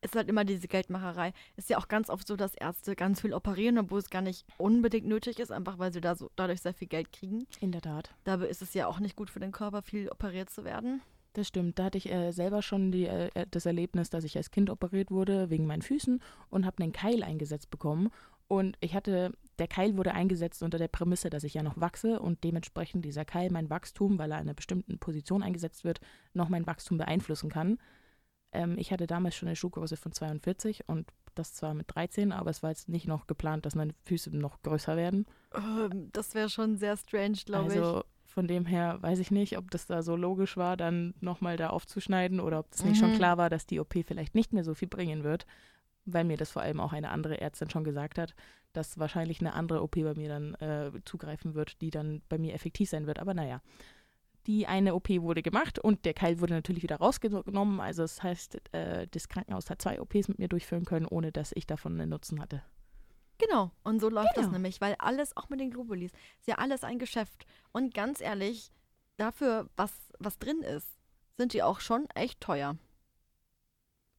Ist 0.01 0.15
halt 0.15 0.29
immer 0.29 0.45
diese 0.45 0.67
Geldmacherei. 0.67 1.33
Ist 1.55 1.69
ja 1.69 1.77
auch 1.77 1.87
ganz 1.87 2.09
oft 2.09 2.27
so, 2.27 2.35
dass 2.35 2.55
Ärzte 2.55 2.95
ganz 2.95 3.21
viel 3.21 3.33
operieren, 3.33 3.77
obwohl 3.77 3.99
es 3.99 4.09
gar 4.09 4.21
nicht 4.21 4.45
unbedingt 4.57 5.07
nötig 5.07 5.39
ist, 5.39 5.51
einfach 5.51 5.77
weil 5.79 5.91
sie 5.91 6.01
da 6.01 6.15
so 6.15 6.29
dadurch 6.35 6.61
sehr 6.61 6.73
viel 6.73 6.87
Geld 6.87 7.11
kriegen. 7.11 7.45
In 7.59 7.71
der 7.71 7.81
Tat. 7.81 8.13
Dabei 8.23 8.47
ist 8.47 8.61
es 8.61 8.73
ja 8.73 8.87
auch 8.87 8.99
nicht 8.99 9.15
gut 9.15 9.29
für 9.29 9.39
den 9.39 9.51
Körper, 9.51 9.81
viel 9.81 10.09
operiert 10.09 10.49
zu 10.49 10.63
werden. 10.63 11.01
Das 11.33 11.47
stimmt. 11.47 11.77
Da 11.77 11.85
hatte 11.85 11.97
ich 11.97 12.11
äh, 12.11 12.31
selber 12.31 12.61
schon 12.61 12.91
die, 12.91 13.05
äh, 13.05 13.45
das 13.51 13.65
Erlebnis, 13.65 14.09
dass 14.09 14.23
ich 14.23 14.35
als 14.35 14.51
Kind 14.51 14.69
operiert 14.69 15.11
wurde 15.11 15.49
wegen 15.49 15.67
meinen 15.67 15.81
Füßen 15.81 16.21
und 16.49 16.65
habe 16.65 16.81
einen 16.81 16.91
Keil 16.91 17.23
eingesetzt 17.23 17.69
bekommen. 17.69 18.09
Und 18.47 18.77
ich 18.79 18.95
hatte, 18.95 19.31
der 19.59 19.67
Keil 19.67 19.95
wurde 19.95 20.13
eingesetzt 20.13 20.63
unter 20.63 20.79
der 20.79 20.87
Prämisse, 20.87 21.29
dass 21.29 21.43
ich 21.43 21.53
ja 21.53 21.61
noch 21.61 21.79
wachse 21.79 22.19
und 22.19 22.43
dementsprechend 22.43 23.05
dieser 23.05 23.25
Keil 23.25 23.51
mein 23.51 23.69
Wachstum, 23.69 24.17
weil 24.17 24.31
er 24.31 24.37
an 24.37 24.43
einer 24.43 24.55
bestimmten 24.55 24.97
Position 24.97 25.43
eingesetzt 25.43 25.83
wird, 25.83 26.01
noch 26.33 26.49
mein 26.49 26.65
Wachstum 26.65 26.97
beeinflussen 26.97 27.51
kann. 27.51 27.77
Ähm, 28.51 28.77
ich 28.77 28.91
hatte 28.91 29.07
damals 29.07 29.35
schon 29.35 29.47
eine 29.47 29.55
Schuhgröße 29.55 29.97
von 29.97 30.11
42 30.11 30.87
und 30.87 31.07
das 31.35 31.53
zwar 31.53 31.73
mit 31.73 31.93
13, 31.95 32.31
aber 32.31 32.49
es 32.49 32.63
war 32.63 32.71
jetzt 32.71 32.89
nicht 32.89 33.07
noch 33.07 33.27
geplant, 33.27 33.65
dass 33.65 33.75
meine 33.75 33.93
Füße 34.05 34.35
noch 34.35 34.61
größer 34.61 34.97
werden. 34.97 35.25
Ähm, 35.55 36.09
das 36.11 36.33
wäre 36.35 36.49
schon 36.49 36.77
sehr 36.77 36.97
strange, 36.97 37.37
glaube 37.45 37.71
Also 37.73 38.03
von 38.25 38.47
dem 38.47 38.65
her 38.65 38.97
weiß 39.01 39.19
ich 39.19 39.31
nicht, 39.31 39.57
ob 39.57 39.71
das 39.71 39.85
da 39.87 40.01
so 40.03 40.15
logisch 40.15 40.57
war, 40.57 40.77
dann 40.77 41.13
nochmal 41.19 41.57
da 41.57 41.69
aufzuschneiden 41.69 42.39
oder 42.39 42.59
ob 42.59 42.69
das 42.71 42.83
nicht 42.83 42.99
schon 42.99 43.11
Mhm. 43.11 43.15
klar 43.15 43.37
war, 43.37 43.49
dass 43.49 43.65
die 43.65 43.79
OP 43.79 43.93
vielleicht 44.05 44.35
nicht 44.35 44.53
mehr 44.53 44.63
so 44.63 44.73
viel 44.75 44.87
bringen 44.87 45.23
wird, 45.23 45.45
weil 46.05 46.23
mir 46.25 46.37
das 46.37 46.51
vor 46.51 46.61
allem 46.61 46.79
auch 46.79 46.93
eine 46.93 47.09
andere 47.09 47.39
Ärztin 47.41 47.69
schon 47.69 47.83
gesagt 47.83 48.17
hat, 48.19 48.35
dass 48.73 48.99
wahrscheinlich 48.99 49.39
eine 49.41 49.53
andere 49.53 49.81
OP 49.81 49.95
bei 50.03 50.13
mir 50.13 50.29
dann 50.29 50.53
äh, 50.55 50.91
zugreifen 51.05 51.55
wird, 51.55 51.81
die 51.81 51.89
dann 51.89 52.21
bei 52.29 52.37
mir 52.37 52.53
effektiv 52.53 52.89
sein 52.89 53.07
wird. 53.07 53.17
Aber 53.19 53.33
naja, 53.33 53.61
die 54.49 54.65
eine 54.65 54.95
OP 54.95 55.09
wurde 55.09 55.43
gemacht 55.43 55.77
und 55.77 56.05
der 56.05 56.15
Keil 56.15 56.39
wurde 56.41 56.55
natürlich 56.55 56.81
wieder 56.81 56.95
rausgenommen. 56.95 57.79
Also 57.79 58.01
das 58.01 58.23
heißt, 58.23 58.73
äh, 58.73 59.05
das 59.11 59.27
Krankenhaus 59.29 59.69
hat 59.69 59.79
zwei 59.79 60.01
OPs 60.01 60.27
mit 60.27 60.39
mir 60.39 60.47
durchführen 60.47 60.85
können, 60.85 61.05
ohne 61.05 61.31
dass 61.31 61.51
ich 61.55 61.67
davon 61.67 61.93
einen 62.01 62.09
Nutzen 62.09 62.41
hatte. 62.41 62.63
Genau. 63.37 63.69
Und 63.83 63.99
so 64.01 64.09
läuft 64.09 64.35
das 64.35 64.45
Genau. 64.45 64.53
nämlich, 64.53 64.81
weil 64.81 64.95
alles, 64.97 65.37
auch 65.37 65.49
mit 65.49 65.59
den 65.59 65.69
Globulis, 65.69 66.11
ist 66.39 66.47
ja 66.47 66.55
alles 66.55 66.83
ein 66.83 66.97
Geschäft. 66.97 67.45
Und 67.73 67.93
ganz 67.93 68.21
ehrlich, 68.21 68.71
dafür, 69.17 69.69
was, 69.77 69.93
was 70.17 70.39
drin 70.39 70.61
ist, 70.63 70.97
sind 71.37 71.53
die 71.53 71.61
auch 71.61 71.79
schon 71.79 72.07
echt 72.15 72.41
teuer. 72.41 72.75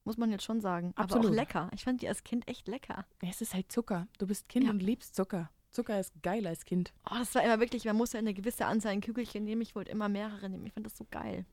Muss 0.05 0.17
man 0.17 0.31
jetzt 0.31 0.45
schon 0.45 0.61
sagen. 0.61 0.93
Aber 0.95 1.03
Absolut. 1.03 1.27
auch 1.31 1.35
lecker. 1.35 1.69
Ich 1.75 1.83
fand 1.83 2.01
die 2.01 2.07
als 2.07 2.23
Kind 2.23 2.47
echt 2.47 2.69
lecker. 2.69 3.05
Ja, 3.21 3.29
es 3.29 3.41
ist 3.41 3.53
halt 3.53 3.69
Zucker. 3.69 4.07
Du 4.17 4.27
bist 4.27 4.47
Kind 4.47 4.63
Ja. 4.65 4.71
und 4.71 4.81
liebst 4.81 5.13
Zucker. 5.13 5.51
Zucker 5.71 5.99
ist 5.99 6.13
geil 6.21 6.45
als 6.47 6.65
Kind. 6.65 6.93
Oh, 7.09 7.15
das 7.17 7.33
war 7.35 7.43
immer 7.43 7.59
wirklich, 7.59 7.85
man 7.85 7.95
muss 7.95 8.13
ja 8.13 8.19
eine 8.19 8.33
gewisse 8.33 8.65
Anzahl 8.65 8.93
an 8.93 9.01
Kügelchen 9.01 9.43
nehmen. 9.43 9.61
Ich 9.61 9.75
wollte 9.75 9.91
immer 9.91 10.09
mehrere 10.09 10.49
nehmen. 10.49 10.65
Ich 10.67 10.73
fand 10.73 10.85
das 10.85 10.97
so 10.97 11.05
geil. 11.09 11.45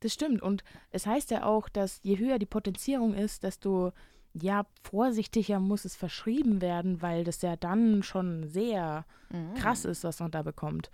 Das 0.00 0.12
stimmt. 0.12 0.42
Und 0.42 0.64
es 0.90 1.06
heißt 1.06 1.30
ja 1.30 1.44
auch, 1.44 1.68
dass 1.68 2.00
je 2.02 2.18
höher 2.18 2.38
die 2.38 2.46
Potenzierung 2.46 3.14
ist, 3.14 3.44
desto 3.44 3.92
ja 4.34 4.66
vorsichtiger 4.82 5.60
muss 5.60 5.84
es 5.84 5.94
verschrieben 5.94 6.60
werden, 6.60 7.02
weil 7.02 7.22
das 7.22 7.42
ja 7.42 7.54
dann 7.56 8.02
schon 8.02 8.48
sehr 8.48 9.04
Mhm. 9.30 9.54
krass 9.54 9.84
ist, 9.84 10.04
was 10.04 10.20
man 10.20 10.30
da 10.30 10.42
bekommt. 10.42 10.90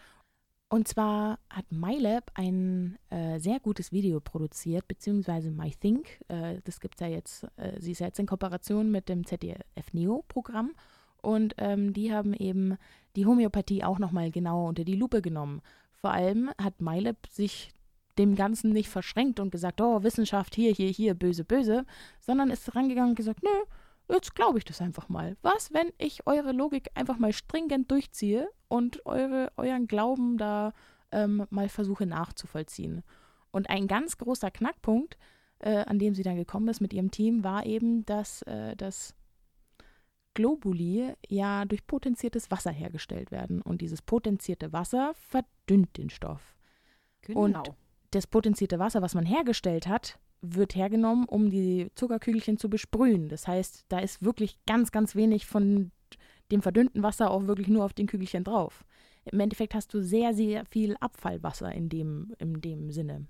Und 0.70 0.86
zwar 0.86 1.38
hat 1.48 1.64
MyLab 1.72 2.30
ein 2.34 2.98
äh, 3.08 3.38
sehr 3.40 3.58
gutes 3.58 3.90
Video 3.90 4.20
produziert, 4.20 4.86
beziehungsweise 4.86 5.50
MyThink. 5.50 6.06
Äh, 6.28 6.60
das 6.64 6.78
gibt 6.80 6.96
es 6.96 7.00
ja 7.00 7.06
jetzt, 7.06 7.44
äh, 7.56 7.80
sie 7.80 7.92
ist 7.92 8.00
ja 8.00 8.06
jetzt 8.08 8.18
in 8.18 8.26
Kooperation 8.26 8.90
mit 8.90 9.08
dem 9.08 9.24
ZDF 9.26 9.92
Neo-Programm. 9.92 10.72
Und 11.22 11.54
ähm, 11.58 11.92
die 11.92 12.12
haben 12.12 12.34
eben 12.34 12.76
die 13.16 13.26
Homöopathie 13.26 13.84
auch 13.84 13.98
nochmal 13.98 14.30
genauer 14.30 14.68
unter 14.68 14.84
die 14.84 14.96
Lupe 14.96 15.22
genommen. 15.22 15.60
Vor 15.92 16.12
allem 16.12 16.50
hat 16.62 16.80
MyLab 16.80 17.26
sich 17.28 17.72
dem 18.18 18.34
Ganzen 18.34 18.72
nicht 18.72 18.88
verschränkt 18.88 19.40
und 19.40 19.50
gesagt, 19.50 19.80
oh, 19.80 20.02
Wissenschaft 20.02 20.54
hier, 20.54 20.72
hier, 20.72 20.90
hier, 20.90 21.14
böse, 21.14 21.44
böse, 21.44 21.84
sondern 22.20 22.50
ist 22.50 22.74
rangegangen 22.74 23.10
und 23.10 23.16
gesagt, 23.16 23.42
nö, 23.42 24.14
jetzt 24.14 24.34
glaube 24.34 24.58
ich 24.58 24.64
das 24.64 24.80
einfach 24.80 25.08
mal. 25.08 25.36
Was, 25.42 25.72
wenn 25.72 25.92
ich 25.98 26.26
eure 26.26 26.52
Logik 26.52 26.90
einfach 26.94 27.18
mal 27.18 27.32
stringent 27.32 27.90
durchziehe 27.90 28.48
und 28.68 29.04
eure, 29.06 29.52
euren 29.56 29.86
Glauben 29.86 30.36
da 30.38 30.72
ähm, 31.12 31.46
mal 31.50 31.68
versuche 31.68 32.06
nachzuvollziehen? 32.06 33.02
Und 33.50 33.70
ein 33.70 33.86
ganz 33.86 34.18
großer 34.18 34.50
Knackpunkt, 34.50 35.16
äh, 35.60 35.84
an 35.84 35.98
dem 35.98 36.14
sie 36.14 36.22
dann 36.22 36.36
gekommen 36.36 36.68
ist 36.68 36.80
mit 36.80 36.92
ihrem 36.92 37.10
Team, 37.10 37.44
war 37.44 37.66
eben, 37.66 38.04
dass 38.04 38.42
äh, 38.42 38.76
das 38.76 39.14
Globuli 40.38 41.12
ja 41.28 41.64
durch 41.64 41.84
potenziertes 41.84 42.48
Wasser 42.52 42.70
hergestellt 42.70 43.32
werden. 43.32 43.60
Und 43.60 43.80
dieses 43.80 44.02
potenzierte 44.02 44.72
Wasser 44.72 45.12
verdünnt 45.14 45.98
den 45.98 46.10
Stoff 46.10 46.56
Genau. 47.22 47.64
das 48.12 48.28
potenzierte 48.28 48.78
Wasser, 48.78 49.02
was 49.02 49.16
man 49.16 49.26
hergestellt 49.26 49.88
hat, 49.88 50.20
wird 50.40 50.76
hergenommen, 50.76 51.24
um 51.24 51.50
die 51.50 51.90
Zuckerkügelchen 51.96 52.56
zu 52.56 52.70
besprühen. 52.70 53.28
Das 53.28 53.48
heißt, 53.48 53.86
da 53.88 53.98
ist 53.98 54.22
wirklich 54.22 54.56
ganz, 54.64 54.92
ganz 54.92 55.16
wenig 55.16 55.46
von 55.46 55.90
dem 56.52 56.62
verdünnten 56.62 57.02
Wasser 57.02 57.32
auch 57.32 57.48
wirklich 57.48 57.66
nur 57.66 57.84
auf 57.84 57.92
den 57.92 58.06
Kügelchen 58.06 58.44
drauf. 58.44 58.84
Im 59.24 59.40
Endeffekt 59.40 59.74
hast 59.74 59.92
du 59.92 60.00
sehr, 60.00 60.34
sehr 60.34 60.64
viel 60.66 60.96
Abfallwasser 61.00 61.72
in 61.72 61.88
dem, 61.88 62.32
in 62.38 62.60
dem 62.60 62.90
Sinne. 62.92 63.26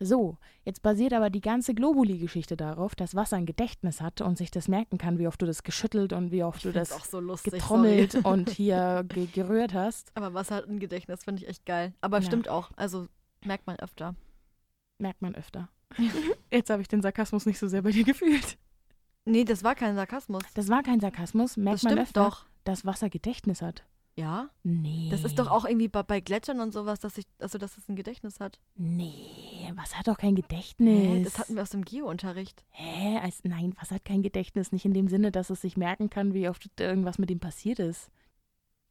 So, 0.00 0.38
jetzt 0.64 0.82
basiert 0.82 1.12
aber 1.12 1.30
die 1.30 1.40
ganze 1.40 1.72
Globuli-Geschichte 1.72 2.56
darauf, 2.56 2.94
dass 2.96 3.14
Wasser 3.14 3.36
ein 3.36 3.46
Gedächtnis 3.46 4.00
hat 4.00 4.20
und 4.20 4.36
sich 4.36 4.50
das 4.50 4.66
merken 4.68 4.98
kann, 4.98 5.18
wie 5.18 5.28
oft 5.28 5.40
du 5.40 5.46
das 5.46 5.62
geschüttelt 5.62 6.12
und 6.12 6.32
wie 6.32 6.42
oft 6.42 6.58
ich 6.58 6.62
du 6.64 6.72
das 6.72 6.92
auch 6.92 7.04
so 7.04 7.20
lustig. 7.20 7.52
getrommelt 7.54 8.12
Sorry. 8.12 8.24
und 8.28 8.50
hier 8.50 9.04
ge 9.08 9.26
gerührt 9.26 9.72
hast. 9.72 10.10
Aber 10.16 10.34
was 10.34 10.50
hat 10.50 10.66
ein 10.68 10.80
Gedächtnis, 10.80 11.24
finde 11.24 11.42
ich 11.42 11.48
echt 11.48 11.64
geil. 11.64 11.94
Aber 12.00 12.18
Ja. 12.18 12.22
stimmt 12.22 12.48
auch. 12.48 12.70
Also 12.76 13.06
merkt 13.44 13.66
man 13.66 13.76
öfter. 13.78 14.16
Merkt 14.98 15.22
man 15.22 15.34
öfter. 15.34 15.68
Jetzt 16.50 16.70
habe 16.70 16.82
ich 16.82 16.88
den 16.88 17.00
Sarkasmus 17.02 17.46
nicht 17.46 17.58
so 17.58 17.68
sehr 17.68 17.82
bei 17.82 17.92
dir 17.92 18.04
gefühlt. 18.04 18.58
Nee, 19.26 19.44
das 19.44 19.62
war 19.62 19.74
kein 19.74 19.94
Sarkasmus. 19.94 20.42
Das 20.54 20.68
war 20.68 20.82
kein 20.82 21.00
Sarkasmus. 21.00 21.56
Merkt 21.56 21.76
das 21.76 21.82
man 21.84 21.98
öfter, 21.98 22.24
doch. 22.24 22.46
dass 22.64 22.84
Wasser 22.84 23.08
Gedächtnis 23.08 23.62
hat. 23.62 23.84
Ja. 24.16 24.50
Nee. 24.62 25.08
Das 25.10 25.24
ist 25.24 25.38
doch 25.38 25.50
auch 25.50 25.64
irgendwie 25.64 25.88
bei, 25.88 26.02
bei 26.02 26.20
Gletschern 26.20 26.60
und 26.60 26.72
sowas, 26.72 27.00
dass 27.00 27.18
ich, 27.18 27.26
also 27.38 27.58
dass 27.58 27.76
es 27.76 27.88
ein 27.88 27.96
Gedächtnis 27.96 28.38
hat. 28.38 28.60
Nee, 28.76 29.72
Wasser 29.74 29.98
hat 29.98 30.08
doch 30.08 30.18
kein 30.18 30.36
Gedächtnis. 30.36 31.02
Hä? 31.02 31.24
Das 31.24 31.38
hatten 31.38 31.56
wir 31.56 31.62
aus 31.62 31.70
dem 31.70 31.84
Geo-Unterricht. 31.84 32.64
Hä? 32.70 33.18
Als, 33.18 33.42
nein, 33.42 33.74
Wasser 33.80 33.96
hat 33.96 34.04
kein 34.04 34.22
Gedächtnis. 34.22 34.70
Nicht 34.70 34.84
in 34.84 34.94
dem 34.94 35.08
Sinne, 35.08 35.32
dass 35.32 35.50
es 35.50 35.60
sich 35.60 35.76
merken 35.76 36.10
kann, 36.10 36.32
wie 36.32 36.48
oft 36.48 36.68
irgendwas 36.80 37.18
mit 37.18 37.30
ihm 37.30 37.40
passiert 37.40 37.80
ist. 37.80 38.10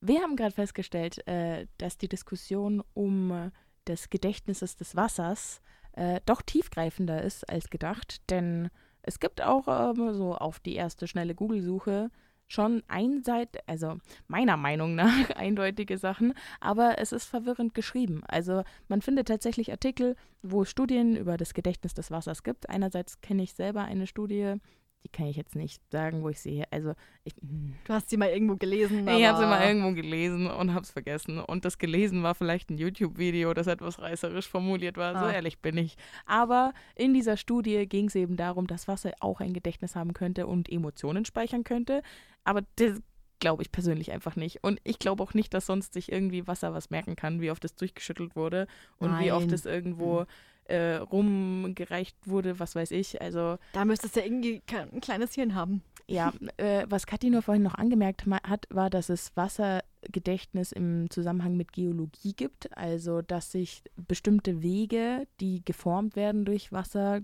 Wir 0.01 0.21
haben 0.21 0.35
gerade 0.35 0.53
festgestellt, 0.53 1.25
äh, 1.27 1.67
dass 1.77 1.97
die 1.97 2.09
Diskussion 2.09 2.83
um 2.93 3.31
äh, 3.31 3.51
des 3.87 4.09
Gedächtnisses 4.09 4.75
des 4.75 4.95
Wassers 4.97 5.61
äh, 5.93 6.19
doch 6.25 6.41
tiefgreifender 6.41 7.21
ist 7.21 7.49
als 7.49 7.69
gedacht. 7.69 8.29
Denn 8.29 8.69
es 9.01 9.21
gibt 9.21 9.41
auch 9.41 9.67
ähm, 9.67 10.13
so 10.13 10.35
auf 10.35 10.59
die 10.59 10.75
erste 10.75 11.07
schnelle 11.07 11.35
Google-Suche 11.35 12.09
schon 12.47 12.83
einseit, 12.87 13.57
also 13.67 13.97
meiner 14.27 14.57
Meinung 14.57 14.95
nach 14.95 15.29
eindeutige 15.35 15.97
Sachen, 15.97 16.33
aber 16.59 16.99
es 16.99 17.11
ist 17.11 17.25
verwirrend 17.25 17.73
geschrieben. 17.73 18.21
Also 18.27 18.63
man 18.87 19.01
findet 19.01 19.27
tatsächlich 19.27 19.71
Artikel, 19.71 20.15
wo 20.41 20.61
es 20.63 20.69
Studien 20.69 21.15
über 21.15 21.37
das 21.37 21.53
Gedächtnis 21.53 21.93
des 21.93 22.11
Wassers 22.11 22.43
gibt. 22.43 22.69
Einerseits 22.69 23.21
kenne 23.21 23.43
ich 23.43 23.53
selber 23.53 23.83
eine 23.83 24.07
Studie, 24.07 24.55
die 25.03 25.09
kann 25.09 25.25
ich 25.27 25.35
jetzt 25.35 25.55
nicht 25.55 25.81
sagen, 25.91 26.23
wo 26.23 26.29
ich 26.29 26.39
sehe. 26.39 26.65
Also 26.71 26.93
ich, 27.23 27.33
hm. 27.41 27.75
Du 27.85 27.93
hast 27.93 28.09
sie 28.09 28.17
mal 28.17 28.29
irgendwo 28.29 28.55
gelesen. 28.55 29.07
ich 29.07 29.25
habe 29.25 29.39
sie 29.39 29.45
mal 29.45 29.67
irgendwo 29.67 29.91
gelesen 29.93 30.47
und 30.49 30.73
habe 30.73 30.83
es 30.83 30.91
vergessen. 30.91 31.39
Und 31.39 31.65
das 31.65 31.77
gelesen 31.77 32.23
war 32.23 32.35
vielleicht 32.35 32.69
ein 32.69 32.77
YouTube-Video, 32.77 33.53
das 33.53 33.67
etwas 33.67 33.99
reißerisch 33.99 34.47
formuliert 34.47 34.97
war. 34.97 35.13
So 35.19 35.25
Ah. 35.25 35.31
ehrlich 35.33 35.59
bin 35.59 35.77
ich. 35.77 35.95
Aber 36.25 36.73
in 36.95 37.13
dieser 37.13 37.37
Studie 37.37 37.85
ging 37.87 38.07
es 38.07 38.15
eben 38.15 38.37
darum, 38.37 38.67
dass 38.67 38.87
Wasser 38.87 39.11
auch 39.19 39.41
ein 39.41 39.53
Gedächtnis 39.53 39.95
haben 39.95 40.13
könnte 40.13 40.47
und 40.47 40.69
Emotionen 40.71 41.25
speichern 41.25 41.63
könnte. 41.63 42.01
Aber 42.43 42.61
das 42.77 43.01
glaube 43.39 43.61
ich 43.61 43.71
persönlich 43.73 44.11
einfach 44.13 44.37
nicht. 44.37 44.63
Und 44.63 44.79
ich 44.85 44.99
glaube 44.99 45.21
auch 45.21 45.33
nicht, 45.33 45.53
dass 45.53 45.65
sonst 45.65 45.93
sich 45.93 46.09
irgendwie 46.11 46.47
Wasser 46.47 46.73
was 46.73 46.89
merken 46.89 47.17
kann, 47.17 47.41
wie 47.41 47.51
oft 47.51 47.65
es 47.65 47.75
durchgeschüttelt 47.75 48.37
wurde 48.37 48.67
und 48.99 49.19
wie 49.19 49.33
oft 49.33 49.47
Nein. 49.47 49.55
es 49.55 49.65
irgendwo 49.65 50.25
äh, 50.65 50.95
rumgereicht 50.95 52.15
wurde, 52.25 52.59
was 52.59 52.75
weiß 52.75 52.91
ich. 52.91 53.21
Also 53.21 53.57
Da 53.73 53.85
müsstest 53.85 54.15
du 54.15 54.19
ja 54.21 54.25
irgendwie 54.25 54.61
ein 54.91 55.01
kleines 55.01 55.33
Hirn 55.33 55.55
haben. 55.55 55.81
ja, 56.07 56.33
äh, 56.57 56.85
was 56.89 57.05
Kathi 57.05 57.29
nur 57.29 57.41
vorhin 57.41 57.63
noch 57.63 57.75
angemerkt 57.75 58.25
hat, 58.27 58.65
war, 58.69 58.89
dass 58.89 59.09
es 59.09 59.31
Wassergedächtnis 59.35 60.71
im 60.71 61.09
Zusammenhang 61.09 61.55
mit 61.57 61.71
Geologie 61.73 62.33
gibt. 62.33 62.75
Also, 62.77 63.21
dass 63.21 63.51
sich 63.51 63.83
bestimmte 63.95 64.61
Wege, 64.61 65.27
die 65.39 65.63
geformt 65.63 66.15
werden 66.15 66.45
durch 66.45 66.71
Wasser, 66.71 67.21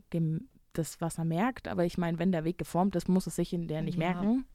das 0.73 1.01
Wasser 1.01 1.25
merkt. 1.25 1.67
Aber 1.67 1.85
ich 1.85 1.97
meine, 1.97 2.19
wenn 2.19 2.31
der 2.31 2.43
Weg 2.45 2.57
geformt 2.57 2.95
ist, 2.95 3.09
muss 3.09 3.27
es 3.27 3.35
sich 3.35 3.53
in 3.53 3.67
der 3.67 3.81
nicht 3.81 3.97
Ja. 3.97 4.11
merken. 4.13 4.45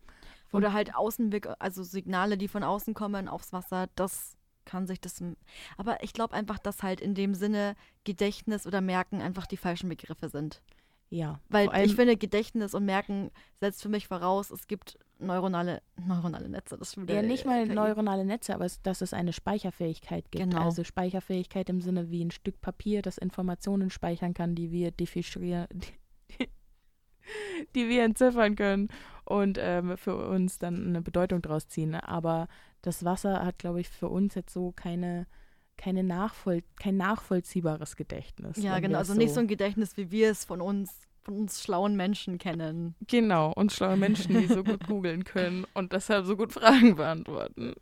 Oder 0.53 0.73
halt 0.73 0.95
Außenwirk, 0.95 1.57
also 1.59 1.83
Signale, 1.83 2.39
die 2.39 2.47
von 2.47 2.63
außen 2.63 2.95
kommen 2.95 3.27
aufs 3.29 3.53
Wasser, 3.53 3.89
das 3.97 4.37
kann 4.65 4.87
sich 4.87 5.01
das. 5.01 5.23
Aber 5.77 6.03
ich 6.03 6.13
glaube 6.13 6.35
einfach, 6.35 6.59
dass 6.59 6.83
halt 6.83 7.01
in 7.01 7.15
dem 7.15 7.35
Sinne 7.35 7.75
Gedächtnis 8.05 8.67
oder 8.67 8.81
Merken 8.81 9.21
einfach 9.21 9.47
die 9.47 9.57
falschen 9.57 9.89
Begriffe 9.89 10.29
sind. 10.29 10.63
Ja, 11.11 11.39
Weil 11.49 11.69
ich 11.85 11.95
finde, 11.95 12.17
Gedächtnis 12.17 12.75
und 12.75 12.87
Merken 12.87 13.31
setzt 13.61 13.83
für 13.83 13.89
mich 13.89 14.09
voraus, 14.09 14.51
es 14.51 14.67
gibt 14.67 14.99
neuronale, 15.21 15.81
neuronale 15.97 16.49
Netze. 16.49 16.77
Das 16.77 16.97
Ja, 16.97 17.23
nicht 17.23 17.47
mal 17.47 17.67
KI. 17.67 17.73
neuronale 17.75 18.25
Netze, 18.25 18.53
aber 18.53 18.65
es, 18.65 18.83
dass 18.83 19.01
es 19.01 19.13
eine 19.13 19.33
Speicherfähigkeit 19.33 20.31
gibt. 20.33 20.51
Genau. 20.51 20.65
Also 20.65 20.83
Speicherfähigkeit 20.83 21.69
im 21.69 21.81
Sinne 21.81 22.11
wie 22.11 22.25
ein 22.25 22.33
Stück 22.33 22.61
Papier, 22.61 23.01
das 23.01 23.19
Informationen 23.19 23.91
speichern 23.91 24.35
kann, 24.35 24.57
die 24.57 24.73
wir 24.73 24.91
dechiffrieren, 24.91 25.69
die, 27.75 27.89
wir 27.89 28.05
entziffern 28.05 28.57
können 28.57 28.89
und 29.25 29.59
ähm, 29.61 29.97
für 29.97 30.17
uns 30.17 30.59
dann 30.59 30.89
eine 30.89 31.03
Bedeutung 31.03 31.43
draus 31.43 31.69
ziehen. 31.69 31.95
Aber 31.95 32.49
das 32.83 33.05
Wasser 33.05 33.45
hat, 33.45 33.59
glaube 33.59 33.81
ich, 33.81 33.89
für 33.89 34.09
uns 34.09 34.35
jetzt 34.35 34.53
so 34.53 34.73
keine, 34.73 35.27
keine 35.77 36.05
Nachvoll 36.05 36.63
kein 36.77 36.97
nachvollziehbares 36.97 37.97
Gedächtnis. 37.97 38.57
Ja, 38.59 38.79
genau. 38.79 38.99
Also 38.99 39.13
es 39.13 39.19
nicht 39.19 39.35
so 39.35 39.41
ein 39.41 39.49
Gedächtnis, 39.49 39.97
wie 39.97 40.11
wir 40.11 40.31
es 40.31 40.45
von 40.45 40.61
uns, 40.61 40.93
von 41.23 41.37
uns 41.37 41.63
schlauen 41.63 41.97
Menschen 41.97 42.39
kennen. 42.39 42.95
Genau, 43.07 43.53
und 43.53 43.73
schlaue 43.73 43.97
Menschen, 43.97 44.39
die 44.39 44.47
so 44.47 44.63
gut 44.63 44.87
googeln 44.87 45.25
können 45.25 45.67
und 45.75 45.93
deshalb 45.93 46.27
so 46.27 46.37
gut 46.37 46.53
Fragen 46.53 46.97
beantworten. 46.97 47.75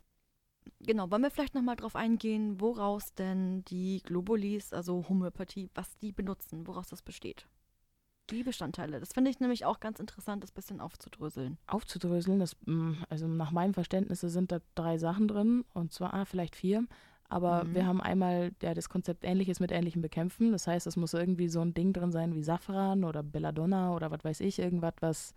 Genau, 0.79 1.09
wollen 1.11 1.21
wir 1.21 1.31
vielleicht 1.31 1.55
nochmal 1.55 1.75
drauf 1.75 1.95
eingehen, 1.95 2.59
woraus 2.59 3.13
denn 3.13 3.63
die 3.65 4.01
Globulis, 4.03 4.73
also 4.73 5.05
Homöopathie, 5.07 5.69
was 5.75 5.97
die 5.97 6.11
benutzen, 6.11 6.67
woraus 6.67 6.87
das 6.87 7.01
besteht? 7.01 7.47
Die 8.29 8.43
Bestandteile. 8.43 8.99
Das 8.99 9.13
finde 9.13 9.29
ich 9.31 9.39
nämlich 9.39 9.65
auch 9.65 9.79
ganz 9.79 9.99
interessant, 9.99 10.43
das 10.43 10.51
bisschen 10.51 10.79
aufzudröseln. 10.79 11.57
aufzudröseln. 11.67 12.39
Das, 12.39 12.55
mm, 12.65 12.93
also 13.09 13.27
nach 13.27 13.51
meinem 13.51 13.73
Verständnis 13.73 14.21
sind 14.21 14.51
da 14.51 14.59
drei 14.75 14.97
Sachen 14.97 15.27
drin 15.27 15.65
und 15.73 15.91
zwar 15.93 16.13
ah, 16.13 16.25
vielleicht 16.25 16.55
vier. 16.55 16.85
Aber 17.27 17.63
Mhm. 17.65 17.75
wir 17.75 17.85
haben 17.85 18.01
einmal 18.01 18.51
ja, 18.61 18.73
das 18.73 18.89
Konzept 18.89 19.23
Ähnliches 19.25 19.59
mit 19.59 19.71
Ähnlichem 19.71 20.01
bekämpfen. 20.01 20.51
Das 20.51 20.67
heißt, 20.67 20.87
es 20.87 20.95
muss 20.95 21.13
irgendwie 21.13 21.47
so 21.49 21.61
ein 21.61 21.73
Ding 21.73 21.91
drin 21.91 22.11
sein 22.11 22.33
wie 22.33 22.43
Safran 22.43 23.03
oder 23.03 23.23
Belladonna 23.23 23.93
oder 23.95 24.09
was 24.11 24.23
weiß 24.23 24.39
ich, 24.39 24.59
irgendwas, 24.59 24.93
was 25.01 25.33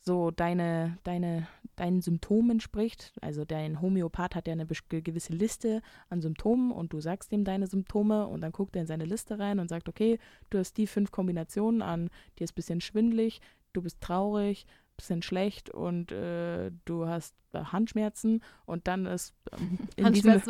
so 0.00 0.30
deine, 0.30 0.98
deine, 1.04 1.46
deinen 1.76 2.00
Symptomen 2.00 2.52
entspricht. 2.52 3.12
Also 3.20 3.44
dein 3.44 3.80
Homöopath 3.80 4.34
hat 4.34 4.46
ja 4.46 4.52
eine 4.52 4.66
gewisse 4.66 5.32
Liste 5.32 5.82
an 6.08 6.20
Symptomen 6.20 6.72
und 6.72 6.92
du 6.92 7.00
sagst 7.00 7.32
ihm 7.32 7.44
deine 7.44 7.66
Symptome 7.66 8.26
und 8.26 8.40
dann 8.40 8.52
guckt 8.52 8.76
er 8.76 8.82
in 8.82 8.88
seine 8.88 9.04
Liste 9.04 9.38
rein 9.38 9.58
und 9.58 9.68
sagt, 9.68 9.88
okay, 9.88 10.18
du 10.48 10.58
hast 10.58 10.76
die 10.78 10.86
fünf 10.86 11.10
Kombinationen 11.10 11.82
an, 11.82 12.08
dir 12.38 12.44
ist 12.44 12.52
ein 12.52 12.54
bisschen 12.56 12.80
schwindlig, 12.80 13.40
du 13.72 13.82
bist 13.82 14.00
traurig, 14.00 14.66
bisschen 15.00 15.22
schlecht 15.22 15.70
und 15.70 16.12
äh, 16.12 16.70
du 16.84 17.06
hast 17.06 17.34
äh, 17.52 17.64
Handschmerzen 17.64 18.42
und 18.66 18.86
dann 18.86 19.06
ist 19.06 19.34
ähm, 19.52 19.78
in 19.96 20.12
diesem, 20.12 20.40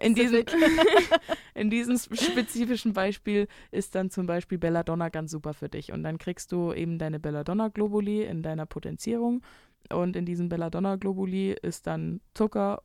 in 0.00 0.14
diesem, 0.14 0.44
in 1.54 1.70
diesem 1.70 1.98
spezifischen 1.98 2.92
Beispiel 2.92 3.46
ist 3.70 3.94
dann 3.94 4.10
zum 4.10 4.26
Beispiel 4.26 4.58
Belladonna 4.58 5.08
ganz 5.08 5.30
super 5.30 5.54
für 5.54 5.68
dich. 5.68 5.92
Und 5.92 6.02
dann 6.02 6.18
kriegst 6.18 6.50
du 6.52 6.72
eben 6.72 6.98
deine 6.98 7.20
Belladonna-Globuli 7.20 8.24
in 8.24 8.42
deiner 8.42 8.66
Potenzierung. 8.66 9.42
Und 9.90 10.16
in 10.16 10.26
diesem 10.26 10.48
Belladonna-Globuli 10.48 11.56
ist 11.62 11.86
dann 11.86 12.20
Zucker 12.34 12.82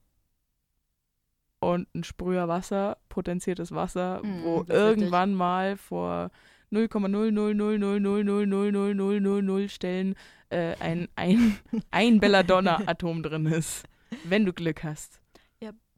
und 1.59 1.93
ein 1.93 2.03
Sprüher 2.03 2.47
Wasser, 2.47 2.97
potenziertes 3.09 3.73
Wasser, 3.73 4.21
Mm, 4.23 4.43
wo 4.43 4.65
irgendwann 4.67 5.33
mal 5.33 5.75
vor 5.75 6.31
0,00000000000 6.71 9.69
Stellen 9.69 10.15
äh, 10.49 10.75
ein, 10.79 11.07
ein, 11.15 11.57
ein 11.91 12.19
Belladonna-Atom 12.19 13.21
drin 13.23 13.45
ist. 13.45 13.85
Wenn 14.23 14.45
du 14.45 14.53
Glück 14.53 14.83
hast. 14.83 15.21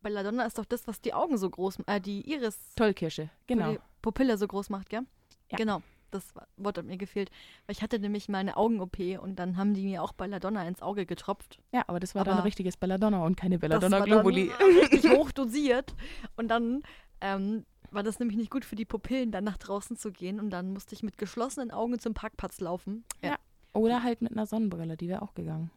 Belladonna 0.01 0.45
ist 0.45 0.57
doch 0.57 0.65
das, 0.65 0.87
was 0.87 1.01
die 1.01 1.13
Augen 1.13 1.37
so 1.37 1.49
groß, 1.49 1.79
äh, 1.87 2.01
die 2.01 2.29
Iris, 2.29 2.57
Tollkirsche, 2.75 3.29
genau. 3.47 3.73
die 3.73 3.79
Pupille 4.01 4.37
so 4.37 4.47
groß 4.47 4.69
macht, 4.69 4.89
gell? 4.89 5.01
Ja. 5.51 5.57
Genau. 5.57 5.81
Das 6.09 6.33
Wort 6.57 6.77
hat 6.77 6.85
mir 6.85 6.97
gefehlt. 6.97 7.31
Weil 7.65 7.75
ich 7.75 7.81
hatte 7.81 7.97
nämlich 7.97 8.27
mal 8.27 8.39
eine 8.39 8.57
Augen-OP 8.57 8.97
und 9.21 9.37
dann 9.37 9.55
haben 9.55 9.73
die 9.73 9.85
mir 9.85 10.03
auch 10.03 10.11
Belladonna 10.11 10.67
ins 10.67 10.81
Auge 10.81 11.05
getropft. 11.05 11.59
Ja, 11.71 11.83
aber 11.87 12.01
das 12.01 12.15
war 12.15 12.25
dann 12.25 12.33
Aber- 12.33 12.41
ein 12.41 12.47
richtiges 12.47 12.75
Belladonna 12.75 13.23
und 13.23 13.37
keine 13.37 13.59
Belladonna 13.59 14.01
Globuli. 14.01 14.51
Dann 14.59 14.77
richtig 14.77 15.09
hoch 15.09 15.31
dosiert. 15.31 15.95
Und 16.35 16.49
dann 16.49 16.83
ähm, 17.21 17.65
war 17.91 18.03
das 18.03 18.19
nämlich 18.19 18.37
nicht 18.37 18.49
gut 18.51 18.65
für 18.65 18.75
die 18.75 18.85
Pupillen, 18.85 19.31
dann 19.31 19.43
nach 19.43 19.57
draußen 19.57 19.97
zu 19.97 20.11
gehen. 20.11 20.39
Und 20.39 20.49
dann 20.49 20.73
musste 20.73 20.95
ich 20.95 21.03
mit 21.03 21.17
geschlossenen 21.17 21.71
Augen 21.71 21.99
zum 21.99 22.13
Parkplatz 22.13 22.59
laufen. 22.59 23.03
Ja. 23.21 23.35
Oder 23.73 24.03
halt 24.03 24.21
mit 24.21 24.31
einer 24.31 24.45
Sonnenbrille, 24.45 24.97
die 24.97 25.07
wäre 25.07 25.21
auch 25.21 25.33
gegangen. 25.33 25.71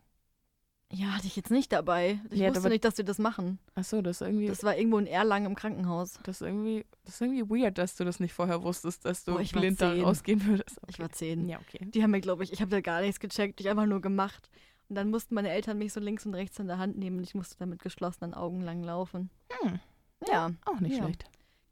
Ja, 0.92 1.07
hatte 1.16 1.27
ich 1.27 1.35
jetzt 1.35 1.50
nicht 1.50 1.72
dabei. 1.72 2.20
Ich 2.31 2.38
Ja, 2.38 2.55
wusste 2.55 2.68
nicht, 2.68 2.85
dass 2.85 2.98
wir 2.98 3.05
das 3.05 3.18
machen. 3.18 3.59
Achso, 3.74 4.00
das 4.03 4.20
ist 4.20 4.27
irgendwie. 4.27 4.46
Das 4.46 4.62
war 4.62 4.77
irgendwo 4.77 4.98
in 4.98 5.07
Erlangen 5.07 5.46
im 5.46 5.55
Krankenhaus. 5.57 6.20
Das 6.22 6.40
ist 6.40 6.46
irgendwie, 6.46 6.85
das 7.05 7.14
ist 7.14 7.20
irgendwie 7.20 7.48
weird, 7.50 7.79
dass 7.79 7.96
du 7.96 8.05
das 8.05 8.20
nicht 8.20 8.33
vorher 8.33 8.62
wusstest, 8.62 9.05
dass 9.05 9.24
du 9.24 9.35
war 9.35 9.42
blind 9.42 9.81
da 9.81 9.92
rausgehen 9.94 10.44
würdest. 10.46 10.79
Ich 10.88 10.98
war 11.00 11.11
zehn. 11.11 11.48
Ja, 11.48 11.59
okay. 11.59 11.85
Die 11.87 12.03
haben 12.03 12.11
mir, 12.12 12.20
glaube 12.20 12.44
ich, 12.44 12.53
ich 12.53 12.61
habe 12.61 12.70
da 12.70 12.81
gar 12.81 13.00
nichts 13.00 13.18
gecheckt. 13.18 13.61
Ich 13.61 13.68
einfach 13.68 13.87
nur 13.87 14.00
gemacht. 14.00 14.50
Und 14.88 14.96
dann 14.96 15.11
mussten 15.11 15.35
meine 15.35 15.48
Eltern 15.50 15.79
mich 15.79 15.92
so 15.92 15.98
links 16.00 16.27
und 16.27 16.35
rechts 16.35 16.59
in 16.59 16.66
der 16.68 16.79
Hand 16.79 16.96
nehmen 16.98 17.16
und 17.18 17.24
ich 17.24 17.35
musste 17.35 17.57
dann 17.59 17.70
mit 17.70 17.81
geschlossenen 17.83 18.35
Augen 18.35 18.61
lang 18.61 18.83
laufen. 18.85 19.31
Hm, 19.62 19.81
Ja, 20.29 20.53
auch 20.66 20.79
nicht 20.81 20.96
Ja. 20.98 21.05
schlecht. 21.05 21.24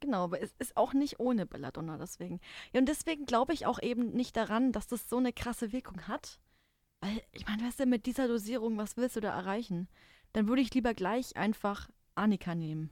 Genau. 0.03 0.25
Aber 0.25 0.41
es 0.41 0.53
ist 0.59 0.77
auch 0.77 0.93
nicht 0.93 1.19
ohne 1.19 1.45
Belladonna 1.45 1.97
deswegen. 1.97 2.39
Ja, 2.73 2.79
und 2.79 2.87
deswegen 2.87 3.25
glaube 3.25 3.53
ich 3.53 3.65
auch 3.65 3.81
eben 3.81 4.11
nicht 4.11 4.37
daran, 4.37 4.71
dass 4.71 4.87
das 4.87 5.09
so 5.09 5.17
eine 5.17 5.33
krasse 5.33 5.71
Wirkung 5.71 6.07
hat. 6.07 6.39
Weil, 7.01 7.21
ich 7.31 7.47
meine, 7.47 7.63
weißt 7.63 7.81
du, 7.81 7.85
mit 7.85 8.05
dieser 8.05 8.27
Dosierung, 8.27 8.77
was 8.77 8.95
willst 8.97 9.15
du 9.15 9.21
da 9.21 9.35
erreichen? 9.35 9.87
Dann 10.33 10.47
würde 10.47 10.61
ich 10.61 10.73
lieber 10.73 10.93
gleich 10.93 11.35
einfach 11.35 11.89
Arnika 12.15 12.55
nehmen. 12.55 12.91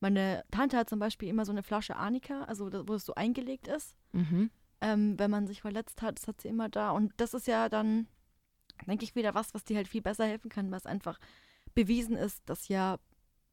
Meine 0.00 0.44
Tante 0.50 0.76
hat 0.76 0.88
zum 0.88 0.98
Beispiel 0.98 1.28
immer 1.28 1.44
so 1.44 1.52
eine 1.52 1.62
Flasche 1.62 1.96
Arnika, 1.96 2.44
also 2.44 2.70
wo 2.88 2.94
es 2.94 3.04
so 3.04 3.14
eingelegt 3.14 3.68
ist. 3.68 3.96
Mhm. 4.12 4.50
ähm, 4.80 5.18
wenn 5.18 5.30
man 5.30 5.46
sich 5.46 5.60
verletzt 5.60 6.02
hat, 6.02 6.18
das 6.18 6.28
hat 6.28 6.40
sie 6.40 6.48
immer 6.48 6.68
da. 6.68 6.90
Und 6.92 7.12
das 7.16 7.34
ist 7.34 7.46
ja 7.46 7.68
dann, 7.68 8.06
denke 8.86 9.04
ich, 9.04 9.14
wieder 9.14 9.34
was, 9.34 9.54
was 9.54 9.64
dir 9.64 9.76
halt 9.76 9.88
viel 9.88 10.02
besser 10.02 10.24
helfen 10.24 10.50
kann, 10.50 10.70
was 10.70 10.86
einfach 10.86 11.18
bewiesen 11.74 12.16
ist, 12.16 12.48
dass 12.48 12.68
ja, 12.68 12.98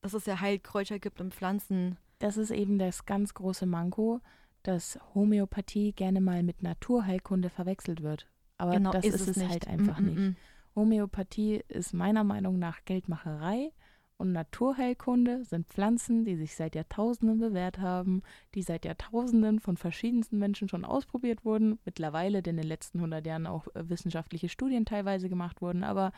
dass 0.02 0.14
es 0.14 0.26
ja 0.26 0.40
Heilkräuter 0.40 1.00
gibt 1.00 1.20
und 1.22 1.34
Pflanzen. 1.34 1.98
Das 2.20 2.38
ist 2.38 2.52
eben 2.52 2.80
das 2.80 3.06
ganz 3.06 3.34
große 3.34 3.66
Manko, 3.66 4.22
dass 4.64 5.00
Homöopathie 5.14 5.94
gerne 5.94 6.22
mal 6.22 6.44
mit 6.44 6.64
Naturheilkunde 6.64 7.50
verwechselt 7.50 8.02
wird. 8.02 8.28
Aber 8.58 8.72
genau, 8.72 8.92
das 8.92 9.06
ist, 9.06 9.28
es 9.28 9.38
nicht. 9.38 9.50
halt 9.50 9.68
einfach 9.68 10.00
Mm, 10.00 10.04
mm, 10.04 10.06
nicht. 10.08 10.18
mm. 10.18 10.36
Homöopathie 10.76 11.62
ist 11.68 11.94
meiner 11.94 12.24
Meinung 12.24 12.58
nach 12.60 12.84
Geldmacherei 12.86 13.72
und 14.18 14.32
Naturheilkunde 14.32 15.44
sind 15.44 15.68
Pflanzen, 15.68 16.24
die 16.24 16.36
sich 16.38 16.56
seit 16.56 16.76
Jahrtausenden 16.76 17.40
bewährt 17.40 17.80
haben, 17.80 18.24
die 18.54 18.62
seit 18.62 18.86
Jahrtausenden 18.86 19.60
von 19.60 19.76
verschiedensten 19.78 20.38
Menschen 20.40 20.70
schon 20.70 20.86
ausprobiert 20.86 21.44
wurden, 21.44 21.80
mittlerweile 21.86 22.38
in 22.40 22.44
den 22.44 22.60
letzten 22.68 23.00
100 23.00 23.26
Jahren 23.26 23.46
auch 23.48 23.68
äh, 23.76 23.90
wissenschaftliche 23.90 24.50
Studien 24.50 24.86
teilweise 24.86 25.28
gemacht 25.30 25.62
wurden, 25.62 25.84
aber 25.84 26.12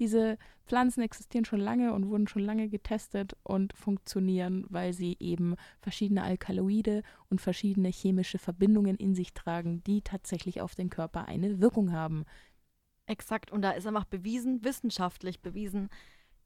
diese 0.00 0.38
Pflanzen 0.66 1.02
existieren 1.02 1.44
schon 1.44 1.60
lange 1.60 1.92
und 1.92 2.08
wurden 2.08 2.26
schon 2.26 2.42
lange 2.42 2.68
getestet 2.68 3.36
und 3.42 3.76
funktionieren, 3.76 4.64
weil 4.68 4.92
sie 4.92 5.16
eben 5.20 5.56
verschiedene 5.80 6.22
Alkaloide 6.22 7.02
und 7.28 7.40
verschiedene 7.40 7.88
chemische 7.88 8.38
Verbindungen 8.38 8.96
in 8.96 9.14
sich 9.14 9.34
tragen, 9.34 9.84
die 9.84 10.00
tatsächlich 10.00 10.60
auf 10.60 10.74
den 10.74 10.90
Körper 10.90 11.28
eine 11.28 11.60
Wirkung 11.60 11.92
haben. 11.92 12.24
Exakt. 13.06 13.50
Und 13.52 13.62
da 13.62 13.72
ist 13.72 13.86
einfach 13.86 14.04
bewiesen, 14.04 14.64
wissenschaftlich 14.64 15.42
bewiesen, 15.42 15.90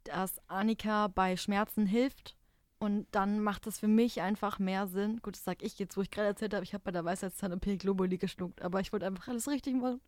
dass 0.03 0.41
Arnika 0.49 1.09
bei 1.09 1.37
Schmerzen 1.37 1.87
hilft. 1.87 2.37
Und 2.79 3.07
dann 3.13 3.41
macht 3.41 3.67
es 3.67 3.79
für 3.79 3.89
mich 3.89 4.21
einfach 4.21 4.59
mehr 4.59 4.87
Sinn. 4.87 5.21
Gut, 5.23 5.37
das 5.37 5.45
sage 5.45 5.65
ich 5.65 5.79
jetzt, 5.79 5.97
wo 5.97 6.03
ich 6.03 6.11
gerade 6.11 6.29
erzählt 6.29 6.55
habe, 6.55 6.65
ich 6.65 6.75
habe 6.75 6.85
bei 6.85 6.91
der 6.91 7.05
Weisheitszahn 7.05 7.53
OP 7.53 7.79
Globuli 7.79 8.19
geschluckt, 8.19 8.63
aber 8.63 8.81
ich 8.81 8.93
wollte 8.93 9.07
einfach 9.07 9.29
alles 9.29 9.49
richtig 9.49 9.75
machen. 9.75 10.01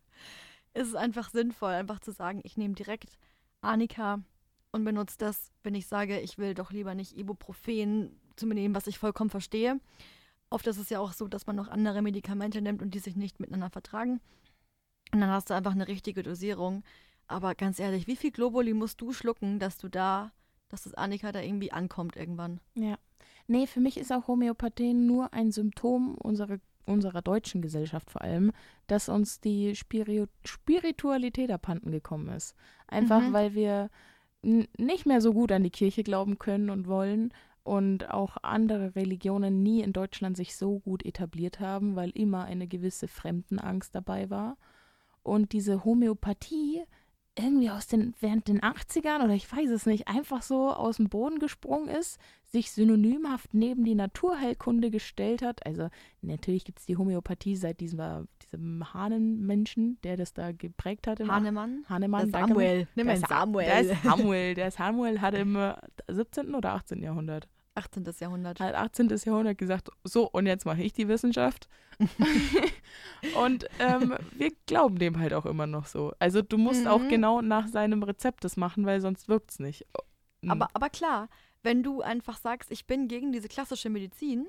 Es 0.73 0.89
ist 0.89 0.95
einfach 0.95 1.29
sinnvoll, 1.29 1.73
einfach 1.73 1.99
zu 1.99 2.11
sagen, 2.11 2.41
ich 2.43 2.57
nehme 2.57 2.75
direkt 2.75 3.17
Arnika 3.61 4.21
und 4.71 4.83
benutze 4.83 5.17
das, 5.17 5.51
wenn 5.63 5.75
ich 5.75 5.87
sage, 5.87 6.19
ich 6.19 6.37
will 6.37 6.53
doch 6.53 6.71
lieber 6.71 6.95
nicht 6.95 7.17
Ibuprofen 7.17 8.19
zu 8.35 8.45
mir 8.45 8.53
nehmen, 8.53 8.75
was 8.75 8.87
ich 8.87 8.99
vollkommen 8.99 9.29
verstehe. 9.29 9.79
Oft 10.49 10.67
ist 10.67 10.77
es 10.77 10.89
ja 10.89 10.99
auch 10.99 11.13
so, 11.13 11.27
dass 11.27 11.47
man 11.47 11.55
noch 11.55 11.67
andere 11.67 12.01
Medikamente 12.01 12.61
nimmt 12.61 12.81
und 12.81 12.93
die 12.93 12.99
sich 12.99 13.15
nicht 13.15 13.39
miteinander 13.39 13.69
vertragen. 13.69 14.21
Und 15.11 15.21
dann 15.21 15.29
hast 15.29 15.49
du 15.49 15.53
einfach 15.53 15.71
eine 15.71 15.87
richtige 15.87 16.23
Dosierung. 16.23 16.83
Aber 17.27 17.55
ganz 17.55 17.79
ehrlich, 17.79 18.07
wie 18.07 18.15
viel 18.15 18.31
Globuli 18.31 18.73
musst 18.73 19.01
du 19.01 19.11
schlucken, 19.11 19.59
dass 19.59 19.77
du 19.77 19.89
da, 19.89 20.31
dass 20.69 20.83
das 20.83 20.93
Annika 20.93 21.31
da 21.31 21.41
irgendwie 21.41 21.71
ankommt 21.71 22.15
irgendwann? 22.15 22.61
Ja. 22.75 22.97
Nee, 23.47 23.67
für 23.67 23.79
mich 23.79 23.97
ist 23.97 24.11
auch 24.11 24.27
Homöopathie 24.27 24.93
nur 24.93 25.33
ein 25.33 25.51
Symptom 25.51 26.15
unserer, 26.15 26.59
unserer 26.87 27.21
deutschen 27.21 27.61
Gesellschaft 27.61 28.09
vor 28.09 28.21
allem, 28.21 28.51
dass 28.87 29.09
uns 29.09 29.39
die 29.39 29.75
Spiri 29.75 30.25
Spiritualität 30.45 31.51
abhanden 31.51 31.91
gekommen 31.91 32.29
ist. 32.29 32.55
Einfach 32.87 33.21
Mhm. 33.21 33.33
weil 33.33 33.53
wir 33.53 33.89
nicht 34.43 35.05
mehr 35.05 35.19
so 35.19 35.33
gut 35.33 35.51
an 35.51 35.63
die 35.63 35.71
Kirche 35.71 36.03
glauben 36.03 36.37
können 36.37 36.69
und 36.69 36.87
wollen 36.87 37.33
und 37.63 38.09
auch 38.11 38.37
andere 38.43 38.95
Religionen 38.95 39.61
nie 39.61 39.81
in 39.81 39.91
Deutschland 39.91 40.37
sich 40.37 40.55
so 40.55 40.79
gut 40.79 41.05
etabliert 41.05 41.59
haben, 41.59 41.95
weil 41.95 42.11
immer 42.11 42.45
eine 42.45 42.67
gewisse 42.67 43.07
Fremdenangst 43.09 43.93
dabei 43.93 44.29
war. 44.29 44.57
Und 45.23 45.51
diese 45.51 45.83
Homöopathie 45.83 46.83
irgendwie 47.37 47.69
aus 47.69 47.87
den, 47.87 48.13
während 48.19 48.47
den 48.47 48.61
80ern 48.61 49.23
oder 49.23 49.33
ich 49.33 49.51
weiß 49.51 49.69
es 49.69 49.85
nicht, 49.85 50.07
einfach 50.07 50.41
so 50.41 50.71
aus 50.71 50.97
dem 50.97 51.09
Boden 51.09 51.39
gesprungen 51.39 51.89
ist, 51.89 52.19
sich 52.45 52.71
synonymhaft 52.71 53.53
neben 53.53 53.83
die 53.83 53.95
Naturheilkunde 53.95 54.89
gestellt 54.89 55.41
hat. 55.41 55.65
Also 55.65 55.89
natürlich 56.21 56.65
gibt 56.65 56.79
es 56.79 56.85
die 56.85 56.97
Homöopathie 56.97 57.55
seit 57.55 57.79
diesem, 57.79 58.27
diesem 58.43 58.93
Hahnenmenschen, 58.93 59.99
der 60.03 60.17
das 60.17 60.33
da 60.33 60.51
geprägt 60.51 61.07
hat. 61.07 61.19
Hahnemann? 61.19 61.83
Hahnemann, 61.89 62.31
Samuel. 62.31 62.87
Nimm 62.95 63.15
Samuel. 63.17 63.65
Der 63.65 63.81
ist 63.81 64.03
Samuel. 64.03 64.53
Der 64.53 64.71
Samuel 64.71 65.21
hat 65.21 65.33
im 65.33 65.55
äh, 65.55 65.73
17. 66.07 66.55
oder 66.55 66.73
18. 66.73 67.03
Jahrhundert 67.03 67.47
18. 67.77 68.05
Jahrhundert. 68.19 68.59
halt 68.59 68.75
18. 68.75 69.09
Jahrhundert 69.25 69.57
gesagt, 69.57 69.89
so 70.03 70.27
und 70.29 70.45
jetzt 70.47 70.65
mache 70.65 70.81
ich 70.81 70.93
die 70.93 71.07
Wissenschaft. 71.07 71.67
und 73.35 73.65
ähm, 73.79 74.15
wir 74.33 74.51
glauben 74.65 74.97
dem 74.99 75.19
halt 75.19 75.33
auch 75.33 75.45
immer 75.45 75.67
noch 75.67 75.85
so. 75.87 76.13
Also 76.19 76.41
du 76.41 76.57
musst 76.57 76.81
Mhm. 76.81 76.87
auch 76.87 77.07
genau 77.07 77.41
nach 77.41 77.67
seinem 77.67 78.03
Rezept 78.03 78.43
das 78.43 78.57
machen, 78.57 78.85
weil 78.85 79.01
sonst 79.01 79.29
wirkt 79.29 79.51
es 79.51 79.59
nicht. 79.59 79.85
Mhm. 80.41 80.51
Aber, 80.51 80.69
aber 80.73 80.89
klar, 80.89 81.29
wenn 81.63 81.83
du 81.83 82.01
einfach 82.01 82.37
sagst, 82.37 82.71
ich 82.71 82.85
bin 82.85 83.07
gegen 83.07 83.31
diese 83.31 83.47
klassische 83.47 83.89
Medizin, 83.89 84.45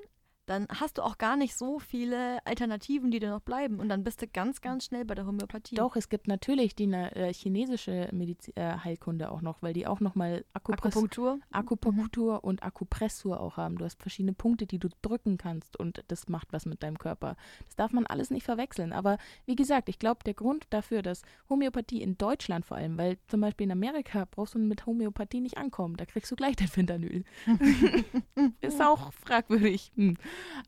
dann 0.49 0.67
hast 0.69 0.97
du 0.97 1.03
auch 1.03 1.19
gar 1.19 1.37
nicht 1.37 1.55
so 1.55 1.77
viele 1.77 2.39
Alternativen, 2.43 3.11
die 3.11 3.19
dir 3.19 3.29
noch 3.29 3.41
bleiben. 3.41 3.79
Und 3.79 3.87
dann 3.87 4.03
bist 4.03 4.21
du 4.23 4.27
ganz, 4.27 4.61
ganz 4.61 4.85
schnell 4.85 5.05
bei 5.05 5.13
der 5.13 5.27
Homöopathie. 5.27 5.75
Doch, 5.75 5.95
es 5.95 6.09
gibt 6.09 6.27
natürlich 6.27 6.75
die 6.75 6.87
ne, 6.87 7.15
äh, 7.15 7.31
chinesische 7.31 8.09
Medizi 8.11 8.53
äh, 8.55 8.77
Heilkunde 8.83 9.31
auch 9.31 9.41
noch, 9.41 9.61
weil 9.61 9.73
die 9.73 9.85
auch 9.85 9.99
nochmal 9.99 10.43
Akupress 10.53 10.93
Akupunktur. 10.93 11.39
Akupunktur 11.51 12.43
und 12.43 12.63
Akupressur 12.63 13.39
auch 13.39 13.57
haben. 13.57 13.77
Du 13.77 13.85
hast 13.85 14.01
verschiedene 14.01 14.33
Punkte, 14.33 14.65
die 14.65 14.79
du 14.79 14.89
drücken 15.03 15.37
kannst 15.37 15.77
und 15.77 16.03
das 16.07 16.27
macht 16.27 16.51
was 16.51 16.65
mit 16.65 16.81
deinem 16.81 16.97
Körper. 16.97 17.35
Das 17.65 17.75
darf 17.75 17.91
man 17.91 18.07
alles 18.07 18.31
nicht 18.31 18.43
verwechseln. 18.43 18.91
Aber 18.91 19.19
wie 19.45 19.55
gesagt, 19.55 19.87
ich 19.87 19.99
glaube, 19.99 20.23
der 20.25 20.33
Grund 20.33 20.65
dafür, 20.71 21.03
dass 21.03 21.21
Homöopathie 21.47 22.01
in 22.01 22.17
Deutschland 22.17 22.65
vor 22.65 22.77
allem, 22.77 22.97
weil 22.97 23.19
zum 23.27 23.41
Beispiel 23.41 23.65
in 23.65 23.71
Amerika 23.71 24.25
brauchst 24.29 24.55
du 24.55 24.59
mit 24.59 24.87
Homöopathie 24.87 25.41
nicht 25.41 25.59
ankommen. 25.59 25.95
Da 25.95 26.05
kriegst 26.05 26.31
du 26.31 26.35
gleich 26.35 26.55
dein 26.55 26.69
Fentanyl. 26.69 27.23
ist 28.61 28.81
auch 28.81 29.13
fragwürdig. 29.13 29.91
Hm. 29.95 30.17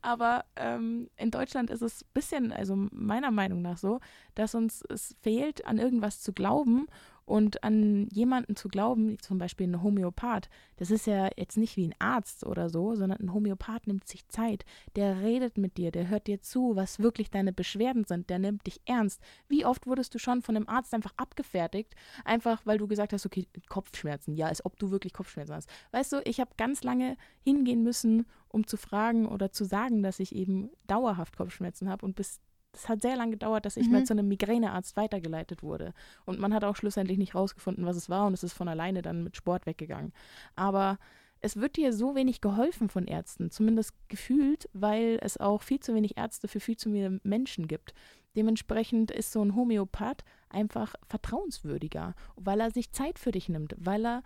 Aber 0.00 0.44
ähm, 0.56 1.08
in 1.16 1.30
Deutschland 1.30 1.70
ist 1.70 1.82
es 1.82 2.02
ein 2.02 2.08
bisschen, 2.14 2.52
also 2.52 2.76
meiner 2.90 3.30
Meinung 3.30 3.62
nach 3.62 3.78
so, 3.78 4.00
dass 4.34 4.54
uns 4.54 4.82
es 4.88 5.16
fehlt, 5.22 5.66
an 5.66 5.78
irgendwas 5.78 6.20
zu 6.20 6.32
glauben 6.32 6.86
und 7.24 7.62
an 7.62 8.08
jemanden 8.08 8.56
zu 8.56 8.68
glauben, 8.68 9.10
wie 9.10 9.16
zum 9.16 9.38
Beispiel 9.38 9.68
ein 9.68 9.82
Homöopath. 9.82 10.48
Das 10.76 10.90
ist 10.90 11.06
ja 11.06 11.30
jetzt 11.36 11.56
nicht 11.56 11.76
wie 11.76 11.86
ein 11.86 11.94
Arzt 11.98 12.44
oder 12.44 12.68
so, 12.68 12.94
sondern 12.94 13.20
ein 13.20 13.32
Homöopath 13.32 13.86
nimmt 13.86 14.06
sich 14.08 14.26
Zeit. 14.28 14.64
Der 14.96 15.20
redet 15.20 15.58
mit 15.58 15.76
dir, 15.76 15.92
der 15.92 16.08
hört 16.08 16.26
dir 16.26 16.40
zu, 16.40 16.74
was 16.74 16.98
wirklich 16.98 17.30
deine 17.30 17.52
Beschwerden 17.52 18.04
sind, 18.04 18.30
der 18.30 18.38
nimmt 18.38 18.66
dich 18.66 18.80
ernst. 18.86 19.20
Wie 19.48 19.64
oft 19.64 19.86
wurdest 19.86 20.14
du 20.14 20.18
schon 20.18 20.42
von 20.42 20.56
einem 20.56 20.68
Arzt 20.68 20.94
einfach 20.94 21.14
abgefertigt, 21.16 21.94
einfach 22.24 22.62
weil 22.64 22.78
du 22.78 22.88
gesagt 22.88 23.12
hast, 23.12 23.26
okay, 23.26 23.46
Kopfschmerzen, 23.68 24.34
ja, 24.34 24.46
als 24.46 24.64
ob 24.64 24.78
du 24.78 24.90
wirklich 24.90 25.12
Kopfschmerzen 25.12 25.54
hast. 25.54 25.70
Weißt 25.92 26.12
du, 26.12 26.22
ich 26.24 26.40
habe 26.40 26.50
ganz 26.56 26.82
lange 26.82 27.16
hingehen 27.44 27.82
müssen, 27.82 28.26
um 28.48 28.66
zu 28.66 28.76
fragen 28.76 29.26
oder 29.26 29.52
zu 29.52 29.64
sagen, 29.64 30.02
dass 30.02 30.20
ich 30.20 30.34
eben 30.34 30.70
dauerhaft 30.86 31.36
Kopfschmerzen 31.36 31.88
habe 31.88 32.04
und 32.04 32.16
bis 32.16 32.40
es 32.74 32.88
hat 32.88 33.02
sehr 33.02 33.16
lange 33.16 33.32
gedauert, 33.32 33.64
dass 33.66 33.76
ich 33.76 33.86
Mhm. 33.86 33.92
mal 33.92 34.04
zu 34.04 34.14
einem 34.14 34.28
Migränearzt 34.28 34.96
weitergeleitet 34.96 35.62
wurde. 35.62 35.92
Und 36.24 36.38
man 36.38 36.54
hat 36.54 36.64
auch 36.64 36.76
schlussendlich 36.76 37.18
nicht 37.18 37.34
rausgefunden, 37.34 37.84
was 37.86 37.96
es 37.96 38.08
war 38.08 38.26
und 38.26 38.34
es 38.34 38.42
ist 38.42 38.54
von 38.54 38.68
alleine 38.68 39.02
dann 39.02 39.22
mit 39.24 39.36
Sport 39.36 39.66
weggegangen. 39.66 40.12
Aber 40.56 40.98
es 41.40 41.56
wird 41.56 41.76
dir 41.76 41.92
so 41.92 42.14
wenig 42.14 42.40
geholfen 42.40 42.88
von 42.88 43.06
Ärzten, 43.06 43.50
zumindest 43.50 43.92
gefühlt, 44.08 44.68
weil 44.72 45.18
es 45.22 45.38
auch 45.38 45.62
viel 45.62 45.80
zu 45.80 45.94
wenig 45.94 46.16
Ärzte 46.16 46.46
für 46.48 46.60
viel 46.60 46.76
zu 46.76 46.90
viele 46.92 47.20
Menschen 47.24 47.66
gibt. 47.66 47.94
Dementsprechend 48.36 49.10
ist 49.10 49.32
so 49.32 49.44
ein 49.44 49.54
Homöopath 49.54 50.24
einfach 50.48 50.94
vertrauenswürdiger, 51.08 52.14
weil 52.36 52.60
er 52.60 52.70
sich 52.70 52.92
Zeit 52.92 53.18
für 53.18 53.32
dich 53.32 53.48
nimmt, 53.48 53.74
weil 53.76 54.06
er 54.06 54.22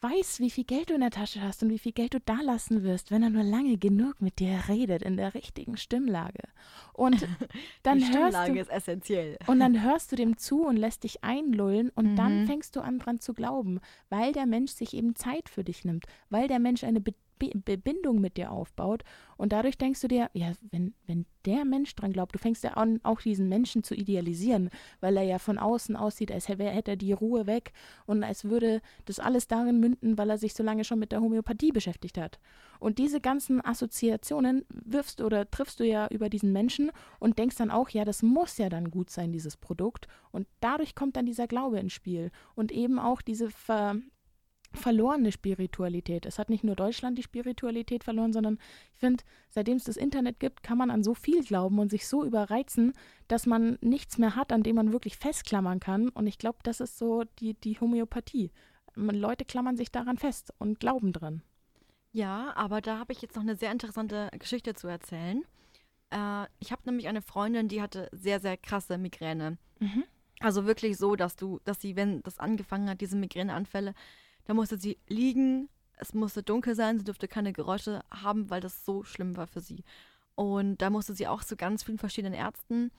weiß, 0.00 0.38
wie 0.40 0.50
viel 0.50 0.64
Geld 0.64 0.90
du 0.90 0.94
in 0.94 1.00
der 1.00 1.10
Tasche 1.10 1.42
hast 1.42 1.62
und 1.62 1.70
wie 1.70 1.78
viel 1.78 1.92
Geld 1.92 2.14
du 2.14 2.20
da 2.20 2.36
lassen 2.42 2.82
wirst, 2.84 3.10
wenn 3.10 3.22
er 3.22 3.30
nur 3.30 3.42
lange 3.42 3.76
genug 3.78 4.20
mit 4.20 4.38
dir 4.38 4.62
redet 4.68 5.02
in 5.02 5.16
der 5.16 5.34
richtigen 5.34 5.76
Stimmlage. 5.76 6.42
Und 6.92 7.26
dann 7.82 7.98
Die 7.98 8.04
hörst 8.04 8.14
Stimmlage 8.14 8.52
du 8.52 8.58
ist 8.60 8.70
essentiell. 8.70 9.38
und 9.48 9.58
dann 9.60 9.82
hörst 9.82 10.12
du 10.12 10.16
dem 10.16 10.36
zu 10.38 10.62
und 10.64 10.76
lässt 10.76 11.02
dich 11.04 11.24
einlullen 11.24 11.90
und 11.94 12.16
dann 12.16 12.42
Mhm. 12.42 12.46
fängst 12.46 12.76
du 12.76 12.80
an 12.80 12.98
dran 12.98 13.20
zu 13.20 13.34
glauben, 13.34 13.80
weil 14.08 14.32
der 14.32 14.46
Mensch 14.46 14.70
sich 14.72 14.94
eben 14.94 15.16
Zeit 15.16 15.48
für 15.48 15.64
dich 15.64 15.84
nimmt, 15.84 16.04
weil 16.30 16.46
der 16.46 16.58
Mensch 16.60 16.84
eine 16.84 17.00
Be 17.00 17.14
Be 17.38 17.78
Bindung 17.78 18.20
mit 18.20 18.36
dir 18.36 18.50
aufbaut 18.50 19.04
und 19.36 19.52
dadurch 19.52 19.78
denkst 19.78 20.00
du 20.00 20.08
dir, 20.08 20.30
ja, 20.32 20.52
wenn, 20.70 20.94
wenn 21.06 21.26
der 21.46 21.64
Mensch 21.64 21.94
dran 21.94 22.12
glaubt, 22.12 22.34
du 22.34 22.38
fängst 22.38 22.64
ja 22.64 22.72
an, 22.72 23.00
auch 23.02 23.20
diesen 23.20 23.48
Menschen 23.48 23.82
zu 23.82 23.94
idealisieren, 23.94 24.70
weil 25.00 25.16
er 25.16 25.22
ja 25.22 25.38
von 25.38 25.58
außen 25.58 25.96
aussieht, 25.96 26.32
als 26.32 26.48
hätte 26.48 26.90
er 26.90 26.96
die 26.96 27.12
Ruhe 27.12 27.46
weg 27.46 27.72
und 28.06 28.22
als 28.22 28.44
würde 28.44 28.82
das 29.04 29.18
alles 29.20 29.46
darin 29.46 29.80
münden, 29.80 30.18
weil 30.18 30.30
er 30.30 30.38
sich 30.38 30.54
so 30.54 30.62
lange 30.62 30.84
schon 30.84 30.98
mit 30.98 31.12
der 31.12 31.20
Homöopathie 31.20 31.72
beschäftigt 31.72 32.18
hat. 32.18 32.38
Und 32.80 32.98
diese 32.98 33.20
ganzen 33.20 33.64
Assoziationen 33.64 34.64
wirfst 34.68 35.20
oder 35.20 35.50
triffst 35.50 35.80
du 35.80 35.84
ja 35.84 36.06
über 36.08 36.28
diesen 36.28 36.52
Menschen 36.52 36.90
und 37.18 37.38
denkst 37.38 37.56
dann 37.56 37.70
auch, 37.70 37.88
ja, 37.90 38.04
das 38.04 38.22
muss 38.22 38.58
ja 38.58 38.68
dann 38.68 38.90
gut 38.90 39.10
sein, 39.10 39.32
dieses 39.32 39.56
Produkt. 39.56 40.06
Und 40.30 40.46
dadurch 40.60 40.94
kommt 40.94 41.16
dann 41.16 41.26
dieser 41.26 41.46
Glaube 41.46 41.78
ins 41.78 41.92
Spiel 41.92 42.30
und 42.54 42.72
eben 42.72 42.98
auch 42.98 43.22
diese 43.22 43.50
ver 43.50 43.96
verlorene 44.72 45.32
Spiritualität. 45.32 46.26
Es 46.26 46.38
hat 46.38 46.50
nicht 46.50 46.64
nur 46.64 46.76
Deutschland 46.76 47.18
die 47.18 47.22
Spiritualität 47.22 48.04
verloren, 48.04 48.32
sondern 48.32 48.58
ich 48.94 49.00
finde, 49.00 49.24
seitdem 49.48 49.76
es 49.76 49.84
das 49.84 49.96
Internet 49.96 50.40
gibt, 50.40 50.62
kann 50.62 50.78
man 50.78 50.90
an 50.90 51.02
so 51.02 51.14
viel 51.14 51.42
glauben 51.42 51.78
und 51.78 51.90
sich 51.90 52.06
so 52.06 52.24
überreizen, 52.24 52.92
dass 53.28 53.46
man 53.46 53.78
nichts 53.80 54.18
mehr 54.18 54.36
hat, 54.36 54.52
an 54.52 54.62
dem 54.62 54.76
man 54.76 54.92
wirklich 54.92 55.16
festklammern 55.16 55.80
kann. 55.80 56.08
Und 56.10 56.26
ich 56.26 56.38
glaube, 56.38 56.58
das 56.62 56.80
ist 56.80 56.98
so 56.98 57.24
die, 57.40 57.54
die 57.54 57.80
Homöopathie. 57.80 58.50
Leute 58.94 59.44
klammern 59.44 59.76
sich 59.76 59.90
daran 59.90 60.18
fest 60.18 60.52
und 60.58 60.80
glauben 60.80 61.12
dran. 61.12 61.42
Ja, 62.12 62.52
aber 62.56 62.80
da 62.80 62.98
habe 62.98 63.12
ich 63.12 63.22
jetzt 63.22 63.36
noch 63.36 63.42
eine 63.42 63.56
sehr 63.56 63.70
interessante 63.70 64.28
Geschichte 64.38 64.74
zu 64.74 64.88
erzählen. 64.88 65.44
Äh, 66.10 66.46
ich 66.58 66.72
habe 66.72 66.82
nämlich 66.84 67.06
eine 67.08 67.22
Freundin, 67.22 67.68
die 67.68 67.82
hatte 67.82 68.08
sehr, 68.12 68.40
sehr 68.40 68.56
krasse 68.56 68.98
Migräne. 68.98 69.58
Mhm. 69.78 70.04
Also 70.40 70.66
wirklich 70.66 70.96
so, 70.96 71.16
dass 71.16 71.36
du, 71.36 71.60
dass 71.64 71.80
sie, 71.80 71.96
wenn 71.96 72.22
das 72.22 72.38
angefangen 72.38 72.88
hat, 72.88 73.00
diese 73.00 73.16
Migräneanfälle, 73.16 73.94
da 74.48 74.54
musste 74.54 74.78
sie 74.78 74.96
liegen, 75.08 75.68
es 75.98 76.14
musste 76.14 76.42
dunkel 76.42 76.74
sein, 76.74 76.96
sie 76.98 77.04
durfte 77.04 77.28
keine 77.28 77.52
Geräusche 77.52 78.02
haben, 78.10 78.48
weil 78.48 78.62
das 78.62 78.82
so 78.86 79.04
schlimm 79.04 79.36
war 79.36 79.46
für 79.46 79.60
sie. 79.60 79.84
Und 80.36 80.80
da 80.80 80.88
musste 80.88 81.12
sie 81.12 81.28
auch 81.28 81.44
zu 81.44 81.54
ganz 81.54 81.82
vielen 81.82 81.98
verschiedenen 81.98 82.32
Ärzten. 82.32 82.90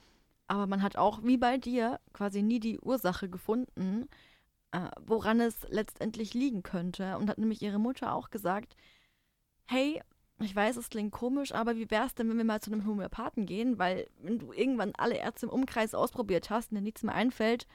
Aber 0.46 0.68
man 0.68 0.80
hat 0.80 0.96
auch, 0.96 1.24
wie 1.24 1.38
bei 1.38 1.58
dir, 1.58 1.98
quasi 2.12 2.42
nie 2.42 2.60
die 2.60 2.78
Ursache 2.78 3.28
gefunden, 3.28 4.08
äh, 4.70 4.90
woran 5.04 5.40
es 5.40 5.66
letztendlich 5.68 6.34
liegen 6.34 6.62
könnte. 6.62 7.18
Und 7.18 7.28
hat 7.28 7.38
nämlich 7.38 7.62
ihre 7.62 7.80
Mutter 7.80 8.14
auch 8.14 8.30
gesagt, 8.30 8.76
hey, 9.66 10.00
ich 10.38 10.54
weiß, 10.54 10.76
es 10.76 10.88
klingt 10.88 11.10
komisch, 11.10 11.52
aber 11.52 11.74
wie 11.74 11.90
wär's 11.90 12.14
denn, 12.14 12.28
wenn 12.28 12.38
wir 12.38 12.44
mal 12.44 12.60
zu 12.60 12.70
einem 12.70 12.86
Homöopathen 12.86 13.44
gehen? 13.44 13.76
Weil 13.76 14.08
wenn 14.22 14.38
du 14.38 14.52
irgendwann 14.52 14.92
alle 14.94 15.16
Ärzte 15.16 15.46
im 15.46 15.52
Umkreis 15.52 15.94
ausprobiert 15.94 16.48
hast 16.48 16.70
und 16.70 16.76
dir 16.76 16.82
nichts 16.82 17.02
mehr 17.02 17.16
einfällt, 17.16 17.66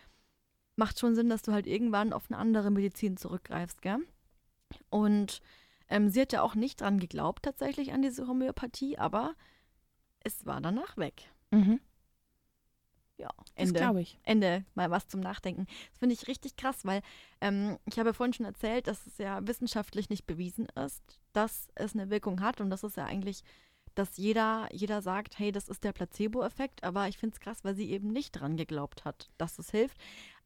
macht 0.76 1.00
schon 1.00 1.16
Sinn, 1.16 1.30
dass 1.30 1.42
du 1.42 1.52
halt 1.52 1.68
irgendwann 1.68 2.14
auf 2.14 2.30
eine 2.30 2.38
andere 2.38 2.72
Medizin 2.72 3.18
zurückgreifst, 3.18 3.82
gell? 3.82 4.00
Und 4.90 5.42
ähm, 5.90 6.10
sie 6.10 6.22
hat 6.22 6.34
ja 6.34 6.42
auch 6.42 6.56
nicht 6.56 6.82
dran 6.82 7.00
geglaubt 7.00 7.44
tatsächlich 7.44 7.94
an 7.94 8.02
diese 8.02 8.28
Homöopathie, 8.28 8.98
aber 8.98 9.36
es 10.22 10.46
war 10.46 10.60
danach 10.62 10.98
weg. 10.98 11.30
Mhm. 11.52 11.80
Ja, 13.18 13.30
Das 13.56 13.70
Ende. 13.70 13.80
glaube 13.80 14.02
ich. 14.02 14.20
Ende, 14.24 14.66
mal 14.74 14.92
was 14.92 15.08
zum 15.08 15.22
Nachdenken. 15.22 15.68
Das 15.92 16.00
finde 16.00 16.14
ich 16.16 16.28
richtig 16.28 16.58
krass, 16.58 16.84
weil 16.84 17.02
ähm, 17.40 17.78
ich 17.86 17.98
habe 17.98 18.10
ja 18.10 18.14
vorhin 18.14 18.34
schon 18.34 18.46
erzählt, 18.46 18.88
dass 18.88 19.08
es 19.08 19.18
ja 19.18 19.48
wissenschaftlich 19.48 20.10
nicht 20.10 20.26
bewiesen 20.26 20.68
ist, 20.76 21.02
dass 21.32 21.70
es 21.76 21.94
eine 21.94 22.10
Wirkung 22.10 22.42
hat 22.42 22.60
und 22.60 22.70
das 22.70 22.84
ist 22.84 22.98
ja 22.98 23.06
eigentlich, 23.06 23.44
dass 23.94 24.18
jeder, 24.18 24.68
jeder 24.74 25.02
sagt, 25.02 25.40
hey, 25.40 25.54
das 25.54 25.70
ist 25.70 25.86
der 25.86 25.94
Placebo-Effekt, 25.94 26.84
aber 26.84 27.08
ich 27.08 27.18
finde 27.18 27.36
es 27.36 27.40
krass, 27.40 27.64
weil 27.64 27.76
sie 27.76 27.90
eben 27.90 28.10
nicht 28.10 28.32
dran 28.32 28.58
geglaubt 28.58 29.06
hat, 29.06 29.30
dass 29.38 29.60
es 29.60 29.72
hilft. 29.72 29.98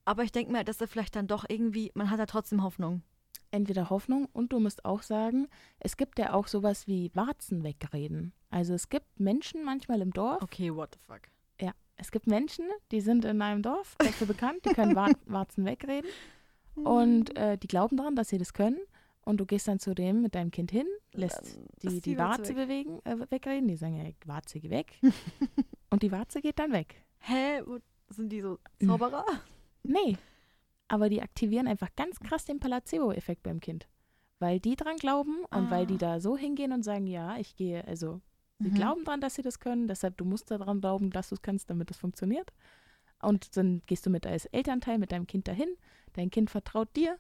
Aber 0.10 0.24
ich 0.24 0.32
denke 0.32 0.52
mir, 0.52 0.64
dass 0.64 0.82
er 0.82 0.88
vielleicht 0.88 1.16
dann 1.16 1.28
doch 1.28 1.46
irgendwie, 1.48 1.92
man 1.94 2.10
hat 2.10 2.18
ja 2.18 2.26
trotzdem 2.26 2.64
Hoffnung. 2.64 3.04
Entweder 3.52 3.92
Hoffnung 3.92 4.28
und 4.34 4.52
du 4.52 4.60
musst 4.60 4.84
auch 4.84 5.04
sagen, 5.04 5.48
es 5.80 5.98
gibt 5.98 6.18
ja 6.18 6.34
auch 6.34 6.48
sowas 6.48 6.88
wie 6.88 7.12
Warzen 7.14 7.64
wegreden. 7.64 8.34
Also 8.50 8.74
es 8.74 8.90
gibt 8.90 9.20
Menschen 9.20 9.64
manchmal 9.64 10.02
im 10.02 10.12
Dorf, 10.12 10.42
Okay, 10.42 10.74
what 10.74 10.96
the 10.96 11.00
fuck. 11.06 11.22
es 11.96 12.10
gibt 12.10 12.26
Menschen, 12.26 12.66
die 12.92 13.02
sind 13.02 13.24
in 13.24 13.40
einem 13.40 13.62
Dorf 13.62 13.98
dafür 14.00 14.26
bekannt, 14.26 14.66
die 14.66 14.74
können 14.74 14.96
Wa 14.96 15.10
Warzen 15.28 15.64
wegreden 15.66 16.10
und 16.74 17.38
äh, 17.38 17.60
die 17.60 17.68
glauben 17.68 17.96
daran, 17.96 18.16
dass 18.16 18.30
sie 18.30 18.40
das 18.40 18.54
können. 18.54 18.80
Und 19.26 19.38
du 19.38 19.46
gehst 19.46 19.68
dann 19.68 19.78
zu 19.78 19.94
dem 19.94 20.24
mit 20.24 20.34
deinem 20.34 20.50
Kind 20.50 20.72
hin, 20.72 20.88
lässt 21.14 21.60
die, 21.84 21.88
die 21.88 22.02
die 22.02 22.18
Warze 22.18 22.40
Warze 22.40 22.56
weg. 22.56 22.68
bewegen, 22.68 23.00
äh, 23.04 23.30
wegreden, 23.30 23.68
die 23.68 23.76
sagen, 23.76 23.96
ja, 24.04 24.12
Warze, 24.26 24.60
geh 24.60 24.72
weg. 24.72 25.00
und 25.92 26.02
die 26.02 26.12
Warze 26.12 26.42
geht 26.42 26.58
dann 26.58 26.72
weg. 26.72 26.96
Hä? 27.20 27.62
Sind 28.10 28.30
die 28.30 28.42
so 28.42 28.58
Zauberer? 28.84 29.24
Nee, 29.84 30.18
aber 30.88 31.10
die 31.10 31.22
aktivieren 31.22 31.68
einfach 31.68 31.90
ganz 31.96 32.20
krass 32.20 32.46
den 32.46 32.60
Placebo-Effekt 32.60 33.44
beim 33.44 33.60
Kind. 33.60 33.88
Weil 34.40 34.60
die 34.60 34.76
dran 34.76 34.96
glauben 34.98 35.44
und 35.52 35.70
weil 35.70 35.86
die 35.86 35.96
Ah. 35.96 36.16
da 36.16 36.20
so 36.20 36.38
hingehen 36.38 36.72
und 36.72 36.84
sagen, 36.84 37.08
ja, 37.08 37.38
ich 37.38 37.56
gehe, 37.56 37.86
also 37.86 38.22
sie 38.60 38.70
Mhm. 38.70 38.74
glauben 38.74 39.04
dran, 39.04 39.22
dass 39.22 39.36
sie 39.36 39.42
das 39.42 39.60
können, 39.60 39.88
deshalb 39.88 40.18
du 40.18 40.26
musst 40.26 40.50
daran 40.52 40.80
glauben, 40.82 41.12
dass 41.12 41.30
du 41.30 41.36
es 41.36 41.42
kannst, 41.42 41.70
damit 41.70 41.92
es 41.92 41.98
funktioniert. 41.98 42.52
Und 43.22 43.58
dann 43.58 43.82
gehst 43.86 44.06
du 44.06 44.10
mit 44.10 44.26
als 44.26 44.46
Elternteil 44.46 44.98
mit 44.98 45.12
deinem 45.12 45.28
Kind 45.28 45.48
dahin. 45.50 45.70
Dein 46.14 46.32
Kind 46.32 46.50
vertraut 46.50 46.96
dir 46.96 47.18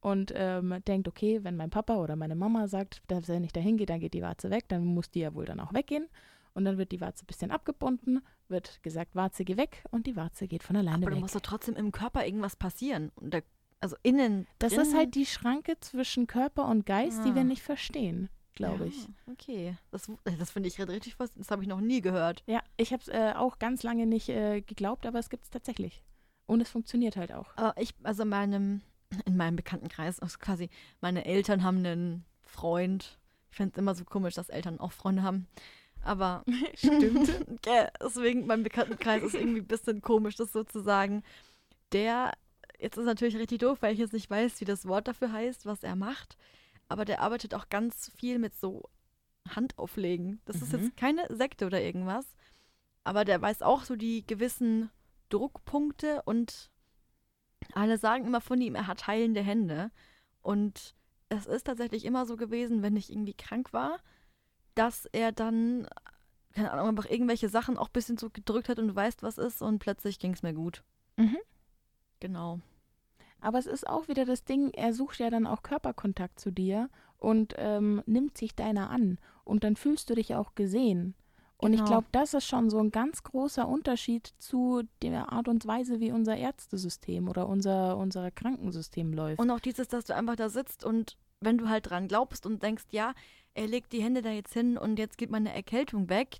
und 0.00 0.32
ähm, 0.34 0.74
denkt, 0.88 1.08
okay, 1.08 1.44
wenn 1.44 1.56
mein 1.56 1.68
Papa 1.70 1.96
oder 1.96 2.16
meine 2.16 2.34
Mama 2.36 2.68
sagt, 2.68 3.02
dass 3.08 3.28
er 3.28 3.40
nicht 3.40 3.54
dahin 3.54 3.76
geht, 3.76 3.90
dann 3.90 4.00
geht 4.00 4.14
die 4.14 4.22
Warze 4.22 4.50
weg, 4.50 4.64
dann 4.68 4.84
muss 4.86 5.10
die 5.10 5.20
ja 5.20 5.34
wohl 5.34 5.44
dann 5.44 5.60
auch 5.60 5.74
weggehen. 5.74 6.08
Und 6.54 6.64
dann 6.64 6.78
wird 6.78 6.90
die 6.90 7.02
Warze 7.02 7.24
ein 7.24 7.26
bisschen 7.26 7.50
abgebunden, 7.50 8.22
wird 8.48 8.82
gesagt, 8.82 9.14
Warze, 9.14 9.44
geh 9.44 9.56
weg 9.56 9.84
und 9.90 10.06
die 10.06 10.16
Warze 10.16 10.48
geht 10.48 10.62
von 10.62 10.76
alleine 10.76 10.98
Aber 10.98 11.10
da 11.10 11.16
weg. 11.16 11.20
muss 11.22 11.32
doch 11.32 11.40
trotzdem 11.40 11.76
im 11.76 11.92
Körper 11.92 12.24
irgendwas 12.24 12.56
passieren. 12.56 13.10
Und 13.16 13.34
da, 13.34 13.40
also 13.80 13.96
innen. 14.02 14.46
Das 14.58 14.72
drin, 14.72 14.82
ist 14.82 14.94
halt 14.94 15.14
die 15.14 15.26
Schranke 15.26 15.78
zwischen 15.80 16.26
Körper 16.26 16.66
und 16.68 16.86
Geist, 16.86 17.24
die 17.24 17.34
wir 17.34 17.42
Ah. 17.42 17.44
nicht 17.44 17.62
verstehen, 17.62 18.28
glaube 18.54 18.84
ja, 18.84 18.90
ich. 18.90 19.08
Okay. 19.30 19.76
Das, 19.90 20.10
das 20.38 20.50
finde 20.50 20.68
ich 20.68 20.78
richtig 20.78 21.18
was. 21.18 21.32
Das 21.34 21.50
habe 21.50 21.62
ich 21.62 21.68
noch 21.68 21.80
nie 21.80 22.00
gehört. 22.00 22.42
Ja, 22.46 22.62
ich 22.76 22.92
habe 22.92 23.02
es 23.02 23.08
äh, 23.08 23.32
auch 23.36 23.58
ganz 23.58 23.82
lange 23.82 24.06
nicht 24.06 24.28
äh, 24.28 24.60
geglaubt, 24.62 25.06
aber 25.06 25.18
es 25.18 25.30
gibt 25.30 25.44
es 25.44 25.50
tatsächlich. 25.50 26.02
Und 26.46 26.60
es 26.60 26.70
funktioniert 26.70 27.16
halt 27.16 27.32
auch. 27.32 27.56
Äh, 27.56 27.82
ich, 27.82 27.94
also 28.04 28.22
in 28.22 28.28
meinem, 28.28 28.82
in 29.24 29.36
meinem 29.36 29.56
Bekanntenkreis, 29.56 30.20
also 30.20 30.38
quasi, 30.38 30.70
meine 31.00 31.24
Eltern 31.24 31.64
haben 31.64 31.78
einen 31.78 32.24
Freund. 32.42 33.18
Ich 33.50 33.56
finde 33.56 33.72
es 33.72 33.78
immer 33.78 33.94
so 33.94 34.04
komisch, 34.04 34.34
dass 34.34 34.48
Eltern 34.48 34.78
auch 34.80 34.92
Freunde 34.92 35.22
haben. 35.22 35.46
Aber 36.06 36.44
Stimmt. 36.74 37.28
ja, 37.66 37.88
deswegen, 38.00 38.46
mein 38.46 38.62
Bekanntenkreis 38.62 39.22
ist 39.22 39.34
irgendwie 39.34 39.60
ein 39.60 39.66
bisschen 39.66 40.00
komisch, 40.02 40.36
das 40.36 40.52
so 40.52 40.62
zu 40.64 40.80
sagen. 40.80 41.22
Der, 41.92 42.32
jetzt 42.78 42.96
ist 42.96 43.04
natürlich 43.06 43.36
richtig 43.36 43.58
doof, 43.58 43.78
weil 43.80 43.92
ich 43.92 43.98
jetzt 43.98 44.12
nicht 44.12 44.30
weiß, 44.30 44.60
wie 44.60 44.64
das 44.64 44.86
Wort 44.86 45.08
dafür 45.08 45.32
heißt, 45.32 45.66
was 45.66 45.82
er 45.82 45.96
macht. 45.96 46.36
Aber 46.88 47.04
der 47.04 47.20
arbeitet 47.22 47.54
auch 47.54 47.68
ganz 47.68 48.12
viel 48.16 48.38
mit 48.38 48.54
so 48.54 48.88
Handauflegen. 49.48 50.40
Das 50.44 50.62
ist 50.62 50.72
Mhm. 50.72 50.78
jetzt 50.78 50.96
keine 50.96 51.26
Sekte 51.34 51.66
oder 51.66 51.80
irgendwas. 51.82 52.26
Aber 53.04 53.24
der 53.24 53.40
weiß 53.42 53.62
auch 53.62 53.82
so 53.84 53.96
die 53.96 54.24
gewissen 54.26 54.90
Druckpunkte 55.28 56.22
und 56.24 56.70
alle 57.74 57.98
sagen 57.98 58.26
immer 58.26 58.40
von 58.40 58.60
ihm, 58.60 58.74
er 58.76 58.86
hat 58.86 59.06
heilende 59.08 59.42
Hände. 59.42 59.90
Und 60.42 60.94
es 61.28 61.46
ist 61.46 61.64
tatsächlich 61.64 62.04
immer 62.04 62.26
so 62.26 62.36
gewesen, 62.36 62.82
wenn 62.82 62.96
ich 62.96 63.10
irgendwie 63.10 63.34
krank 63.34 63.72
war, 63.72 63.98
dass 64.76 65.06
er 65.06 65.32
dann, 65.32 65.88
keine 66.54 66.70
Ahnung, 66.70 66.88
einfach 66.88 67.10
irgendwelche 67.10 67.48
Sachen 67.48 67.76
auch 67.76 67.88
ein 67.88 67.92
bisschen 67.92 68.16
so 68.18 68.30
gedrückt 68.30 68.68
hat 68.68 68.78
und 68.78 68.88
du 68.88 68.94
weißt, 68.94 69.22
was 69.24 69.38
ist 69.38 69.60
und 69.62 69.80
plötzlich 69.80 70.18
ging 70.20 70.32
es 70.34 70.42
mir 70.44 70.54
gut. 70.54 70.84
Mhm. 71.16 71.38
Genau. 72.20 72.60
Aber 73.40 73.58
es 73.58 73.66
ist 73.66 73.86
auch 73.86 74.08
wieder 74.08 74.24
das 74.24 74.44
Ding, 74.44 74.70
er 74.72 74.92
sucht 74.94 75.18
ja 75.18 75.28
dann 75.30 75.46
auch 75.46 75.62
Körperkontakt 75.62 76.40
zu 76.40 76.50
dir 76.50 76.88
und 77.18 77.54
ähm, 77.58 78.02
nimmt 78.06 78.36
sich 78.38 78.54
deiner 78.54 78.90
an. 78.90 79.18
Und 79.44 79.64
dann 79.64 79.76
fühlst 79.76 80.08
du 80.10 80.14
dich 80.14 80.34
auch 80.34 80.54
gesehen. 80.54 81.14
Und 81.58 81.72
ich 81.72 81.78
Genau. 81.78 81.90
glaube, 81.90 82.06
das 82.12 82.34
ist 82.34 82.44
schon 82.46 82.68
so 82.70 82.78
ein 82.78 82.90
ganz 82.90 83.22
großer 83.22 83.66
Unterschied 83.66 84.34
zu 84.38 84.82
der 85.02 85.32
Art 85.32 85.48
und 85.48 85.66
Weise, 85.66 86.00
wie 86.00 86.12
unser 86.12 86.36
Ärztesystem 86.36 87.28
oder 87.28 87.46
unser, 87.48 87.96
unser 87.96 88.30
Krankensystem 88.30 89.12
läuft. 89.12 89.38
Und 89.40 89.50
auch 89.50 89.60
dieses, 89.60 89.88
dass 89.88 90.04
du 90.04 90.14
einfach 90.14 90.36
da 90.36 90.48
sitzt 90.48 90.84
und 90.84 91.16
wenn 91.40 91.56
du 91.58 91.68
halt 91.68 91.88
dran 91.88 92.08
glaubst 92.08 92.44
und 92.46 92.62
denkst, 92.62 92.84
ja, 92.90 93.14
er 93.56 93.66
legt 93.66 93.92
die 93.92 94.02
Hände 94.02 94.22
da 94.22 94.30
jetzt 94.30 94.52
hin 94.52 94.76
und 94.78 94.98
jetzt 94.98 95.18
geht 95.18 95.30
meine 95.30 95.52
Erkältung 95.54 96.08
weg, 96.08 96.38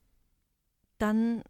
dann 0.98 1.42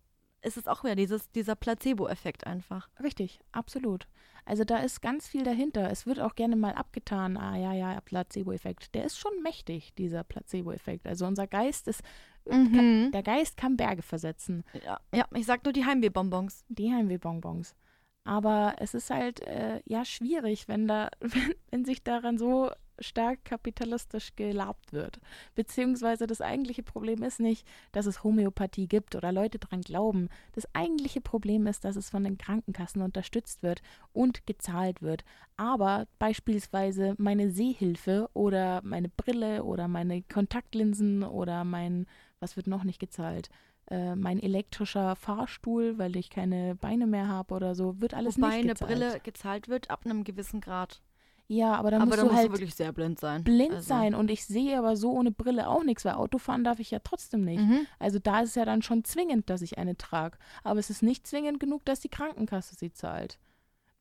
ist 0.43 0.57
es 0.57 0.69
auch 0.69 0.85
wieder 0.85 0.95
dieses, 0.95 1.31
dieser 1.33 1.57
Placebo-Effekt 1.57 2.47
einfach. 2.47 2.89
Richtig, 3.03 3.41
absolut. 3.53 4.07
Also 4.45 4.63
da 4.65 4.79
ist 4.79 5.03
ganz 5.03 5.27
viel 5.27 5.43
dahinter. 5.43 5.91
Es 5.91 6.07
wird 6.07 6.21
auch 6.21 6.37
gerne 6.37 6.55
mal 6.55 6.73
abgetan, 6.75 7.37
ah 7.37 7.57
ja, 7.57 7.73
ja, 7.73 8.01
Placebo-Effekt. 8.01 8.95
Der 8.95 9.05
ist 9.05 9.19
schon 9.19 9.43
mächtig, 9.43 9.93
dieser 9.95 10.23
Placebo-Effekt. 10.23 11.07
Also 11.07 11.27
unser 11.27 11.47
Geist 11.47 11.89
ist, 11.89 12.03
Mhm. 12.49 13.11
der 13.13 13.25
Geist 13.25 13.57
kann 13.57 13.77
Berge 13.77 14.03
versetzen. 14.03 14.63
Ja, 14.85 15.01
ja, 15.13 15.27
ich 15.35 15.47
sag 15.47 15.65
nur 15.65 15.73
die 15.73 15.85
Heimwehbonbons. 15.85 16.65
Die 16.69 16.93
Heimwehbonbons. 16.93 17.75
Aber 18.23 18.77
es 18.79 18.95
ist 18.95 19.11
halt 19.11 19.41
äh, 19.41 19.81
ja 19.85 20.05
schwierig, 20.05 20.69
wenn 20.69 20.87
da, 20.87 21.11
wenn, 21.21 21.55
wenn 21.73 21.85
sich 21.85 22.05
daran 22.05 22.39
so 22.39 22.71
stark 22.99 23.45
kapitalistisch 23.45 24.35
gelabt 24.37 24.93
wird. 24.93 25.21
Beziehungsweise 25.55 26.27
das 26.27 26.41
eigentliche 26.41 26.83
Problem 26.83 27.23
ist 27.23 27.41
nicht, 27.41 27.67
dass 27.93 28.07
es 28.07 28.25
Homöopathie 28.25 28.87
gibt 28.87 29.15
oder 29.15 29.33
Leute 29.33 29.59
dran 29.59 29.81
glauben. 29.81 30.29
Das 30.53 30.67
eigentliche 30.75 31.21
Problem 31.21 31.67
ist, 31.67 31.85
dass 31.85 31.97
es 31.97 32.11
von 32.11 32.25
den 32.25 32.39
Krankenkassen 32.39 33.03
unterstützt 33.03 33.63
wird 33.63 33.83
und 34.13 34.47
gezahlt 34.47 35.03
wird. 35.03 35.25
Aber 35.57 36.07
beispielsweise 36.19 37.15
meine 37.19 37.51
Sehhilfe 37.51 38.29
oder 38.35 38.81
meine 38.83 39.09
Brille 39.09 39.65
oder 39.65 39.89
meine 39.89 40.23
Kontaktlinsen 40.23 41.23
oder 41.23 41.65
mein, 41.65 42.07
was 42.41 42.57
wird 42.57 42.67
noch 42.67 42.85
nicht 42.85 42.99
gezahlt? 43.01 43.51
Äh, 43.89 44.17
mein 44.17 44.41
elektrischer 44.41 45.15
Fahrstuhl, 45.15 45.97
weil 45.97 46.17
ich 46.17 46.29
keine 46.29 46.75
Beine 46.75 47.07
mehr 47.07 47.29
habe 47.29 47.55
oder 47.55 47.75
so, 47.77 48.01
wird 48.01 48.15
alles 48.15 48.37
Wobei 48.37 48.49
nicht 48.49 48.59
eine 48.59 48.67
gezahlt. 48.69 48.91
Brille 48.91 49.21
gezahlt 49.21 49.69
wird 49.69 49.91
ab 49.91 50.01
einem 50.05 50.25
gewissen 50.25 50.61
Grad. 50.61 51.03
Ja, 51.49 51.75
aber 51.77 51.91
da 51.93 51.99
aber 51.99 52.07
musst 52.07 52.19
da 52.19 52.23
du 52.23 52.27
musst 52.29 52.37
halt 52.39 52.49
du 52.49 52.53
wirklich 52.55 52.75
sehr 52.75 52.93
blind 52.93 53.21
sein. 53.21 53.45
blind 53.45 53.75
Also- 53.75 53.87
sein 53.89 54.15
und 54.15 54.31
ich 54.31 54.45
sehe 54.45 54.77
aber 54.79 54.97
so 54.97 55.13
ohne 55.13 55.31
Brille 55.31 55.69
auch 55.69 55.85
nichts, 55.85 56.05
weil 56.05 56.15
Autofahren 56.15 56.65
darf 56.65 56.81
ich 56.81 56.91
ja 56.91 56.99
trotzdem 56.99 57.45
nicht. 57.45 57.61
Mhm. 57.63 57.87
Also 57.99 58.19
da 58.19 58.41
ist 58.41 58.51
es 58.51 58.55
ja 58.57 58.65
dann 58.65 58.83
schon 58.83 59.05
zwingend, 59.05 59.49
dass 59.49 59.63
ich 59.63 59.79
eine 59.79 59.97
trage. 59.97 60.39
Aber 60.65 60.81
es 60.81 60.91
ist 60.91 61.03
nicht 61.03 61.27
zwingend 61.27 61.61
genug, 61.61 61.85
dass 61.85 62.01
die 62.01 62.09
Krankenkasse 62.09 62.75
sie 62.75 62.93
zahlt. 62.93 63.39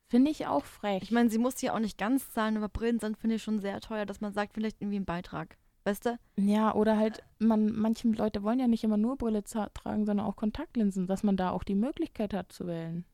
Finde 0.07 0.31
ich 0.31 0.47
auch 0.47 0.65
frech. 0.65 1.03
Ich 1.03 1.11
meine, 1.11 1.29
sie 1.29 1.37
muss 1.39 1.61
ja 1.61 1.73
auch 1.73 1.79
nicht 1.79 1.97
ganz 1.97 2.31
zahlen, 2.31 2.57
aber 2.57 2.69
Brillen 2.69 2.99
sind, 2.99 3.17
finde 3.17 3.35
ich, 3.37 3.43
schon 3.43 3.59
sehr 3.59 3.79
teuer, 3.81 4.05
dass 4.05 4.21
man 4.21 4.33
sagt, 4.33 4.53
vielleicht 4.53 4.81
irgendwie 4.81 4.99
ein 4.99 5.05
Beitrag. 5.05 5.57
Weißt 5.83 6.05
du? 6.07 6.17
ja, 6.37 6.73
oder 6.73 6.97
halt, 6.97 7.21
man, 7.37 7.71
manche 7.71 8.07
Leute 8.07 8.41
wollen 8.41 8.59
ja 8.59 8.67
nicht 8.67 8.83
immer 8.83 8.97
nur 8.97 9.17
Brille 9.17 9.43
tragen, 9.43 10.05
sondern 10.07 10.25
auch 10.25 10.35
Kontaktlinsen, 10.35 11.05
dass 11.05 11.21
man 11.21 11.37
da 11.37 11.51
auch 11.51 11.63
die 11.63 11.75
Möglichkeit 11.75 12.33
hat 12.33 12.51
zu 12.51 12.65
wählen. 12.65 13.05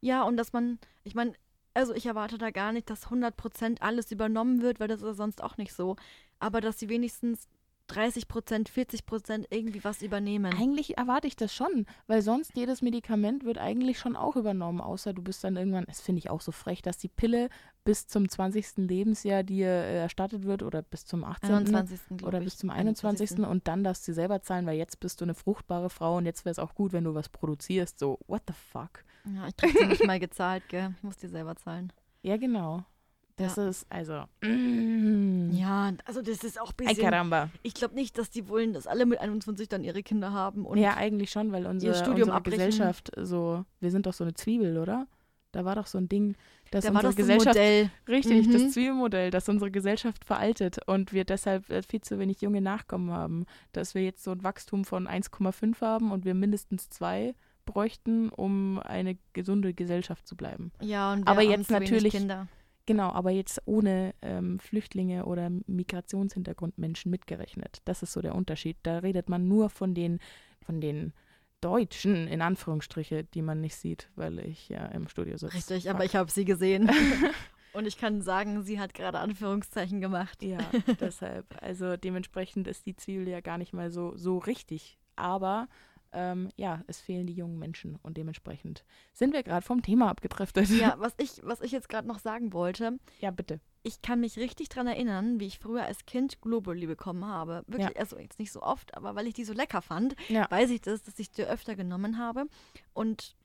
Ja, 0.00 0.24
und 0.24 0.36
dass 0.36 0.52
man, 0.52 0.80
ich 1.04 1.14
meine, 1.14 1.34
also 1.78 1.94
ich 1.94 2.06
erwarte 2.06 2.38
da 2.38 2.50
gar 2.50 2.72
nicht, 2.72 2.90
dass 2.90 3.06
100% 3.06 3.80
alles 3.80 4.10
übernommen 4.10 4.62
wird, 4.62 4.80
weil 4.80 4.88
das 4.88 5.00
ist 5.00 5.06
ja 5.06 5.14
sonst 5.14 5.42
auch 5.42 5.58
nicht 5.58 5.72
so. 5.72 5.94
Aber 6.40 6.60
dass 6.60 6.80
sie 6.80 6.88
wenigstens 6.88 7.48
30%, 7.88 8.68
40% 8.68 9.46
irgendwie 9.48 9.82
was 9.84 10.02
übernehmen. 10.02 10.52
Eigentlich 10.52 10.98
erwarte 10.98 11.26
ich 11.28 11.36
das 11.36 11.54
schon, 11.54 11.86
weil 12.06 12.20
sonst 12.20 12.54
jedes 12.54 12.82
Medikament 12.82 13.44
wird 13.44 13.58
eigentlich 13.58 13.98
schon 13.98 14.16
auch 14.16 14.36
übernommen, 14.36 14.80
außer 14.80 15.14
du 15.14 15.22
bist 15.22 15.42
dann 15.42 15.56
irgendwann, 15.56 15.84
das 15.86 16.00
finde 16.00 16.18
ich 16.18 16.28
auch 16.28 16.42
so 16.42 16.52
frech, 16.52 16.82
dass 16.82 16.98
die 16.98 17.08
Pille 17.08 17.48
bis 17.84 18.06
zum 18.06 18.28
20. 18.28 18.88
Lebensjahr 18.88 19.42
dir 19.42 19.68
äh, 19.68 20.00
erstattet 20.00 20.44
wird 20.44 20.62
oder 20.62 20.82
bis 20.82 21.06
zum 21.06 21.24
18. 21.24 21.54
21. 21.54 22.00
glaub 22.18 22.28
oder 22.28 22.40
bis 22.40 22.58
zum 22.58 22.68
21. 22.68 23.38
und 23.38 23.68
dann 23.68 23.84
darfst 23.84 24.06
du 24.06 24.12
selber 24.12 24.42
zahlen, 24.42 24.66
weil 24.66 24.76
jetzt 24.76 25.00
bist 25.00 25.20
du 25.20 25.24
eine 25.24 25.34
fruchtbare 25.34 25.88
Frau 25.88 26.18
und 26.18 26.26
jetzt 26.26 26.44
wäre 26.44 26.50
es 26.50 26.58
auch 26.58 26.74
gut, 26.74 26.92
wenn 26.92 27.04
du 27.04 27.14
was 27.14 27.30
produzierst. 27.30 27.98
So, 27.98 28.18
what 28.26 28.42
the 28.48 28.52
fuck? 28.52 29.04
Ja, 29.24 29.48
ich 29.48 29.56
krieg 29.56 29.76
sie 29.78 29.86
nicht 29.86 30.06
mal 30.06 30.18
gezahlt, 30.20 30.62
gell? 30.68 30.94
Ich 30.96 31.02
muss 31.02 31.16
die 31.16 31.28
selber 31.28 31.56
zahlen. 31.56 31.92
Ja, 32.22 32.36
genau. 32.36 32.84
Das 33.36 33.56
Ja. 33.56 33.68
ist, 33.68 33.86
also, 33.88 34.24
mm, 34.42 35.50
Ja, 35.52 35.92
also 36.04 36.22
das 36.22 36.42
ist 36.44 36.60
auch 36.60 36.70
ein 36.70 36.74
Ay, 36.80 36.86
bisschen. 36.88 37.10
caramba. 37.10 37.50
Ich 37.62 37.74
glaube 37.74 37.94
nicht, 37.94 38.18
dass 38.18 38.30
die 38.30 38.48
wollen, 38.48 38.72
dass 38.72 38.86
alle 38.86 39.06
mit 39.06 39.20
21 39.20 39.68
dann 39.68 39.84
ihre 39.84 40.02
Kinder 40.02 40.32
haben. 40.32 40.66
Und 40.66 40.78
ja, 40.78 40.96
eigentlich 40.96 41.30
schon, 41.30 41.52
weil 41.52 41.66
unsere, 41.66 41.94
Studium 41.94 42.14
unsere 42.22 42.36
abbrechen. 42.36 42.58
Gesellschaft 42.66 43.12
so, 43.16 43.64
wir 43.80 43.90
sind 43.90 44.06
doch 44.06 44.12
so 44.12 44.24
eine 44.24 44.34
Zwiebel, 44.34 44.78
oder? 44.78 45.06
Da 45.52 45.64
war 45.64 45.76
doch 45.76 45.86
so 45.86 45.96
ein 45.98 46.08
Ding, 46.08 46.34
dass 46.72 46.84
da 46.84 46.90
unsere 46.90 47.06
das 47.06 47.14
das 47.14 47.16
Gesellschaft 47.16 47.56
Modell. 47.56 47.90
Richtig, 48.08 48.46
Mhm. 48.48 48.52
das 48.52 48.70
Zwiebelmodell, 48.72 49.30
dass 49.30 49.48
unsere 49.48 49.70
Gesellschaft 49.70 50.24
veraltet 50.24 50.78
und 50.86 51.12
wir 51.12 51.24
deshalb 51.24 51.70
äh, 51.70 51.82
viel 51.82 52.02
zu 52.02 52.18
wenig 52.18 52.40
junge 52.42 52.60
Nachkommen 52.60 53.10
haben. 53.12 53.46
Dass 53.72 53.94
wir 53.94 54.02
jetzt 54.04 54.24
so 54.24 54.32
ein 54.32 54.42
Wachstum 54.42 54.84
von 54.84 55.06
1,5 55.08 55.80
haben 55.80 56.12
und 56.12 56.24
wir 56.26 56.34
mindestens 56.34 56.90
zwei 56.90 57.34
bräuchten, 57.68 58.30
um 58.30 58.78
eine 58.78 59.18
gesunde 59.34 59.74
Gesellschaft 59.74 60.26
zu 60.26 60.36
bleiben. 60.36 60.72
Ja, 60.80 61.12
und 61.12 61.20
wir 61.20 61.28
Aber 61.28 61.42
haben 61.42 61.50
jetzt 61.50 61.70
natürlich- 61.70 62.12
Kinder. 62.14 62.48
Genau, 62.86 63.10
aber 63.10 63.30
jetzt 63.30 63.60
ohne 63.66 64.14
ähm, 64.22 64.58
Flüchtlinge 64.60 65.26
oder 65.26 65.50
Migrationshintergrundmenschen 65.66 67.10
mitgerechnet. 67.10 67.82
Das 67.84 68.02
ist 68.02 68.14
so 68.14 68.22
der 68.22 68.34
Unterschied. 68.34 68.78
Da 68.82 69.00
redet 69.00 69.28
man 69.28 69.46
nur 69.46 69.68
von 69.68 69.92
den, 69.92 70.20
von 70.64 70.80
den 70.80 71.12
Deutschen, 71.60 72.26
in 72.28 72.40
Anführungsstriche, 72.40 73.24
die 73.24 73.42
man 73.42 73.60
nicht 73.60 73.76
sieht, 73.76 74.08
weil 74.16 74.38
ich 74.38 74.70
ja 74.70 74.86
im 74.86 75.06
Studio 75.06 75.36
sitze. 75.36 75.54
Richtig, 75.54 75.90
aber 75.90 76.06
ich 76.06 76.16
habe 76.16 76.30
sie 76.30 76.46
gesehen. 76.46 76.90
und 77.74 77.86
ich 77.86 77.98
kann 77.98 78.22
sagen, 78.22 78.62
sie 78.62 78.80
hat 78.80 78.94
gerade 78.94 79.18
Anführungszeichen 79.18 80.00
gemacht. 80.00 80.42
Ja, 80.42 80.58
deshalb. 81.00 81.44
Also 81.60 81.98
dementsprechend 81.98 82.68
ist 82.68 82.86
die 82.86 82.96
Zwiebel 82.96 83.28
ja 83.28 83.40
gar 83.40 83.58
nicht 83.58 83.74
mal 83.74 83.90
so, 83.90 84.16
so 84.16 84.38
richtig. 84.38 84.98
Aber 85.14 85.68
ähm, 86.12 86.50
ja, 86.56 86.82
es 86.86 87.00
fehlen 87.00 87.26
die 87.26 87.34
jungen 87.34 87.58
Menschen 87.58 87.96
und 88.02 88.16
dementsprechend 88.16 88.84
sind 89.12 89.32
wir 89.32 89.42
gerade 89.42 89.64
vom 89.64 89.82
Thema 89.82 90.08
abgedriftet. 90.08 90.68
Ja, 90.70 90.94
was 90.98 91.14
ich, 91.18 91.40
was 91.42 91.60
ich 91.60 91.72
jetzt 91.72 91.88
gerade 91.88 92.08
noch 92.08 92.18
sagen 92.18 92.52
wollte, 92.52 92.98
ja, 93.20 93.30
bitte. 93.30 93.60
ich 93.82 94.00
kann 94.02 94.20
mich 94.20 94.38
richtig 94.38 94.68
dran 94.68 94.86
erinnern, 94.86 95.38
wie 95.40 95.46
ich 95.46 95.58
früher 95.58 95.84
als 95.84 96.06
Kind 96.06 96.40
Globuli 96.40 96.86
bekommen 96.86 97.24
habe. 97.26 97.62
Wirklich, 97.66 97.98
also 97.98 98.18
jetzt 98.18 98.38
nicht 98.38 98.52
so 98.52 98.62
oft, 98.62 98.94
aber 98.96 99.14
weil 99.14 99.26
ich 99.26 99.34
die 99.34 99.44
so 99.44 99.52
lecker 99.52 99.82
fand, 99.82 100.14
Ja. 100.28 100.50
weiß 100.50 100.70
ich 100.70 100.80
das, 100.80 101.02
dass 101.02 101.18
ich 101.18 101.30
die 101.30 101.44
öfter 101.44 101.76
genommen 101.76 102.18
habe. 102.18 102.46
Und 102.94 103.36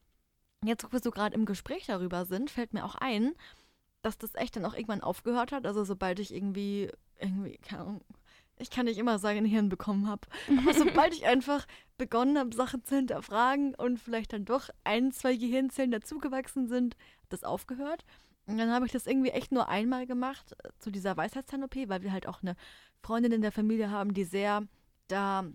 jetzt, 0.64 0.84
wo 0.86 0.92
wir 0.92 1.00
so 1.02 1.12
gerade 1.12 1.36
im 1.36 1.46
Gespräch 1.46 1.86
darüber 1.88 2.26
sind, 2.26 2.50
fällt 2.50 2.74
mir 2.74 2.86
auch 2.86 2.96
ein, 2.96 3.34
dass 4.02 4.18
das 4.18 4.36
echt 4.36 4.56
dann 4.56 4.66
auch 4.66 4.74
irgendwann 4.74 5.02
aufgehört 5.02 5.52
hat. 5.52 5.66
Also 5.66 5.84
sobald 5.84 6.20
ich 6.20 6.34
irgendwie, 6.34 6.90
irgendwie, 7.20 7.58
keine 7.58 7.82
Ahnung, 7.84 8.02
ich 8.60 8.70
kann 8.70 8.86
nicht 8.86 9.00
immer 9.00 9.18
sagen, 9.18 9.46
Hirn 9.46 9.68
bekommen 9.70 10.08
habe. 10.08 10.28
Aber 10.60 10.74
sobald 10.74 11.14
ich 11.14 11.26
einfach 11.26 11.66
begonnen 12.04 12.38
habe, 12.38 12.54
Sachen 12.56 12.84
zu 12.84 12.96
hinterfragen 12.96 13.76
und 13.76 13.98
vielleicht 14.00 14.34
dann 14.34 14.44
doch 14.46 14.70
ein, 14.84 15.12
zwei 15.12 15.36
Gehirnzellen 15.36 15.92
dazugewachsen 15.92 16.68
sind, 16.68 16.96
hat 17.24 17.32
das 17.32 17.44
aufgehört. 17.44 18.04
Und 18.46 18.58
dann 18.58 18.72
habe 18.72 18.86
ich 18.86 18.92
das 18.92 19.08
irgendwie 19.08 19.30
echt 19.30 19.54
nur 19.54 19.70
einmal 19.70 20.06
gemacht, 20.06 20.54
äh, 20.64 20.70
zu 20.80 20.92
dieser 20.92 21.16
Weisheitszahn-OP, 21.16 21.88
weil 21.88 22.02
wir 22.04 22.12
halt 22.12 22.28
auch 22.28 22.42
eine 22.42 22.56
Freundin 23.02 23.32
in 23.32 23.42
der 23.42 23.54
Familie 23.54 23.90
haben, 23.90 24.14
die 24.14 24.26
sehr 24.26 24.64
da 25.08 25.46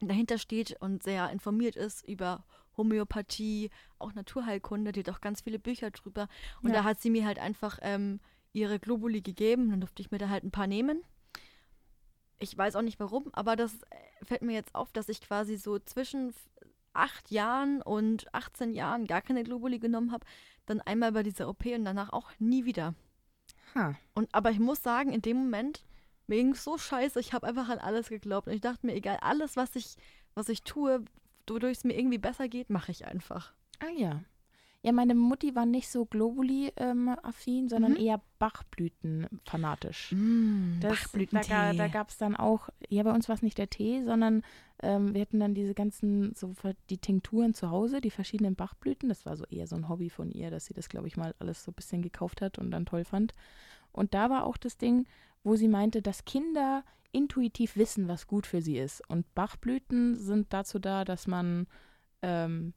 dahinter 0.00 0.38
steht 0.38 0.76
und 0.80 1.02
sehr 1.02 1.30
informiert 1.30 1.74
ist 1.76 2.06
über 2.08 2.44
Homöopathie, 2.76 3.70
auch 3.98 4.14
Naturheilkunde, 4.14 4.92
die 4.92 5.00
hat 5.00 5.10
auch 5.10 5.20
ganz 5.20 5.42
viele 5.42 5.58
Bücher 5.58 5.90
drüber. 5.90 6.28
Und 6.62 6.70
Ja. 6.70 6.76
da 6.76 6.84
hat 6.84 7.00
sie 7.00 7.10
mir 7.10 7.26
halt 7.26 7.38
einfach 7.38 7.78
ähm, 7.82 8.20
ihre 8.52 8.78
Globuli 8.78 9.20
gegeben. 9.20 9.70
Dann 9.70 9.80
durfte 9.80 10.00
ich 10.02 10.10
mir 10.10 10.18
da 10.18 10.28
halt 10.28 10.44
ein 10.44 10.50
paar 10.52 10.66
nehmen. 10.68 11.02
Ich 12.42 12.58
weiß 12.58 12.76
auch 12.76 12.82
nicht 12.82 12.98
warum, 12.98 13.30
aber 13.32 13.54
das 13.54 13.72
äh, 13.74 14.24
fällt 14.24 14.42
mir 14.42 14.54
jetzt 14.54 14.74
auf, 14.74 14.92
dass 14.92 15.08
ich 15.08 15.20
quasi 15.20 15.56
so 15.56 15.78
zwischen 15.78 16.34
acht 16.92 17.30
Jahren 17.30 17.80
und 17.82 18.32
18 18.34 18.72
Jahren 18.74 19.06
gar 19.06 19.22
keine 19.22 19.44
Globuli 19.44 19.78
genommen 19.78 20.12
habe. 20.12 20.26
Dann 20.66 20.80
einmal 20.80 21.12
bei 21.12 21.22
dieser 21.22 21.48
OP 21.48 21.64
und 21.66 21.84
danach 21.84 22.12
auch 22.12 22.30
nie 22.38 22.64
wieder. 22.64 22.94
Ha. 23.74 23.94
Und 24.14 24.28
aber 24.34 24.50
ich 24.50 24.58
muss 24.58 24.82
sagen, 24.82 25.12
in 25.12 25.22
dem 25.22 25.36
Moment, 25.38 25.84
mir 26.26 26.36
ging 26.36 26.54
so 26.54 26.78
scheiße, 26.78 27.20
ich 27.20 27.32
habe 27.32 27.46
einfach 27.46 27.68
an 27.68 27.78
alles 27.78 28.08
geglaubt. 28.08 28.48
Und 28.48 28.54
ich 28.54 28.60
dachte 28.60 28.86
mir, 28.86 28.94
egal, 28.94 29.18
alles, 29.20 29.56
was 29.56 29.76
ich, 29.76 29.96
was 30.34 30.48
ich 30.48 30.62
tue, 30.62 31.04
wodurch 31.48 31.78
es 31.78 31.84
mir 31.84 31.96
irgendwie 31.96 32.18
besser 32.18 32.48
geht, 32.48 32.70
mache 32.70 32.90
ich 32.90 33.06
einfach. 33.06 33.52
Ah 33.80 33.90
ja. 33.96 34.22
Ja, 34.84 34.90
meine 34.92 35.14
Mutti 35.14 35.54
war 35.54 35.64
nicht 35.64 35.88
so 35.88 36.06
Globuli-affin, 36.06 37.68
sondern 37.68 37.92
Mhm. 37.92 37.98
eher 37.98 38.20
Bachblüten-fanatisch. 38.40 40.12
Mm, 40.12 40.80
Das, 40.80 41.12
da 41.12 41.72
da 41.72 41.88
gab 41.88 42.08
es 42.08 42.18
dann 42.18 42.34
auch, 42.36 42.68
ja, 42.88 43.02
bei 43.02 43.12
uns 43.12 43.28
war 43.28 43.36
es 43.36 43.42
nicht 43.42 43.58
der 43.58 43.70
Tee, 43.70 44.02
sondern 44.02 44.42
ähm, 44.82 45.14
wir 45.14 45.20
hatten 45.20 45.38
dann 45.38 45.54
diese 45.54 45.74
ganzen, 45.74 46.34
so 46.34 46.52
die 46.90 46.98
Tinkturen 46.98 47.54
zu 47.54 47.70
Hause, 47.70 48.00
die 48.00 48.10
verschiedenen 48.10 48.56
Bachblüten. 48.56 49.08
Das 49.08 49.24
war 49.26 49.36
so 49.36 49.44
eher 49.46 49.66
so 49.66 49.76
ein 49.76 49.88
Hobby 49.88 50.10
von 50.10 50.30
ihr, 50.32 50.50
dass 50.50 50.64
sie 50.66 50.74
das, 50.74 50.88
glaube 50.88 51.06
ich, 51.06 51.16
mal 51.16 51.34
alles 51.38 51.62
so 51.62 51.70
ein 51.70 51.74
bisschen 51.74 52.02
gekauft 52.02 52.40
hat 52.42 52.58
und 52.58 52.70
dann 52.72 52.86
toll 52.86 53.04
fand. 53.04 53.32
Und 53.92 54.14
da 54.14 54.30
war 54.30 54.44
auch 54.46 54.56
das 54.56 54.78
Ding, 54.78 55.06
wo 55.44 55.54
sie 55.54 55.68
meinte, 55.68 56.02
dass 56.02 56.24
Kinder 56.24 56.84
intuitiv 57.12 57.76
wissen, 57.76 58.08
was 58.08 58.26
gut 58.26 58.46
für 58.46 58.62
sie 58.62 58.78
ist. 58.78 59.08
Und 59.08 59.32
Bachblüten 59.34 60.16
sind 60.16 60.52
dazu 60.52 60.78
da, 60.78 61.04
dass 61.04 61.26
man 61.26 61.66
ähm, 62.22 62.72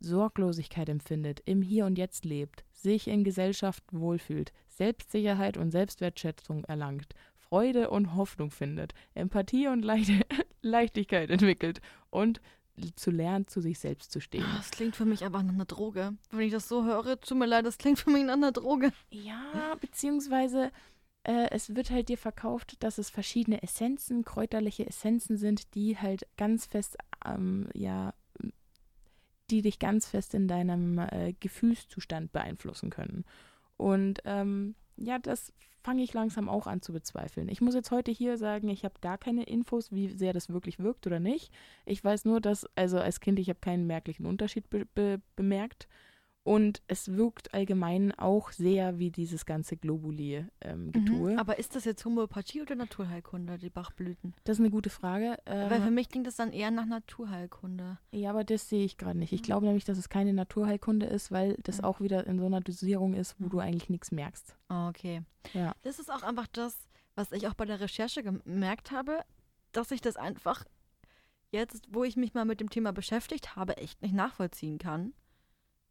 Sorglosigkeit 0.00 0.88
empfindet, 0.88 1.40
im 1.44 1.62
Hier 1.62 1.86
und 1.86 1.98
Jetzt 1.98 2.24
lebt, 2.24 2.64
sich 2.72 3.08
in 3.08 3.24
Gesellschaft 3.24 3.82
wohlfühlt, 3.90 4.52
Selbstsicherheit 4.68 5.56
und 5.56 5.70
Selbstwertschätzung 5.70 6.64
erlangt, 6.64 7.14
Freude 7.36 7.90
und 7.90 8.14
Hoffnung 8.14 8.50
findet, 8.50 8.94
Empathie 9.14 9.68
und 9.68 9.84
Leichte, 9.84 10.20
Leichtigkeit 10.62 11.30
entwickelt 11.30 11.80
und 12.10 12.40
zu 12.94 13.10
lernen, 13.10 13.48
zu 13.48 13.60
sich 13.60 13.78
selbst 13.78 14.12
zu 14.12 14.20
stehen. 14.20 14.44
Das 14.56 14.70
klingt 14.70 14.94
für 14.94 15.04
mich 15.04 15.24
aber 15.24 15.42
nach 15.42 15.52
einer 15.52 15.64
Droge. 15.64 16.16
Wenn 16.30 16.46
ich 16.46 16.52
das 16.52 16.68
so 16.68 16.84
höre, 16.84 17.20
tut 17.20 17.38
mir 17.38 17.46
leid, 17.46 17.66
das 17.66 17.78
klingt 17.78 17.98
für 17.98 18.10
mich 18.10 18.24
nach 18.24 18.34
einer 18.34 18.52
Droge. 18.52 18.92
Ja, 19.10 19.74
beziehungsweise 19.80 20.70
äh, 21.24 21.48
es 21.50 21.74
wird 21.74 21.90
halt 21.90 22.08
dir 22.08 22.18
verkauft, 22.18 22.82
dass 22.82 22.98
es 22.98 23.10
verschiedene 23.10 23.62
Essenzen, 23.62 24.24
kräuterliche 24.24 24.86
Essenzen 24.86 25.36
sind, 25.36 25.74
die 25.74 25.98
halt 25.98 26.26
ganz 26.36 26.66
fest, 26.66 26.96
ähm, 27.24 27.68
ja, 27.74 28.14
die 29.50 29.62
dich 29.62 29.78
ganz 29.78 30.06
fest 30.06 30.34
in 30.34 30.48
deinem 30.48 30.98
äh, 30.98 31.34
Gefühlszustand 31.40 32.32
beeinflussen 32.32 32.90
können. 32.90 33.24
Und 33.76 34.20
ähm, 34.24 34.74
ja, 34.96 35.18
das 35.18 35.52
fange 35.82 36.02
ich 36.02 36.12
langsam 36.12 36.48
auch 36.48 36.66
an 36.66 36.82
zu 36.82 36.92
bezweifeln. 36.92 37.48
Ich 37.48 37.60
muss 37.60 37.74
jetzt 37.74 37.90
heute 37.90 38.10
hier 38.10 38.36
sagen, 38.36 38.68
ich 38.68 38.84
habe 38.84 39.00
gar 39.00 39.16
keine 39.16 39.44
Infos, 39.44 39.92
wie 39.92 40.08
sehr 40.08 40.32
das 40.32 40.50
wirklich 40.50 40.78
wirkt 40.80 41.06
oder 41.06 41.20
nicht. 41.20 41.52
Ich 41.86 42.02
weiß 42.02 42.24
nur, 42.24 42.40
dass, 42.40 42.66
also 42.76 42.98
als 42.98 43.20
Kind, 43.20 43.38
ich 43.38 43.48
habe 43.48 43.60
keinen 43.60 43.86
merklichen 43.86 44.26
Unterschied 44.26 44.68
be 44.68 44.84
be 44.94 45.20
bemerkt. 45.36 45.88
Und 46.44 46.80
es 46.86 47.12
wirkt 47.12 47.52
allgemein 47.52 48.12
auch 48.18 48.52
sehr 48.52 48.98
wie 48.98 49.10
dieses 49.10 49.44
ganze 49.44 49.76
Globuli-Getue. 49.76 51.32
Mhm. 51.32 51.38
Aber 51.38 51.58
ist 51.58 51.76
das 51.76 51.84
jetzt 51.84 52.02
Homöopathie 52.06 52.62
oder 52.62 52.74
Naturheilkunde, 52.74 53.58
die 53.58 53.68
Bachblüten? 53.68 54.34
das 54.44 54.56
ist 54.56 54.60
eine 54.60 54.70
gute 54.70 54.88
Frage. 54.88 55.36
Äh, 55.44 55.68
Weil 55.70 55.82
für 55.82 55.90
mich 55.90 56.08
klingt 56.08 56.26
das 56.26 56.36
dann 56.36 56.52
eher 56.52 56.70
nach 56.70 56.86
Naturheilkunde. 56.86 57.98
ja, 58.12 58.30
aber 58.30 58.44
das 58.44 58.68
sehe 58.68 58.84
ich 58.84 58.96
gerade 58.96 59.18
nicht. 59.18 59.32
Ich 59.34 59.42
glaube 59.42 59.66
nämlich, 59.66 59.84
dass 59.84 59.98
es 59.98 60.08
keine 60.08 60.32
Naturheilkunde 60.32 61.04
ist, 61.06 61.30
weil 61.30 61.56
das 61.64 61.78
Mhm. 61.78 61.84
auch 61.84 62.00
wieder 62.00 62.26
in 62.26 62.38
so 62.38 62.46
einer 62.46 62.60
Dosierung 62.62 63.12
ist, 63.14 63.36
wo 63.38 63.44
Mhm. 63.46 63.50
du 63.50 63.58
eigentlich 63.60 63.90
nichts 63.90 64.10
merkst. 64.10 64.56
Ah, 64.68 64.88
okay. 64.88 65.22
Ja. 65.52 65.74
Das 65.82 65.98
ist 65.98 66.10
auch 66.10 66.22
einfach 66.22 66.46
das, 66.46 66.88
was 67.14 67.32
ich 67.32 67.46
auch 67.48 67.54
bei 67.54 67.66
der 67.66 67.80
Recherche 67.80 68.22
gemerkt 68.22 68.90
habe, 68.90 69.20
dass 69.72 69.90
ich 69.90 70.00
das 70.00 70.16
einfach 70.16 70.64
jetzt, 71.50 71.88
wo 71.90 72.04
ich 72.04 72.16
mich 72.16 72.32
mal 72.34 72.44
mit 72.46 72.60
dem 72.60 72.70
Thema 72.70 72.92
beschäftigt 72.92 73.54
habe, 73.56 73.76
echt 73.76 74.00
nicht 74.02 74.14
nachvollziehen 74.14 74.78
kann, 74.78 75.12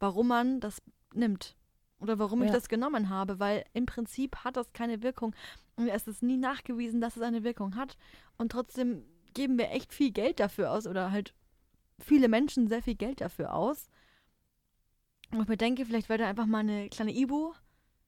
warum 0.00 0.28
man 0.28 0.60
das 0.60 0.82
nimmt. 1.14 1.56
Oder 2.00 2.18
warum 2.18 2.42
ich 2.42 2.48
Ja. 2.48 2.54
das 2.54 2.68
genommen 2.68 3.08
habe, 3.08 3.40
weil 3.40 3.64
im 3.72 3.86
Prinzip 3.86 4.36
hat 4.44 4.56
das 4.56 4.72
keine 4.72 5.02
Wirkung. 5.02 5.34
Und 5.76 5.88
es 5.88 6.06
ist 6.06 6.22
nie 6.22 6.36
nachgewiesen, 6.36 7.00
dass 7.00 7.16
es 7.16 7.22
eine 7.22 7.42
Wirkung 7.42 7.74
hat. 7.74 7.96
Und 8.36 8.52
trotzdem 8.52 9.04
geben 9.34 9.58
wir 9.58 9.70
echt 9.70 9.92
viel 9.92 10.12
Geld 10.12 10.38
dafür 10.40 10.70
aus 10.70 10.86
oder 10.86 11.10
halt 11.10 11.34
viele 11.98 12.28
Menschen 12.28 12.68
sehr 12.68 12.82
viel 12.82 12.94
Geld 12.94 13.20
dafür 13.20 13.52
aus. 13.54 13.88
Und 15.32 15.42
ich 15.42 15.48
mir 15.48 15.56
denke, 15.56 15.84
vielleicht 15.84 16.08
wäre 16.08 16.20
da 16.20 16.28
einfach 16.28 16.46
mal 16.46 16.58
eine 16.60 16.88
kleine 16.88 17.12
Ibu 17.14 17.52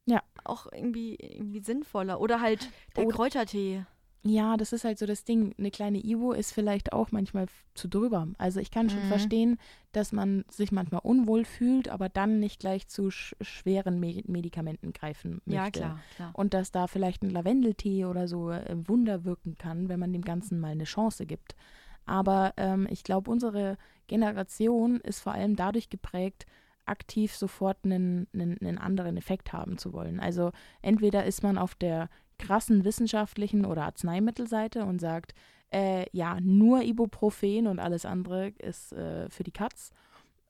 Ja. 0.07 0.23
auch 0.45 0.67
irgendwie, 0.73 1.17
irgendwie 1.17 1.61
sinnvoller. 1.61 2.21
Oder 2.21 2.41
halt 2.41 2.71
der 2.97 3.07
Oder- 3.07 3.17
Kräutertee. 3.17 3.85
Ja, 4.23 4.59
das 4.59 4.75
ist 4.75 4.85
halt 4.85 4.99
so 4.99 5.07
das 5.07 5.25
Ding. 5.25 5.55
Eine 5.59 5.71
kleine 5.71 5.99
Ivo 6.05 6.33
ist 6.33 6.53
vielleicht 6.53 6.93
auch 6.93 7.11
manchmal 7.11 7.47
zu 7.75 7.89
drüber. 7.89 8.29
Also 8.37 8.61
ich 8.61 8.71
kann 8.71 8.91
schon 8.91 9.01
Mhm. 9.05 9.07
verstehen, 9.07 9.59
dass 9.93 10.13
man 10.13 10.45
sich 10.51 10.73
manchmal 10.73 11.01
unwohl 11.03 11.47
fühlt, 11.47 11.89
aber 11.89 12.11
dann 12.11 12.39
nicht 12.39 12.61
gleich 12.61 12.87
zu 12.87 13.11
sch 13.11 13.35
schweren 13.41 13.99
Me 13.99 14.23
Medikamenten 14.27 14.93
greifen 14.93 15.41
möchte. 15.47 15.55
Ja, 15.55 15.71
klar, 15.71 16.01
klar. 16.17 16.31
Und 16.35 16.53
dass 16.53 16.71
da 16.71 16.87
vielleicht 16.87 17.23
ein 17.23 17.31
Lavendeltee 17.31 18.05
oder 18.05 18.29
so 18.29 18.51
äh, 18.51 18.77
Wunder 18.87 19.25
wirken 19.25 19.57
kann, 19.57 19.89
wenn 19.89 19.99
man 20.01 20.13
dem 20.13 20.23
Ganzen 20.23 20.61
mal 20.61 20.73
eine 20.73 20.85
Chance 20.85 21.25
gibt. 21.25 21.57
Aber 22.05 22.53
ähm, 22.59 22.87
ich 22.91 23.05
glaube, 23.05 23.31
unsere 23.31 23.79
Generation 24.07 25.01
ist 25.01 25.21
vor 25.21 25.33
allem 25.33 25.57
dadurch 25.57 25.89
geprägt, 25.89 26.45
aktiv 26.85 27.35
sofort 27.35 27.79
einen, 27.85 28.27
einen, 28.35 28.59
einen 28.61 28.79
anderen 28.79 29.17
Effekt 29.17 29.53
haben 29.53 29.79
zu 29.79 29.93
wollen. 29.93 30.21
Also 30.21 30.51
entweder 30.83 31.25
ist 31.25 31.43
man 31.43 31.57
auf 31.57 31.75
der 31.75 32.11
krassen 32.41 32.85
wissenschaftlichen 32.85 33.65
oder 33.65 33.85
Arzneimittelseite 33.85 34.85
und 34.85 35.01
sagt, 35.01 35.35
äh, 35.73 36.07
ja, 36.13 36.41
nur 36.41 36.83
Ibuprofen 36.83 37.67
und 37.67 37.79
alles 37.79 38.05
andere 38.05 38.49
ist 38.59 38.93
äh, 38.93 39.29
für 39.31 39.45
die 39.45 39.53
Katz. 39.53 39.93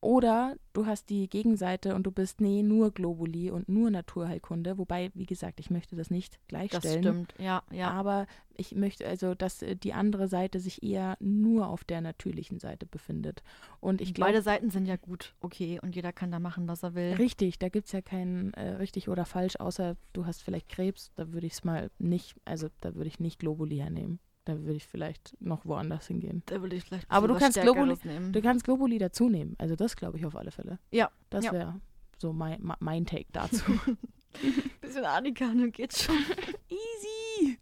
Oder 0.03 0.57
du 0.73 0.87
hast 0.87 1.11
die 1.11 1.29
Gegenseite 1.29 1.95
und 1.95 2.05
du 2.05 2.11
bist, 2.11 2.41
nee, 2.41 2.63
nur 2.63 2.91
Globuli 2.91 3.51
und 3.51 3.69
nur 3.69 3.91
Naturheilkunde. 3.91 4.79
Wobei, 4.79 5.11
wie 5.15 5.27
gesagt, 5.27 5.61
ich 5.61 5.69
möchte 5.69 5.95
das 5.95 6.11
nicht 6.11 6.35
Das 6.35 6.49
gleichstellen. 6.49 7.03
stimmt, 7.03 7.35
ja, 7.39 7.63
ja. 7.71 7.91
Aber 7.91 8.27
ich 8.57 8.75
möchte 8.75 9.07
also, 9.07 9.35
dass 9.35 9.61
äh, 9.61 9.77
die 9.77 9.93
andere 9.93 10.27
Seite 10.29 10.59
sich 10.59 10.83
eher 10.83 11.19
nur 11.21 11.69
auf 11.69 11.85
der 11.85 12.01
natürlichen 12.01 12.59
Seite 12.61 12.87
befindet. 12.87 13.43
Und 13.81 14.01
ich 14.01 14.15
glaube, 14.15 14.31
Beide 14.31 14.43
Seiten 14.43 14.71
sind 14.71 14.87
ja 14.87 14.97
gut, 14.97 15.35
okay, 15.41 15.79
und 15.83 15.95
jeder 15.95 16.15
kann 16.15 16.33
da 16.33 16.39
machen, 16.39 16.67
was 16.67 16.83
er 16.83 16.95
will. 16.95 17.13
richtig, 17.15 17.59
da 17.59 17.69
gibt 17.69 17.87
es 17.87 17.93
ja 17.93 18.01
kein 18.01 18.55
äh, 18.55 18.71
richtig 18.77 19.11
oder 19.11 19.27
falsch, 19.27 19.57
außer 19.57 19.97
du 20.15 20.25
hast 20.25 20.43
vielleicht 20.43 20.71
Krebs, 20.71 21.11
da 21.17 21.31
würde 21.33 21.47
ich 21.47 21.53
es 21.55 21.65
mal 21.65 21.91
nicht, 21.99 22.37
also 22.47 22.69
da 22.81 22.95
würde 22.95 23.09
ich 23.09 23.21
nicht 23.21 23.39
Globuli 23.39 23.77
hernehmen. 23.77 24.19
Da 24.51 24.59
würde 24.59 24.75
ich 24.75 24.87
vielleicht 24.87 25.37
noch 25.41 25.65
woanders 25.65 26.09
hingehen. 26.09 26.43
Da 26.47 26.61
würde 26.61 26.75
ich 26.75 26.85
vielleicht 26.85 27.09
ein 27.09 27.17
Aber 27.17 27.29
du 27.29 27.37
kannst 27.37 27.61
Globuli-. 27.61 27.97
Du 28.33 28.43
kannst 28.43 28.65
Globuli 28.65 28.99
dazu 28.99 29.29
nehmen, 29.29 29.55
also 29.59 29.77
das 29.77 29.95
glaube 29.95 30.19
ich 30.19 30.27
auf 30.27 30.35
alle 30.35 30.51
Fälle. 30.51 30.81
Ja, 30.91 31.09
Das 31.31 31.45
ja. 31.45 31.53
wäre 31.53 31.81
so 32.19 32.33
mein, 32.33 32.61
mein 32.81 33.07
Take 33.07 33.27
dazu. 33.33 33.63
bisschen 34.81 35.05
Annika, 35.05 35.47
dann 35.47 35.71
geht's 35.71 36.03
schon. 36.03 36.17
Easy! 36.69 37.59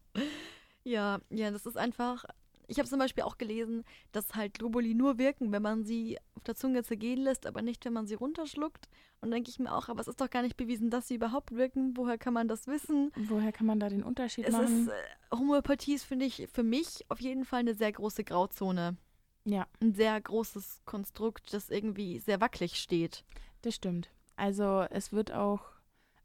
Ja, 0.84 1.20
ja, 1.28 1.50
das 1.50 1.66
ist 1.66 1.76
einfach. 1.76 2.24
Ich 2.68 2.78
habe 2.78 2.88
zum 2.88 2.98
Beispiel 2.98 3.24
auch 3.24 3.38
gelesen, 3.38 3.82
dass 4.12 4.34
halt 4.34 4.54
Globuli 4.54 4.94
nur 4.94 5.18
wirken, 5.18 5.50
wenn 5.52 5.62
man 5.62 5.84
sie 5.84 6.18
auf 6.34 6.44
der 6.44 6.54
Zunge 6.54 6.82
zergehen 6.84 7.18
lässt, 7.20 7.46
aber 7.46 7.62
nicht, 7.62 7.84
wenn 7.84 7.94
man 7.94 8.06
sie 8.06 8.14
runterschluckt. 8.14 8.88
Und 9.20 9.30
denke 9.32 9.50
ich 9.50 9.58
mir 9.58 9.74
auch, 9.74 9.88
aber 9.88 10.00
es 10.00 10.06
ist 10.08 10.20
doch 10.20 10.30
gar 10.30 10.42
nicht 10.42 10.56
bewiesen, 10.56 10.90
dass 10.90 11.08
sie 11.08 11.14
überhaupt 11.16 11.52
wirken. 11.52 11.96
Woher 11.96 12.18
kann 12.18 12.34
man 12.34 12.46
das 12.46 12.66
wissen? 12.68 13.10
Woher 13.16 13.50
kann 13.52 13.66
man 13.66 13.80
da 13.80 13.88
den 13.88 14.04
Unterschied 14.04 14.44
Es 14.46 14.52
machen? 14.52 14.82
ist, 14.86 14.88
äh, 14.88 15.36
Homöopathie 15.36 15.94
ist, 15.94 16.04
finde 16.04 16.26
ich, 16.26 16.46
für 16.52 16.62
mich 16.62 17.04
auf 17.08 17.20
jeden 17.20 17.44
Fall 17.44 17.60
eine 17.60 17.74
sehr 17.74 17.90
große 17.90 18.22
Grauzone. 18.22 18.96
ja. 19.44 19.66
Ein 19.80 19.94
sehr 19.94 20.20
großes 20.20 20.82
Konstrukt, 20.84 21.52
das 21.54 21.70
irgendwie 21.70 22.18
sehr 22.20 22.40
wackelig 22.40 22.76
steht. 22.78 23.24
Das 23.62 23.74
stimmt. 23.74 24.10
Also 24.36 24.82
es 24.90 25.10
wird 25.12 25.32
auch, 25.32 25.62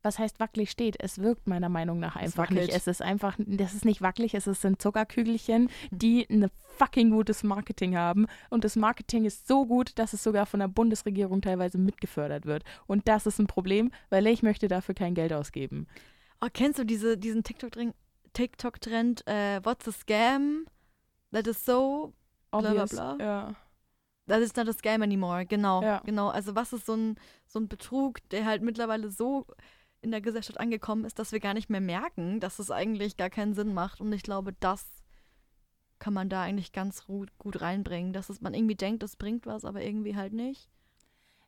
was 0.03 0.19
heißt 0.19 0.39
wackelig 0.39 0.69
steht? 0.69 0.97
Es 0.99 1.19
wirkt 1.19 1.47
meiner 1.47 1.69
Meinung 1.69 1.99
nach 1.99 2.15
einfach 2.15 2.49
nicht. 2.49 2.61
wackelt. 2.63 2.75
Es 2.75 2.87
ist 2.87 3.01
einfach, 3.01 3.35
das 3.39 3.73
ist 3.73 3.85
nicht 3.85 4.01
wackelig, 4.01 4.33
es 4.33 4.45
sind 4.45 4.81
Zuckerkügelchen, 4.81 5.69
die 5.91 6.27
ein 6.29 6.49
fucking 6.77 7.11
gutes 7.11 7.43
Marketing 7.43 7.95
haben. 7.97 8.27
Und 8.49 8.63
das 8.63 8.75
Marketing 8.75 9.25
ist 9.25 9.47
so 9.47 9.65
gut, 9.65 9.97
dass 9.97 10.13
es 10.13 10.23
sogar 10.23 10.45
von 10.45 10.59
der 10.59 10.67
Bundesregierung 10.67 11.41
teilweise 11.41 11.77
mitgefördert 11.77 12.45
wird. 12.45 12.63
Und 12.85 13.07
das 13.07 13.25
ist 13.25 13.39
ein 13.39 13.47
Problem, 13.47 13.91
weil 14.09 14.27
ich 14.27 14.43
möchte 14.43 14.67
dafür 14.67 14.95
kein 14.95 15.15
Geld 15.15 15.33
ausgeben. 15.33 15.87
Oh, 16.41 16.47
kennst 16.53 16.79
du 16.79 16.83
diese, 16.83 17.17
diesen 17.17 17.43
TikTok-Trend 17.43 17.95
TikTok-Trend, 18.33 19.27
äh, 19.27 19.63
What's 19.63 19.87
a 19.87 19.91
Scam? 19.91 20.65
That 21.31 21.47
is 21.47 21.63
so 21.63 22.13
Obvious. 22.51 22.89
bla, 22.91 23.13
bla. 23.13 23.25
Ja. 23.25 23.55
Das 24.25 24.41
ist 24.41 24.55
not 24.55 24.69
a 24.69 24.73
scam 24.73 25.01
anymore, 25.01 25.45
genau. 25.45 25.81
Ja. 25.81 26.01
Genau. 26.05 26.29
Also 26.29 26.55
was 26.55 26.73
ist 26.73 26.85
so 26.85 26.93
ein, 26.93 27.17
so 27.45 27.59
ein 27.59 27.67
Betrug, 27.67 28.27
der 28.29 28.45
halt 28.45 28.61
mittlerweile 28.61 29.09
so 29.09 29.45
in 30.03 30.11
der 30.11 30.21
Gesellschaft 30.21 30.59
angekommen 30.59 31.05
ist, 31.05 31.17
dass 31.19 31.31
wir 31.31 31.39
gar 31.39 31.53
nicht 31.53 31.69
mehr 31.69 31.81
merken, 31.81 32.39
dass 32.39 32.59
es 32.59 32.71
eigentlich 32.71 33.17
gar 33.17 33.29
keinen 33.29 33.53
Sinn 33.53 33.73
macht. 33.73 34.01
Und 34.01 34.11
ich 34.13 34.23
glaube, 34.23 34.53
das 34.59 34.85
kann 35.99 36.13
man 36.13 36.29
da 36.29 36.41
eigentlich 36.41 36.73
ganz 36.73 37.05
gut 37.05 37.61
reinbringen, 37.61 38.13
dass 38.13 38.29
es, 38.29 38.41
man 38.41 38.53
irgendwie 38.53 38.75
denkt, 38.75 39.03
das 39.03 39.15
bringt 39.15 39.45
was, 39.45 39.63
aber 39.63 39.81
irgendwie 39.81 40.15
halt 40.15 40.33
nicht. 40.33 40.69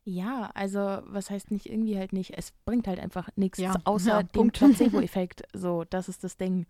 Ja, 0.04 0.50
also 0.54 0.78
was 1.04 1.30
heißt 1.30 1.50
nicht 1.50 1.66
irgendwie 1.66 1.98
halt 1.98 2.12
nicht? 2.12 2.38
Es 2.38 2.52
bringt 2.64 2.86
halt 2.86 3.00
einfach 3.00 3.28
nichts, 3.34 3.58
Ja, 3.58 3.74
außer 3.84 4.20
ja, 4.20 4.22
dem. 4.22 4.50
Placebo-Effekt. 4.50 5.42
So, 5.52 5.84
das 5.84 6.08
ist 6.08 6.22
das 6.24 6.36
Ding. 6.36 6.66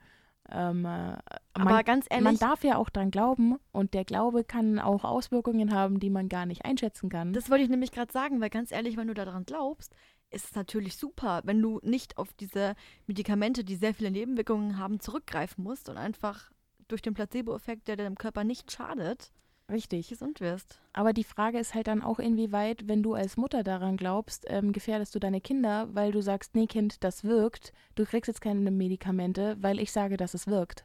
Ähm, 0.51 0.85
äh, 0.85 1.17
Aber 1.53 1.65
man, 1.65 1.85
ganz 1.85 2.07
ehrlich, 2.09 2.25
man 2.25 2.39
darf 2.39 2.65
ja 2.65 2.77
auch 2.77 2.89
dran 2.89 3.11
glauben 3.11 3.57
und 3.73 3.95
der 3.95 4.05
Glaube 4.05 4.45
kann 4.45 4.79
auch 4.79 5.05
Auswirkungen 5.05 5.75
haben, 5.75 6.01
die 6.01 6.09
man 6.11 6.29
gar 6.29 6.47
nicht 6.47 6.65
einschätzen 6.65 7.09
kann. 7.09 7.33
das 7.33 7.51
wollte 7.51 7.65
ich 7.65 7.71
nämlich 7.71 7.93
gerade 7.93 8.13
sagen, 8.13 8.41
weil 8.41 8.51
ganz 8.51 8.73
ehrlich, 8.73 8.97
wenn 8.97 9.09
du 9.09 9.15
daran 9.15 9.45
glaubst, 9.45 9.95
ist 10.31 10.47
es 10.47 10.55
natürlich 10.55 10.97
super, 10.97 11.41
wenn 11.45 11.61
du 11.61 11.81
nicht 11.83 12.19
auf 12.19 12.33
diese 12.35 12.75
Medikamente, 13.07 13.65
die 13.65 13.77
sehr 13.77 13.95
viele 13.95 14.11
Nebenwirkungen 14.11 14.79
haben, 14.79 15.01
zurückgreifen 15.01 15.65
musst 15.65 15.89
und 15.89 15.97
einfach 15.97 16.51
durch 16.89 17.03
den 17.03 17.15
Placebo-Effekt, 17.15 17.89
der 17.89 17.97
deinem 17.97 18.17
Körper 18.17 18.45
nicht 18.45 18.71
schadet, 18.71 19.33
Richtig. 19.71 20.09
gesund 20.09 20.41
wirst. 20.41 20.81
Aber 20.93 21.13
die 21.13 21.25
Frage 21.25 21.59
ist 21.59 21.75
halt 21.75 21.89
dann 21.89 22.03
auch, 22.03 22.19
inwieweit, 22.19 22.87
wenn 22.87 23.03
du 23.03 23.15
als 23.15 23.37
Mutter 23.37 23.65
daran 23.65 23.97
glaubst, 23.97 24.45
ähm, 24.49 24.73
gefährdest 24.73 25.15
du 25.15 25.19
deine 25.19 25.41
Kinder, 25.41 25.89
weil 25.93 26.13
du 26.13 26.23
sagst, 26.23 26.55
nee 26.55 26.67
Kind, 26.67 27.03
das 27.03 27.25
wirkt. 27.25 27.73
Du 27.97 28.05
kriegst 28.05 28.29
jetzt 28.29 28.41
keine 28.41 28.71
Medikamente, 28.71 29.57
weil 29.61 29.81
ich 29.81 29.91
sage, 29.91 30.17
dass 30.17 30.35
es 30.35 30.47
wirkt. 30.47 30.85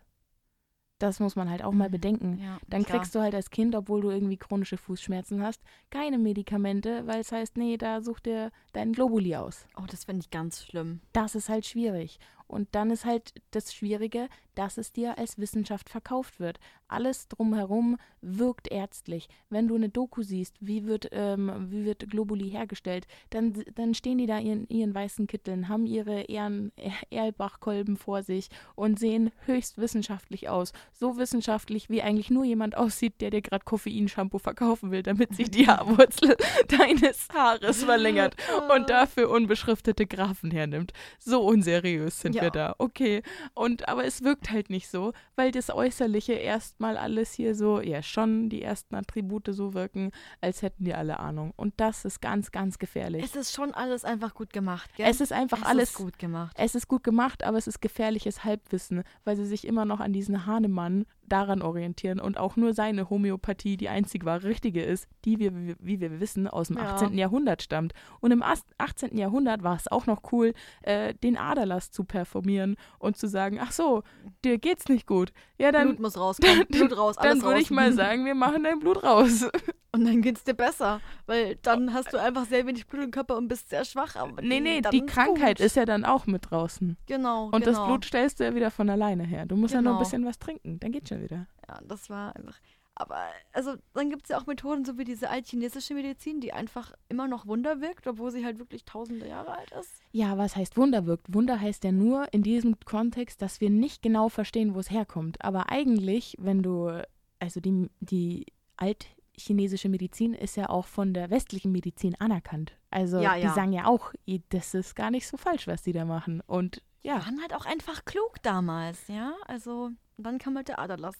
Das 1.01 1.19
muss 1.19 1.35
man 1.35 1.49
halt 1.49 1.63
auch 1.63 1.71
mal 1.71 1.87
Mhm. 1.87 1.91
bedenken. 1.91 2.39
Ja, 2.39 2.59
Dann 2.67 2.85
kriegst 2.85 3.15
du 3.15 3.21
halt 3.21 3.33
als 3.33 3.49
Kind, 3.49 3.73
obwohl 3.75 4.01
du 4.01 4.11
irgendwie 4.11 4.37
chronische 4.37 4.77
Fußschmerzen 4.77 5.41
hast, 5.41 5.61
keine 5.89 6.17
Medikamente, 6.19 7.07
weil 7.07 7.21
es 7.21 7.31
heißt, 7.31 7.57
nee, 7.57 7.77
da 7.77 8.01
such 8.01 8.19
dir 8.19 8.51
deinen 8.73 8.93
Globuli 8.93 9.35
aus. 9.35 9.65
Oh, 9.77 9.85
das 9.89 10.03
finde 10.05 10.21
ich 10.21 10.29
ganz 10.29 10.63
schlimm. 10.63 11.01
Das 11.13 11.33
ist 11.35 11.49
halt 11.49 11.65
schwierig. 11.65 12.19
Und 12.51 12.67
dann 12.73 12.91
ist 12.91 13.05
halt 13.05 13.33
das 13.51 13.73
Schwierige, 13.73 14.27
dass 14.55 14.77
es 14.77 14.91
dir 14.91 15.17
als 15.17 15.37
Wissenschaft 15.37 15.89
verkauft 15.89 16.39
wird. 16.39 16.59
Alles 16.87 17.29
drumherum 17.29 17.97
wirkt 18.19 18.69
ärztlich. 18.69 19.29
Wenn 19.49 19.69
du 19.69 19.75
eine 19.75 19.87
Doku 19.87 20.23
siehst, 20.23 20.57
wie 20.59 20.85
wird, 20.85 21.07
ähm, 21.13 21.67
wie 21.69 21.85
wird 21.85 22.09
Globuli 22.09 22.49
hergestellt, 22.49 23.07
dann, 23.29 23.63
dann 23.75 23.93
stehen 23.93 24.17
die 24.17 24.25
da 24.25 24.37
in 24.37 24.67
ihren 24.67 24.93
weißen 24.93 25.27
Kitteln, 25.27 25.69
haben 25.69 25.85
ihre 25.85 26.23
Ehren, 26.23 26.73
Erlbachkolben 27.09 27.95
vor 27.95 28.23
sich 28.23 28.49
und 28.75 28.99
sehen 28.99 29.31
höchst 29.45 29.77
wissenschaftlich 29.77 30.49
aus. 30.49 30.73
So 30.91 31.17
wissenschaftlich, 31.17 31.89
wie 31.89 32.01
eigentlich 32.01 32.29
nur 32.29 32.43
jemand 32.43 32.75
aussieht, 32.75 33.21
der 33.21 33.29
dir 33.29 33.41
gerade 33.41 33.63
Koffeinshampoo 33.63 34.39
verkaufen 34.39 34.91
will, 34.91 35.03
damit 35.03 35.33
sich 35.33 35.49
die 35.49 35.67
Haarwurzel 35.67 36.35
deines 36.67 37.29
Haares 37.33 37.85
verlängert 37.85 38.35
und 38.75 38.89
dafür 38.89 39.29
unbeschriftete 39.29 40.05
Graphen 40.05 40.51
hernimmt. 40.51 40.91
So 41.19 41.41
unseriös 41.41 42.19
sind 42.19 42.35
Ja. 42.35 42.40
Wir 42.41 42.51
da. 42.51 42.75
Okay. 42.77 43.23
Und 43.53 43.87
aber 43.87 44.05
es 44.05 44.23
wirkt 44.23 44.51
halt 44.51 44.69
nicht 44.69 44.89
so, 44.89 45.13
weil 45.35 45.51
das 45.51 45.69
Äußerliche 45.69 46.33
erstmal 46.33 46.97
alles 46.97 47.33
hier 47.33 47.55
so, 47.55 47.79
ja 47.81 48.01
schon 48.01 48.49
die 48.49 48.61
ersten 48.61 48.95
Attribute 48.95 49.49
so 49.51 49.73
wirken, 49.73 50.11
als 50.41 50.61
hätten 50.61 50.85
die 50.85 50.93
alle 50.93 51.19
Ahnung. 51.19 51.53
Und 51.55 51.73
das 51.77 52.05
ist 52.05 52.21
ganz, 52.21 52.51
ganz 52.51 52.79
gefährlich. 52.79 53.23
Es 53.23 53.35
ist 53.35 53.53
schon 53.53 53.73
alles 53.73 54.05
einfach 54.05 54.33
gut 54.33 54.53
gemacht, 54.53 54.89
gell? 54.95 55.09
Es 55.09 55.21
ist 55.21 55.33
einfach 55.33 55.59
Es 55.59 55.65
alles 55.65 55.89
ist 55.89 55.95
gut 55.97 56.19
gemacht. 56.19 56.55
es 56.59 56.75
ist 56.75 56.87
gut 56.87 57.03
gemacht, 57.03 57.43
aber 57.43 57.57
es 57.57 57.67
ist 57.67 57.81
gefährliches 57.81 58.43
Halbwissen, 58.43 59.03
weil 59.23 59.35
sie 59.35 59.45
sich 59.45 59.65
immer 59.65 59.85
noch 59.85 59.99
an 59.99 60.13
diesen 60.13 60.45
Hahnemann 60.45 61.05
daran 61.31 61.61
orientieren 61.61 62.19
und 62.19 62.37
auch 62.37 62.55
nur 62.55 62.73
seine 62.73 63.09
Homöopathie 63.09 63.77
die 63.77 63.89
einzig 63.89 64.25
wahre 64.25 64.43
richtige 64.43 64.81
ist, 64.83 65.07
die 65.25 65.39
wir, 65.39 65.51
wie 65.79 65.99
wir 65.99 66.19
wissen, 66.19 66.47
aus 66.47 66.67
dem 66.67 66.77
Ja. 66.77 66.93
18. 66.95 67.17
Jahrhundert 67.17 67.61
stammt. 67.61 67.93
Und 68.19 68.31
im 68.31 68.43
As- 68.43 68.65
18. 68.77 69.17
Jahrhundert 69.17 69.63
war 69.63 69.75
es 69.75 69.87
auch 69.87 70.05
noch 70.05 70.21
cool, 70.31 70.53
äh, 70.81 71.13
den 71.15 71.37
Aderlass 71.37 71.91
zu 71.91 72.03
performieren 72.03 72.75
und 72.99 73.17
zu 73.17 73.27
sagen, 73.27 73.59
ach 73.61 73.71
so, 73.71 74.03
dir 74.43 74.57
geht's 74.57 74.87
nicht 74.89 75.07
gut. 75.07 75.31
Ja, 75.57 75.71
dann, 75.71 75.87
Blut 75.89 75.99
muss 75.99 76.17
rauskommen, 76.17 76.65
Blut 76.69 76.97
raus, 76.97 77.17
alles 77.17 77.33
dann 77.33 77.41
würde 77.43 77.55
raus. 77.55 77.61
ich 77.63 77.71
mal 77.71 77.93
sagen, 77.93 78.25
wir 78.25 78.35
machen 78.35 78.63
dein 78.63 78.79
Blut 78.79 79.03
raus. 79.03 79.45
Und 79.93 80.05
dann 80.05 80.21
geht's 80.21 80.45
dir 80.45 80.53
besser, 80.53 81.01
weil 81.25 81.57
dann 81.63 81.93
hast 81.93 82.13
du 82.13 82.17
einfach 82.17 82.45
sehr 82.45 82.65
wenig 82.65 82.87
Blut 82.87 83.03
im 83.03 83.11
Körper 83.11 83.35
und 83.35 83.49
bist 83.49 83.69
sehr 83.69 83.83
schwach. 83.83 84.15
Aber 84.15 84.41
nee, 84.41 84.61
nee, 84.61 84.79
dann 84.79 84.91
die 84.93 85.05
Krankheit 85.05 85.57
gut. 85.57 85.65
ist 85.65 85.75
ja 85.75 85.83
dann 85.83 86.05
auch 86.05 86.25
mit 86.27 86.49
draußen. 86.49 86.95
Genau, 87.07 87.47
Und 87.47 87.51
genau. 87.51 87.65
das 87.65 87.85
Blut 87.85 88.05
stellst 88.05 88.39
du 88.39 88.45
ja 88.45 88.55
wieder 88.55 88.71
von 88.71 88.89
alleine 88.89 89.23
her. 89.25 89.45
Du 89.45 89.57
musst 89.57 89.73
ja 89.73 89.81
nur 89.81 89.91
ein 89.91 89.95
Genau. 89.95 90.03
bisschen 90.05 90.25
was 90.25 90.39
trinken, 90.39 90.79
dann 90.79 90.93
geht's 90.93 91.09
schon 91.09 91.20
wieder. 91.21 91.47
Ja, 91.67 91.79
das 91.87 92.09
war 92.09 92.35
einfach. 92.35 92.59
Aber 92.93 93.17
also 93.53 93.75
dann 93.93 94.09
gibt 94.09 94.23
es 94.23 94.29
ja 94.29 94.37
auch 94.37 94.45
Methoden, 94.45 94.83
so 94.85 94.97
wie 94.97 95.05
diese 95.05 95.29
altchinesische 95.29 95.93
Medizin, 95.93 96.41
die 96.41 96.51
einfach 96.53 96.91
immer 97.09 97.27
noch 97.27 97.47
Wunder 97.47 97.79
wirkt, 97.81 98.05
obwohl 98.05 98.31
sie 98.31 98.45
halt 98.45 98.59
wirklich 98.59 98.83
tausende 98.83 99.27
Jahre 99.27 99.57
alt 99.57 99.71
ist. 99.71 100.01
Ja, 100.11 100.37
was 100.37 100.55
heißt 100.55 100.75
Wunder 100.77 101.05
wirkt? 101.05 101.33
Wunder 101.33 101.59
heißt 101.59 101.83
ja 101.85 101.91
nur 101.93 102.31
in 102.33 102.43
diesem 102.43 102.79
Kontext, 102.81 103.41
dass 103.41 103.61
wir 103.61 103.69
nicht 103.69 104.01
genau 104.01 104.27
verstehen, 104.29 104.75
wo 104.75 104.79
es 104.79 104.91
herkommt. 104.91 105.43
Aber 105.43 105.69
eigentlich, 105.69 106.35
wenn 106.37 106.61
du, 106.61 107.01
also 107.39 107.59
die, 107.61 107.89
die 108.01 108.45
altchinesische 108.75 109.89
Medizin 109.89 110.33
ist 110.33 110.57
ja 110.57 110.69
auch 110.69 110.85
von 110.85 111.13
der 111.13 111.29
westlichen 111.29 111.71
Medizin 111.71 112.15
anerkannt. 112.19 112.73
Also 112.91 113.19
Ja, 113.19 113.35
die 113.35 113.43
ja. 113.43 113.53
sagen 113.53 113.71
ja 113.73 113.85
auch, 113.85 114.13
das 114.49 114.73
ist 114.73 114.95
gar 114.95 115.11
nicht 115.11 115.27
so 115.27 115.37
falsch, 115.37 115.65
was 115.65 115.81
die 115.81 115.93
da 115.93 116.03
machen. 116.05 116.41
Und 116.45 116.83
Ja. 117.03 117.15
ja, 117.15 117.25
Waren 117.25 117.41
halt 117.41 117.53
auch 117.55 117.65
einfach 117.65 118.03
klug 118.05 118.41
damals, 118.43 119.07
ja. 119.07 119.33
Also 119.47 119.91
dann 120.17 120.37
kam 120.37 120.55
halt 120.55 120.67
der 120.67 120.79
Aderlass. 120.79 121.15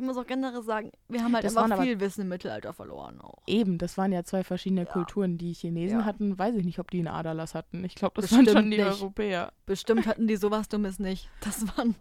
Ich 0.00 0.04
muss 0.04 0.16
auch 0.16 0.26
generell 0.28 0.62
sagen, 0.62 0.92
wir 1.08 1.24
haben 1.24 1.34
halt 1.34 1.44
Das 1.44 1.56
einfach 1.56 1.82
viel 1.82 1.98
Wissen 1.98 2.20
im 2.20 2.28
Mittelalter 2.28 2.72
verloren 2.72 3.20
auch. 3.20 3.42
eben, 3.48 3.78
das 3.78 3.98
waren 3.98 4.12
ja 4.12 4.22
zwei 4.22 4.44
verschiedene 4.44 4.82
Ja. 4.82 4.86
Kulturen. 4.92 5.38
Die 5.38 5.52
Chinesen 5.52 5.98
Ja. 6.00 6.04
hatten, 6.04 6.38
weiß 6.38 6.54
ich 6.54 6.64
nicht, 6.64 6.78
ob 6.78 6.88
die 6.92 6.98
einen 7.00 7.08
Aderlass 7.08 7.56
hatten. 7.56 7.82
Ich 7.82 7.96
glaube, 7.96 8.20
das 8.20 8.30
Bestimmt 8.30 8.46
waren 8.46 8.62
schon 8.62 8.70
die 8.70 8.76
nicht. 8.76 8.86
Europäer. 8.86 9.52
Bestimmt 9.66 10.06
hatten 10.06 10.28
die 10.28 10.36
sowas 10.36 10.68
Dummes 10.68 11.00
nicht. 11.00 11.28
Das 11.40 11.66
waren, 11.76 11.96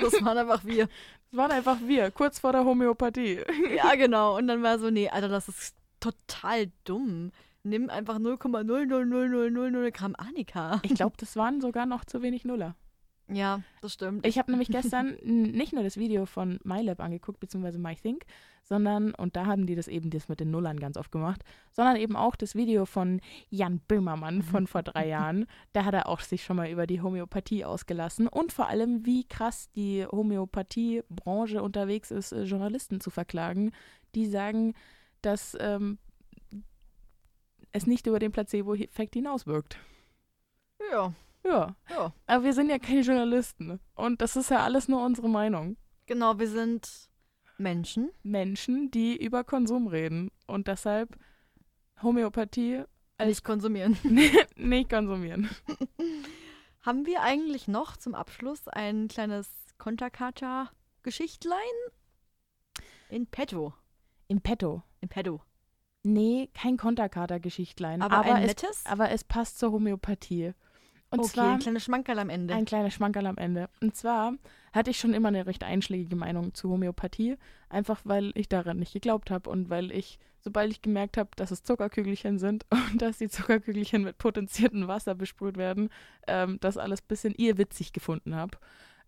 das 0.00 0.14
waren 0.24 0.38
einfach 0.38 0.64
wir. 0.64 0.88
Das 1.30 1.38
waren 1.38 1.50
einfach 1.50 1.78
wir, 1.86 2.10
kurz 2.10 2.38
vor 2.38 2.52
der 2.52 2.64
Homöopathie. 2.64 3.40
Ja, 3.76 3.94
genau. 3.96 4.36
Und 4.38 4.48
dann 4.48 4.62
war 4.62 4.78
so, 4.78 4.90
nee, 4.90 5.08
Alter, 5.10 5.28
das 5.28 5.48
ist 5.48 5.74
total 6.00 6.70
dumm. 6.84 7.32
Nimm 7.64 7.88
einfach 7.90 8.18
0,0000000 8.18 9.90
Gramm 9.92 10.14
Annika. 10.18 10.80
Ich 10.84 10.94
glaube, 10.94 11.16
das 11.18 11.36
waren 11.36 11.60
sogar 11.60 11.86
noch 11.86 12.04
zu 12.04 12.22
wenig 12.22 12.44
Nuller. 12.44 12.74
Ja, 13.28 13.62
das 13.80 13.94
stimmt. 13.94 14.26
Ich 14.26 14.38
habe 14.38 14.50
nämlich 14.50 14.68
gestern 14.68 15.16
nicht 15.22 15.72
nur 15.72 15.82
das 15.82 15.96
Video 15.96 16.26
von 16.26 16.58
MyLab 16.64 17.00
angeguckt, 17.00 17.40
beziehungsweise 17.40 17.78
MyThink, 17.78 18.24
sondern, 18.62 19.14
und 19.14 19.36
da 19.36 19.46
haben 19.46 19.66
die 19.66 19.74
das 19.74 19.88
eben 19.88 20.10
das 20.10 20.28
mit 20.28 20.40
den 20.40 20.50
Nullern 20.50 20.78
ganz 20.78 20.96
oft 20.96 21.10
gemacht, 21.12 21.42
sondern 21.70 21.96
eben 21.96 22.16
auch 22.16 22.36
das 22.36 22.54
Video 22.54 22.84
von 22.84 23.20
Jan 23.48 23.80
Böhmermann 23.80 24.42
von 24.42 24.66
vor 24.66 24.82
drei 24.82 25.08
Jahren. 25.08 25.46
Da 25.72 25.84
hat 25.84 25.94
er 25.94 26.08
auch 26.08 26.20
sich 26.20 26.44
schon 26.44 26.56
mal 26.56 26.68
über 26.68 26.86
die 26.86 27.00
Homöopathie 27.00 27.64
ausgelassen 27.64 28.28
und 28.28 28.52
vor 28.52 28.68
allem, 28.68 29.06
wie 29.06 29.24
krass 29.24 29.70
die 29.72 30.04
Homöopathiebranche 30.06 31.62
unterwegs 31.62 32.10
ist, 32.10 32.32
äh, 32.32 32.42
Journalisten 32.42 33.00
zu 33.00 33.10
verklagen, 33.10 33.72
die 34.14 34.26
sagen, 34.26 34.74
dass 35.22 35.56
ähm, 35.60 35.98
es 37.72 37.86
nicht 37.86 38.06
über 38.06 38.18
den 38.18 38.32
Placebo-Effekt 38.32 39.14
hinauswirkt. 39.14 39.78
ja, 40.90 41.14
Ja, 41.44 41.74
ja. 41.90 42.12
aber 42.26 42.44
wir 42.44 42.52
sind 42.52 42.70
ja 42.70 42.78
keine 42.78 43.00
Journalisten 43.00 43.80
und 43.94 44.20
das 44.22 44.36
ist 44.36 44.50
ja 44.50 44.60
alles 44.60 44.88
nur 44.88 45.04
unsere 45.04 45.28
Meinung. 45.28 45.76
Genau, 46.06 46.38
wir 46.38 46.48
sind 46.48 47.08
Menschen. 47.58 48.10
Menschen, 48.22 48.90
die 48.90 49.16
über 49.16 49.44
Konsum 49.44 49.86
reden 49.86 50.30
und 50.46 50.68
deshalb 50.68 51.16
Homöopathie 52.02 52.84
als 53.18 53.28
Nicht 53.28 53.44
konsumieren. 53.44 53.96
nicht 54.56 54.90
konsumieren. 54.90 55.48
Haben 56.82 57.06
wir 57.06 57.22
eigentlich 57.22 57.68
noch 57.68 57.96
zum 57.96 58.14
Abschluss 58.14 58.66
ein 58.66 59.06
kleines 59.08 59.48
Konterkata-Geschichtlein? 59.78 61.56
In 63.10 63.26
petto. 63.26 63.74
Im 64.26 64.40
Petto. 64.40 64.82
In 65.00 65.08
petto. 65.08 65.40
Nee, 66.02 66.50
kein 66.54 66.76
Konterkater-Geschichtlein. 66.76 68.02
Aber, 68.02 68.16
Aber, 68.16 68.34
ein 68.34 68.42
es, 68.42 68.48
nettes? 68.48 68.84
aber 68.86 69.10
es 69.10 69.22
passt 69.22 69.60
zur 69.60 69.70
Homöopathie. 69.70 70.54
Und 71.12 71.20
okay, 71.20 71.28
zwar 71.28 71.52
ein 71.52 71.58
kleines 71.58 71.84
Schmankerl 71.84 72.18
am 72.18 72.30
Ende. 72.30 72.54
ein 72.54 72.64
kleiner 72.64 72.90
Schmankerl 72.90 73.26
am 73.26 73.36
Ende. 73.36 73.68
Und 73.82 73.94
zwar 73.94 74.32
hatte 74.72 74.90
ich 74.90 74.98
schon 74.98 75.12
immer 75.12 75.28
eine 75.28 75.44
recht 75.44 75.62
einschlägige 75.62 76.16
Meinung 76.16 76.54
zu 76.54 76.70
Homöopathie, 76.70 77.36
einfach 77.68 78.00
weil 78.04 78.32
ich 78.34 78.48
daran 78.48 78.78
nicht 78.78 78.94
geglaubt 78.94 79.30
habe 79.30 79.50
und 79.50 79.68
weil 79.68 79.92
ich, 79.92 80.18
sobald 80.40 80.70
ich 80.70 80.80
gemerkt 80.80 81.18
habe, 81.18 81.28
dass 81.36 81.50
es 81.50 81.64
Zuckerkügelchen 81.64 82.38
sind 82.38 82.64
und 82.92 83.02
dass 83.02 83.18
die 83.18 83.28
Zuckerkügelchen 83.28 84.02
mit 84.02 84.16
potenziertem 84.16 84.88
Wasser 84.88 85.14
besprüht 85.14 85.58
werden, 85.58 85.90
ähm, 86.26 86.56
das 86.62 86.78
alles 86.78 87.02
ein 87.02 87.08
bisschen 87.08 87.34
irrwitzig 87.34 87.92
gefunden 87.92 88.34
habe. 88.34 88.56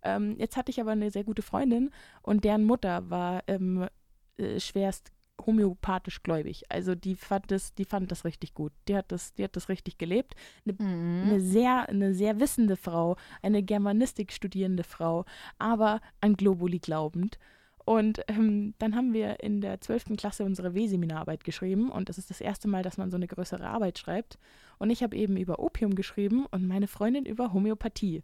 Ähm, 0.03 0.37
jetzt 0.39 0.59
hatte 0.59 0.71
ich 0.71 0.83
aber 0.83 0.91
eine 0.91 1.11
sehr 1.11 1.25
gute 1.25 1.41
Freundin 1.41 1.91
und 2.21 2.45
deren 2.45 2.65
Mutter 2.65 3.09
war 3.09 3.43
ähm, 3.47 3.89
äh, 4.37 4.61
schwerst 4.61 5.14
homöopathisch 5.45 6.23
gläubig. 6.23 6.63
Also 6.71 6.95
die 6.95 7.15
fand 7.17 7.51
das, 7.51 7.75
die 7.75 7.85
fand 7.85 8.11
das 8.11 8.25
richtig 8.25 8.55
gut. 8.55 8.73
Die 8.89 8.97
hat 8.97 9.11
das, 9.13 9.35
die 9.35 9.45
hat 9.45 9.57
das 9.57 9.69
richtig 9.69 9.99
gelebt. 9.99 10.35
Eine, 10.65 10.75
Mhm. 10.79 11.23
eine 11.25 11.41
sehr, 11.41 11.89
eine 11.89 12.15
sehr 12.15 12.41
wissende 12.41 12.77
Frau, 12.77 13.17
eine 13.43 13.63
Germanistik 13.63 14.33
studierende 14.33 14.85
Frau, 14.85 15.25
aber 15.59 16.01
an 16.21 16.37
Globuli 16.37 16.79
glaubend. 16.79 17.39
Und 17.87 18.23
ähm, 18.29 18.73
dann 18.79 18.97
haben 18.97 19.13
wir 19.13 19.41
in 19.41 19.61
der 19.61 19.79
12. 19.81 20.17
Klasse 20.17 20.45
unsere 20.45 20.75
W-Seminararbeit 20.75 21.45
geschrieben 21.45 21.91
und 21.91 22.09
das 22.09 22.17
ist 22.17 22.31
das 22.31 22.41
erste 22.41 22.67
Mal, 22.67 22.83
dass 22.83 22.97
man 22.97 23.11
so 23.11 23.17
eine 23.17 23.27
größere 23.27 23.67
Arbeit 23.69 23.99
schreibt. 23.99 24.39
Und 24.79 24.89
ich 24.89 25.03
habe 25.03 25.15
eben 25.17 25.37
über 25.37 25.59
Opium 25.59 25.95
geschrieben 25.95 26.47
und 26.51 26.67
meine 26.67 26.87
Freundin 26.89 27.27
über 27.27 27.53
Homöopathie. 27.53 28.23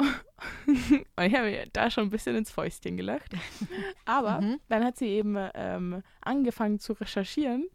und 0.66 1.24
ich 1.24 1.34
habe 1.34 1.50
mir 1.50 1.66
da 1.72 1.90
schon 1.90 2.04
ein 2.04 2.10
bisschen 2.10 2.36
ins 2.36 2.50
Fäustchen 2.50 2.96
gelacht. 2.96 3.32
Aber 4.04 4.40
Mhm. 4.40 4.60
dann 4.68 4.84
hat 4.84 4.96
sie 4.96 5.06
eben 5.06 5.36
ähm, 5.54 6.02
angefangen 6.22 6.78
zu 6.78 6.92
recherchieren 6.94 7.68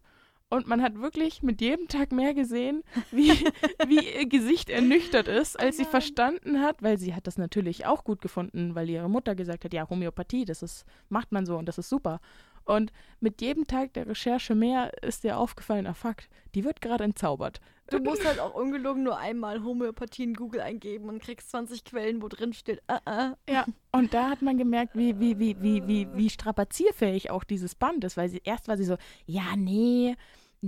und 0.49 0.67
man 0.67 0.81
hat 0.81 0.95
wirklich 1.01 1.41
mit 1.43 1.59
jedem 1.61 1.87
Tag 1.87 2.11
mehr 2.11 2.33
gesehen, 2.33 2.83
wie, 3.11 3.29
wie 3.87 4.15
ihr 4.15 4.27
Gesicht 4.27 4.69
ernüchtert 4.69 5.27
ist, 5.27 5.59
als 5.59 5.77
sie 5.77 5.83
nein. 5.83 5.91
verstanden 5.91 6.61
hat, 6.61 6.81
weil 6.83 6.97
sie 6.97 7.13
hat 7.15 7.27
das 7.27 7.37
natürlich 7.37 7.85
auch 7.85 8.03
gut 8.03 8.21
gefunden, 8.21 8.75
weil 8.75 8.89
ihre 8.89 9.09
Mutter 9.09 9.35
gesagt 9.35 9.65
hat, 9.65 9.73
ja, 9.73 9.89
Homöopathie, 9.89 10.45
das 10.45 10.61
ist, 10.63 10.85
macht 11.09 11.31
man 11.31 11.45
so 11.45 11.57
und 11.57 11.65
das 11.67 11.77
ist 11.77 11.89
super. 11.89 12.19
Und 12.65 12.91
mit 13.19 13.41
jedem 13.41 13.65
Tag 13.67 13.93
der 13.93 14.07
Recherche 14.07 14.55
mehr 14.55 14.91
ist 15.03 15.23
ihr 15.23 15.37
aufgefallen, 15.37 15.87
ah 15.87 15.93
fuck, 15.93 16.17
die 16.55 16.63
wird 16.63 16.81
gerade 16.81 17.03
entzaubert. 17.03 17.61
Du 17.89 17.99
musst 17.99 18.25
halt 18.25 18.39
auch 18.39 18.55
ungelogen 18.55 19.03
nur 19.03 19.19
einmal 19.19 19.63
Homöopathie 19.63 20.23
in 20.23 20.33
Google 20.33 20.61
eingeben 20.61 21.07
und 21.07 21.21
kriegst 21.21 21.51
20 21.51 21.85
Quellen, 21.85 22.23
wo 22.23 22.27
drin 22.27 22.53
steht, 22.53 22.81
ah, 22.87 22.99
ah. 23.05 23.33
Ja, 23.47 23.65
und 23.91 24.15
da 24.15 24.29
hat 24.29 24.41
man 24.41 24.57
gemerkt, 24.57 24.95
wie, 24.95 25.19
wie, 25.19 25.37
wie, 25.37 25.61
wie, 25.61 25.87
wie, 25.87 26.07
wie 26.13 26.29
strapazierfähig 26.31 27.29
auch 27.29 27.43
dieses 27.43 27.75
Band 27.75 28.03
ist, 28.03 28.17
weil 28.17 28.29
sie 28.29 28.41
erst 28.43 28.67
war 28.67 28.77
sie 28.77 28.85
so, 28.85 28.97
ja, 29.27 29.55
nee, 29.55 30.15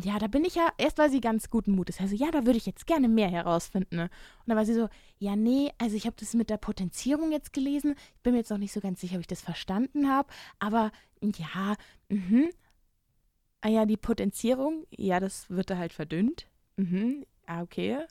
ja, 0.03 0.19
da 0.19 0.27
bin 0.27 0.45
ich 0.45 0.55
ja, 0.55 0.69
erst 0.77 0.97
war 0.97 1.09
sie 1.09 1.21
ganz 1.21 1.49
guten 1.49 1.71
Mutes, 1.71 1.99
also 1.99 2.15
ja, 2.15 2.29
da 2.31 2.45
würde 2.45 2.57
ich 2.57 2.65
jetzt 2.65 2.87
gerne 2.87 3.07
mehr 3.07 3.29
herausfinden. 3.29 3.95
Ne? 3.95 4.03
Und 4.03 4.47
dann 4.47 4.57
war 4.57 4.65
sie 4.65 4.73
so, 4.73 4.89
ja, 5.19 5.35
nee, 5.35 5.71
also 5.77 5.95
ich 5.95 6.05
habe 6.05 6.15
das 6.19 6.33
mit 6.33 6.49
der 6.49 6.57
Potenzierung 6.57 7.31
jetzt 7.31 7.53
gelesen, 7.53 7.95
ich 8.15 8.21
bin 8.21 8.33
mir 8.33 8.39
jetzt 8.39 8.51
noch 8.51 8.57
nicht 8.57 8.73
so 8.73 8.79
ganz 8.81 9.01
sicher, 9.01 9.15
ob 9.15 9.21
ich 9.21 9.27
das 9.27 9.41
verstanden 9.41 10.09
habe, 10.09 10.29
aber 10.59 10.91
ja, 11.21 11.75
mhm. 12.09 12.49
Ah 13.61 13.69
ja, 13.69 13.85
die 13.85 13.97
Potenzierung, 13.97 14.85
ja, 14.91 15.19
das 15.19 15.49
wird 15.49 15.69
da 15.71 15.77
halt 15.77 15.91
verdünnt. 15.91 16.47
Mhm. 16.77 17.25
Ah, 17.47 17.63
okay. 17.63 18.05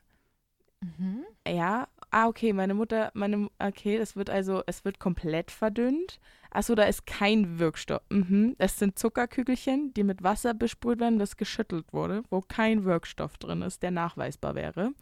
Mhm. 0.81 1.25
Ja, 1.47 1.89
ah, 2.11 2.27
okay, 2.27 2.53
meine 2.53 2.75
Mutter, 2.75 3.11
meine, 3.15 3.49
okay, 3.59 3.99
das 3.99 4.17
wird 4.17 4.29
also, 4.29 4.63
es 4.67 4.85
wird 4.85 4.99
komplett 4.99 5.51
verdünnt. 5.51 6.19
Achso, 6.57 6.75
da 6.75 6.85
ist 6.85 7.07
kein 7.07 7.59
Wirkstoff. 7.59 8.01
Mhm. 8.11 8.55
Es 8.59 8.79
sind 8.79 8.99
Zuckerkügelchen, 8.99 9.93
die 9.93 10.05
mit 10.05 10.23
Wasser 10.23 10.55
besprüht 10.55 11.01
werden, 11.01 11.19
das 11.19 11.37
geschüttelt 11.37 11.93
wurde, 11.93 12.23
wo 12.31 12.41
kein 12.41 12.85
Wirkstoff 12.85 13.37
drin 13.37 13.61
ist, 13.61 13.83
der 13.83 13.91
nachweisbar 13.91 14.55
wäre. 14.55 14.93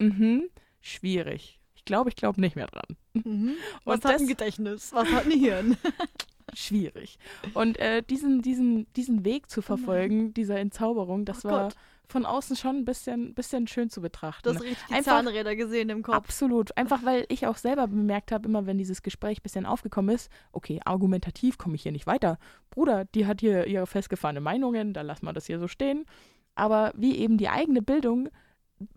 Mhm. 0.00 0.48
Schwierig. 0.80 1.60
Ich 1.74 1.84
glaube, 1.84 2.08
ich 2.10 2.16
glaube 2.16 2.40
nicht 2.40 2.56
mehr 2.56 2.66
dran. 2.66 2.96
Mhm. 3.14 3.52
Was 3.84 3.96
Und 3.98 4.04
hat 4.06 4.12
ein 4.14 4.18
das- 4.18 4.28
Gedächtnis? 4.28 4.92
Was 4.92 5.08
hat 5.12 5.26
ein 5.26 5.30
Hirn? 5.38 5.76
Schwierig. 6.56 7.18
Und 7.54 7.78
äh, 7.78 8.02
diesen, 8.02 8.40
diesen, 8.42 8.90
diesen 8.94 9.24
Weg 9.24 9.50
zu 9.50 9.60
verfolgen, 9.62 10.32
dieser 10.34 10.58
Entzauberung, 10.58 11.24
das 11.26 11.44
Oh 11.44 11.50
war 11.50 11.62
Gott. 11.64 11.74
von 12.08 12.24
außen 12.24 12.56
schon 12.56 12.76
ein 12.76 12.84
bisschen, 12.86 13.34
bisschen 13.34 13.66
schön 13.66 13.90
zu 13.90 14.00
betrachten. 14.00 14.48
Du 14.48 14.54
hast 14.54 14.62
richtig 14.62 14.78
die 14.88 14.94
Einfach- 14.94 15.18
Zahnräder 15.18 15.54
gesehen 15.54 15.90
im 15.90 16.02
Kopf. 16.02 16.14
Absolut. 16.14 16.76
Einfach 16.76 17.04
weil 17.04 17.26
ich 17.28 17.46
auch 17.46 17.58
selber 17.58 17.86
bemerkt 17.88 18.32
habe, 18.32 18.48
immer 18.48 18.64
wenn 18.64 18.78
dieses 18.78 19.02
Gespräch 19.02 19.38
ein 19.40 19.42
bisschen 19.42 19.66
aufgekommen 19.66 20.14
ist, 20.14 20.30
okay, 20.52 20.80
argumentativ 20.84 21.58
komme 21.58 21.74
ich 21.74 21.82
hier 21.82 21.92
nicht 21.92 22.06
weiter. 22.06 22.38
Bruder, 22.70 23.04
die 23.04 23.26
hat 23.26 23.40
hier 23.40 23.66
ihre 23.66 23.86
festgefahrene 23.86 24.40
Meinungen, 24.40 24.94
da 24.94 25.02
lassen 25.02 25.26
wir 25.26 25.32
das 25.34 25.46
hier 25.46 25.58
so 25.58 25.68
stehen. 25.68 26.06
Aber 26.54 26.92
wie 26.96 27.16
eben 27.18 27.36
die 27.36 27.50
eigene 27.50 27.82
Bildung 27.82 28.30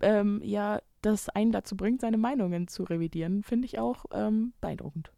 ähm, 0.00 0.40
ja 0.42 0.80
das 1.02 1.28
einen 1.30 1.52
dazu 1.52 1.76
bringt, 1.76 2.00
seine 2.00 2.16
Meinungen 2.18 2.68
zu 2.68 2.84
revidieren, 2.84 3.42
finde 3.42 3.66
ich 3.66 3.78
auch 3.78 4.04
ähm, 4.12 4.52
beeindruckend. 4.60 5.12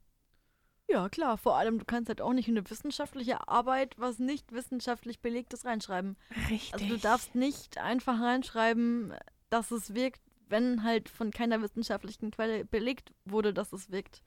Ja, 0.92 1.08
klar. 1.08 1.38
Vor 1.38 1.56
allem, 1.56 1.78
du 1.78 1.84
kannst 1.86 2.08
halt 2.10 2.20
auch 2.20 2.34
nicht 2.34 2.48
in 2.48 2.56
eine 2.58 2.68
wissenschaftliche 2.68 3.48
Arbeit 3.48 3.94
was 3.98 4.18
nicht 4.18 4.52
wissenschaftlich 4.52 5.20
Belegtes 5.20 5.64
reinschreiben. 5.64 6.16
Richtig. 6.50 6.74
Also 6.74 6.86
du 6.86 6.98
darfst 6.98 7.34
nicht 7.34 7.78
einfach 7.78 8.20
reinschreiben, 8.20 9.14
dass 9.48 9.70
es 9.70 9.94
wirkt, 9.94 10.20
wenn 10.48 10.82
halt 10.82 11.08
von 11.08 11.30
keiner 11.30 11.62
wissenschaftlichen 11.62 12.30
Quelle 12.30 12.66
belegt 12.66 13.14
wurde, 13.24 13.54
dass 13.54 13.72
es 13.72 13.90
wirkt. 13.90 14.22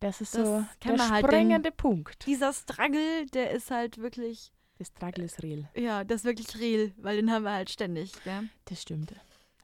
das 0.00 0.20
ist 0.20 0.34
das 0.34 0.46
so 0.46 0.64
der 0.84 1.10
halt 1.10 1.24
springende 1.24 1.70
Punkt. 1.70 2.26
Dieser 2.26 2.52
Struggle, 2.52 3.26
der 3.26 3.52
ist 3.52 3.70
halt 3.70 3.98
wirklich, 3.98 4.50
Das 4.78 4.88
Struggle 4.88 5.24
ist 5.24 5.40
real. 5.42 5.68
ja, 5.76 6.02
das 6.02 6.22
ist 6.22 6.24
wirklich 6.24 6.58
real, 6.58 6.92
weil 6.96 7.16
den 7.16 7.30
haben 7.30 7.44
wir 7.44 7.52
halt 7.52 7.70
ständig, 7.70 8.12
gell? 8.24 8.48
Das 8.64 8.82
stimmt. 8.82 9.14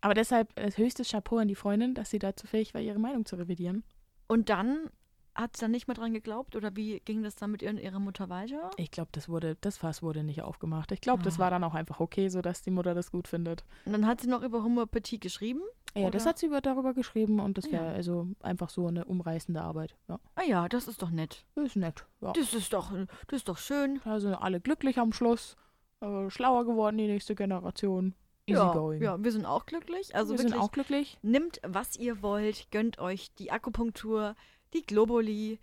Aber 0.02 0.14
deshalb 0.14 0.57
äh, 0.57 0.70
höchstes 0.70 1.11
Chapeau 1.11 1.38
an 1.38 1.48
die 1.48 1.57
Freundin, 1.57 1.94
dass 1.94 2.11
sie 2.11 2.20
dazu 2.20 2.46
fähig 2.46 2.74
war, 2.74 2.80
ihre 2.80 3.00
Meinung 3.00 3.24
zu 3.24 3.34
revidieren. 3.34 3.82
Und 4.28 4.50
dann 4.50 4.90
hat 5.37 5.57
sie 5.57 5.61
dann 5.62 5.70
nicht 5.70 5.87
mehr 5.89 5.95
dran 5.95 6.12
geglaubt 6.12 6.57
oder 6.57 6.74
wie 6.76 7.01
ging 7.01 7.22
das 7.22 7.37
dann 7.37 7.51
mit 7.51 7.62
ihr 7.62 7.70
und 7.70 7.78
ihrer 7.78 7.99
Mutter 8.01 8.28
weiter? 8.28 8.70
Ich 8.76 8.91
glaube, 8.91 9.11
das 9.12 9.28
wurde, 9.28 9.57
das 9.61 9.76
Fass 9.78 10.03
wurde 10.03 10.22
nicht 10.24 10.43
aufgemacht. 10.43 10.93
Ich 10.93 11.01
glaube, 11.01 11.22
das 11.22 11.37
Ah. 11.37 11.39
war 11.41 11.51
dann 11.51 11.62
auch 11.64 11.74
einfach 11.74 12.01
okay, 12.01 12.28
sodass 12.28 12.62
die 12.62 12.70
Mutter 12.70 12.95
das 12.95 13.11
gut 13.11 13.28
findet. 13.28 13.64
Und 13.84 13.93
dann 13.93 14.07
hat 14.07 14.20
sie 14.20 14.28
noch 14.28 14.43
über 14.43 14.62
Homöopathie 14.64 15.20
geschrieben. 15.20 15.61
Ja, 15.95 16.11
das 16.11 16.22
Oder? 16.22 16.30
hat 16.30 16.39
sie 16.39 16.47
über, 16.47 16.61
darüber 16.61 16.93
geschrieben 16.93 17.41
und 17.41 17.57
das 17.57 17.70
wäre 17.72 17.87
Ja. 17.87 17.93
also 17.93 18.26
einfach 18.41 18.68
so 18.68 18.87
eine 18.87 19.05
umreißende 19.07 19.62
Arbeit. 19.62 19.95
Ja, 20.09 20.18
Ah 20.34 20.43
ja, 20.47 20.68
das 20.68 20.89
ist 20.89 21.01
doch 21.01 21.11
nett. 21.11 21.45
ist 21.55 21.76
nett. 21.76 22.05
Ja. 22.20 22.32
Das 22.32 22.53
ist 22.53 22.72
doch, 22.72 22.93
das 22.93 23.39
ist 23.39 23.49
doch 23.49 23.57
schön. 23.59 24.01
Da 24.05 24.20
sind 24.20 24.34
alle 24.34 24.61
glücklich 24.61 24.99
am 24.99 25.12
Schluss. 25.12 25.57
Äh, 26.01 26.28
schlauer 26.28 26.66
geworden, 26.66 26.99
die 26.99 27.07
nächste 27.07 27.34
Generation. 27.34 28.14
Easy 28.49 28.61
ja, 28.61 28.72
going. 28.72 29.03
ja, 29.03 29.24
wir 29.24 29.32
sind 29.32 29.45
auch 29.47 29.66
glücklich. 29.66 30.14
Also 30.14 30.34
Wir 30.34 30.39
sind 30.39 30.55
auch 30.55 30.70
glücklich. 30.70 31.18
nimmt, 31.22 31.59
was 31.66 31.97
ihr 31.97 32.22
wollt, 32.22 32.70
gönnt 32.70 32.99
euch 33.01 33.34
die 33.34 33.51
Akupunktur, 33.51 34.37
die 34.77 34.87
Globuli, 34.87 35.59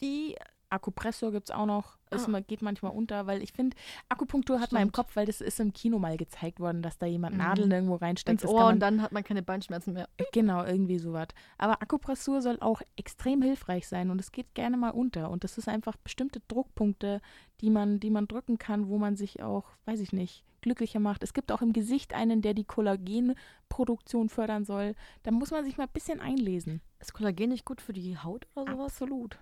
die 0.00 0.36
Akupressor 0.70 1.32
gibt 1.32 1.48
es 1.48 1.54
auch 1.54 1.64
noch. 1.66 1.96
Ist, 2.10 2.28
Ah. 2.28 2.40
geht 2.40 2.60
manchmal 2.62 2.92
unter, 2.92 3.26
weil 3.26 3.42
ich 3.42 3.52
finde, 3.52 3.76
Akupunktur 4.08 4.60
hat 4.60 4.72
man 4.72 4.82
im. 4.82 4.92
Kopf, 4.92 5.14
weil 5.16 5.24
das 5.26 5.40
ist 5.40 5.60
im 5.60 5.72
Kino 5.72 5.98
mal 5.98 6.16
gezeigt 6.16 6.58
worden, 6.60 6.82
dass 6.82 6.98
da 6.98 7.06
jemand 7.06 7.34
Mhm. 7.34 7.38
Nadeln 7.42 7.70
irgendwo 7.70 7.94
reinsteckt. 7.96 8.42
ins 8.42 8.50
Ohr 8.50 8.64
man 8.64 8.74
und 8.74 8.80
dann 8.80 9.00
hat 9.02 9.12
man 9.12 9.24
keine 9.24 9.42
Beinschmerzen 9.42 9.92
mehr. 9.94 10.08
Genau, 10.32 10.64
irgendwie 10.64 10.98
sowas. 10.98 11.28
Aber 11.58 11.80
Akupressur 11.82 12.40
soll 12.42 12.58
auch 12.60 12.80
extrem 12.96 13.40
hilfreich 13.42 13.88
sein 13.88 14.10
und 14.10 14.20
es 14.20 14.30
geht 14.32 14.54
gerne 14.54 14.76
mal 14.76 14.90
unter. 14.90 15.30
Und 15.30 15.44
das 15.44 15.56
ist 15.58 15.68
einfach 15.68 15.96
bestimmte 15.96 16.40
Druckpunkte, 16.48 17.20
die 17.60 17.70
man, 17.70 17.98
die 18.00 18.10
man 18.10 18.26
drücken 18.28 18.58
kann, 18.58 18.88
wo 18.88 18.98
man 18.98 19.16
sich 19.16 19.42
auch, 19.42 19.64
weiß 19.86 20.00
ich 20.00 20.12
nicht, 20.12 20.44
glücklicher 20.62 21.00
macht. 21.00 21.22
Es 21.22 21.32
gibt 21.32 21.52
auch 21.52 21.62
im 21.62 21.72
Gesicht 21.72 22.14
einen, 22.14 22.42
der 22.42 22.54
die 22.54 22.64
Kollagenproduktion 22.64 24.28
fördern 24.28 24.64
soll. 24.64 24.94
Da 25.22 25.30
muss 25.30 25.50
man 25.50 25.64
sich 25.64 25.76
mal 25.76 25.84
ein 25.84 25.92
bisschen 25.92 26.20
einlesen. 26.20 26.80
Ist 27.00 27.12
Kollagen 27.14 27.50
nicht 27.50 27.64
gut 27.64 27.80
für 27.80 27.92
die 27.92 28.18
Haut 28.18 28.46
oder 28.54 28.72
sowas? 28.72 28.92
Absolut. 28.92 29.38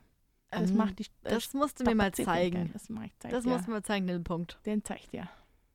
Das 0.51 0.71
Ähm, 0.71 0.77
macht 0.77 0.99
die 0.99 1.05
äh, 1.25 1.31
Das 1.31 1.55
musst 1.55 1.81
du 1.81 1.85
mir 1.85 1.95
mal 1.95 2.13
zeigen. 2.13 2.71
Das, 2.73 2.85
zeig 3.19 3.31
Das 3.31 3.45
musst 3.45 3.67
du 3.67 3.73
mir 3.73 3.83
zeigen, 3.83 4.07
den 4.07 4.25
Punkt. 4.25 4.59
Den 4.65 4.85
zeigt 4.85 5.13
dir. 5.13 5.29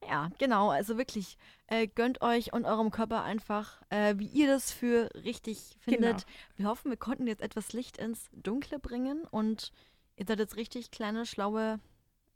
Ja, 0.08 0.32
genau. 0.40 0.70
Also 0.70 0.98
wirklich, 0.98 1.38
äh, 1.68 1.88
gönnt 1.88 2.22
euch 2.22 2.54
und 2.54 2.66
eurem 2.66 2.90
Körper 2.90 3.24
einfach, 3.24 3.82
äh, 3.90 4.16
wie 4.18 4.28
ihr 4.28 4.48
das 4.48 4.72
für 4.72 5.10
richtig 5.24 5.78
findet. 5.80 6.26
Genau. 6.26 6.38
Wir 6.56 6.66
hoffen, 6.68 6.90
wir 6.90 6.98
konnten 6.98 7.28
jetzt 7.28 7.42
etwas 7.42 7.74
Licht 7.74 7.98
ins 7.98 8.30
Dunkle 8.34 8.80
bringen 8.80 9.24
und 9.30 9.72
ihr 10.16 10.26
seid 10.26 10.40
jetzt 10.40 10.56
richtig 10.56 10.90
kleine, 10.92 11.26
schlaue 11.26 11.80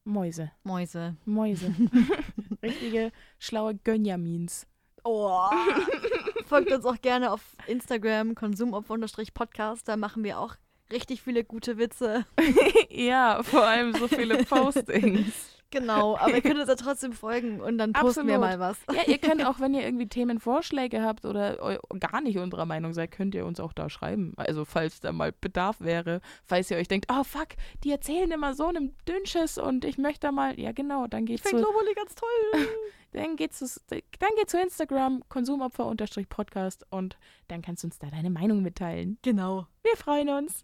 Mäuse. 0.04 0.52
Mäuse. 0.64 1.16
Mäuse. 1.26 1.74
Richtige 2.66 3.12
schlaue 3.40 3.76
Gönjamins. 3.76 4.68
Oh. 5.04 5.50
Folgt 6.48 6.72
uns 6.72 6.86
auch 6.86 7.00
gerne 7.02 7.32
auf 7.32 7.42
Instagram, 7.68 8.36
konsumopfer-podcast. 8.36 9.88
Da 9.88 9.98
machen 9.98 10.24
wir 10.24 10.40
auch 10.40 10.56
richtig 10.92 11.22
viele 11.22 11.44
gute 11.44 11.78
Witze. 11.78 12.26
ja, 12.90 13.42
vor 13.44 13.64
allem 13.66 13.94
so 13.94 14.08
viele 14.08 14.44
Postings. 14.44 15.52
Genau, 15.72 16.16
aber 16.18 16.36
ihr 16.36 16.42
könnt 16.42 16.60
uns 16.60 16.70
ja 16.70 16.76
trotzdem 16.76 17.12
folgen 17.12 17.60
und 17.60 17.78
dann 17.78 17.92
posten 17.92 18.28
wir 18.28 18.36
Absolut. 18.36 18.60
mal 18.60 18.60
was. 18.60 18.78
Ja, 18.96 19.12
ihr 19.12 19.18
könnt 19.18 19.44
auch, 19.46 19.60
wenn 19.60 19.74
ihr 19.74 19.82
irgendwie 19.84 20.08
Themenvorschläge 20.08 21.02
habt 21.02 21.26
oder 21.26 21.80
gar 22.00 22.22
nicht 22.22 22.38
unserer 22.38 22.66
Meinung 22.66 22.94
seid, 22.94 23.12
könnt 23.12 23.36
ihr 23.36 23.46
uns 23.46 23.60
auch 23.60 23.74
da 23.74 23.90
schreiben. 23.90 24.34
Also 24.38 24.64
falls 24.64 25.02
da 25.02 25.12
mal 25.12 25.34
Bedarf 25.34 25.82
wäre, 25.82 26.22
falls 26.46 26.72
ihr 26.72 26.78
euch 26.78 26.88
denkt, 26.88 27.08
oh 27.12 27.24
fuck, 27.26 27.50
die 27.84 27.92
erzählen 27.92 28.32
immer 28.32 28.54
so 28.54 28.68
einem 28.68 28.94
Dünnsches 29.08 29.58
und 29.58 29.84
ich 29.84 29.98
möchte 29.98 30.28
da 30.28 30.32
mal, 30.32 30.58
ja 30.58 30.72
genau, 30.72 31.08
dann 31.08 31.24
Ich 31.24 31.42
geht's 31.42 31.50
finde 31.50 31.64
zu, 31.66 31.70
Globuli 31.70 31.94
ganz 31.94 32.16
toll. 32.16 32.68
dann 33.12 33.36
geht's 33.36 33.60
zu, 33.60 33.82
dann 33.90 34.30
geht's 34.38 34.52
zu 34.52 34.62
Instagram, 34.62 35.24
Konsumopfer-Podcast 35.28 36.86
und 36.90 37.18
dann 37.50 37.62
kannst 37.62 37.84
du 37.84 37.88
uns 37.88 38.00
da 38.00 38.08
deine 38.08 38.30
Meinung 38.30 38.62
mitteilen. 38.62 39.18
Genau. 39.24 39.68
Wir 39.84 39.98
freuen 39.98 40.30
uns. 40.30 40.64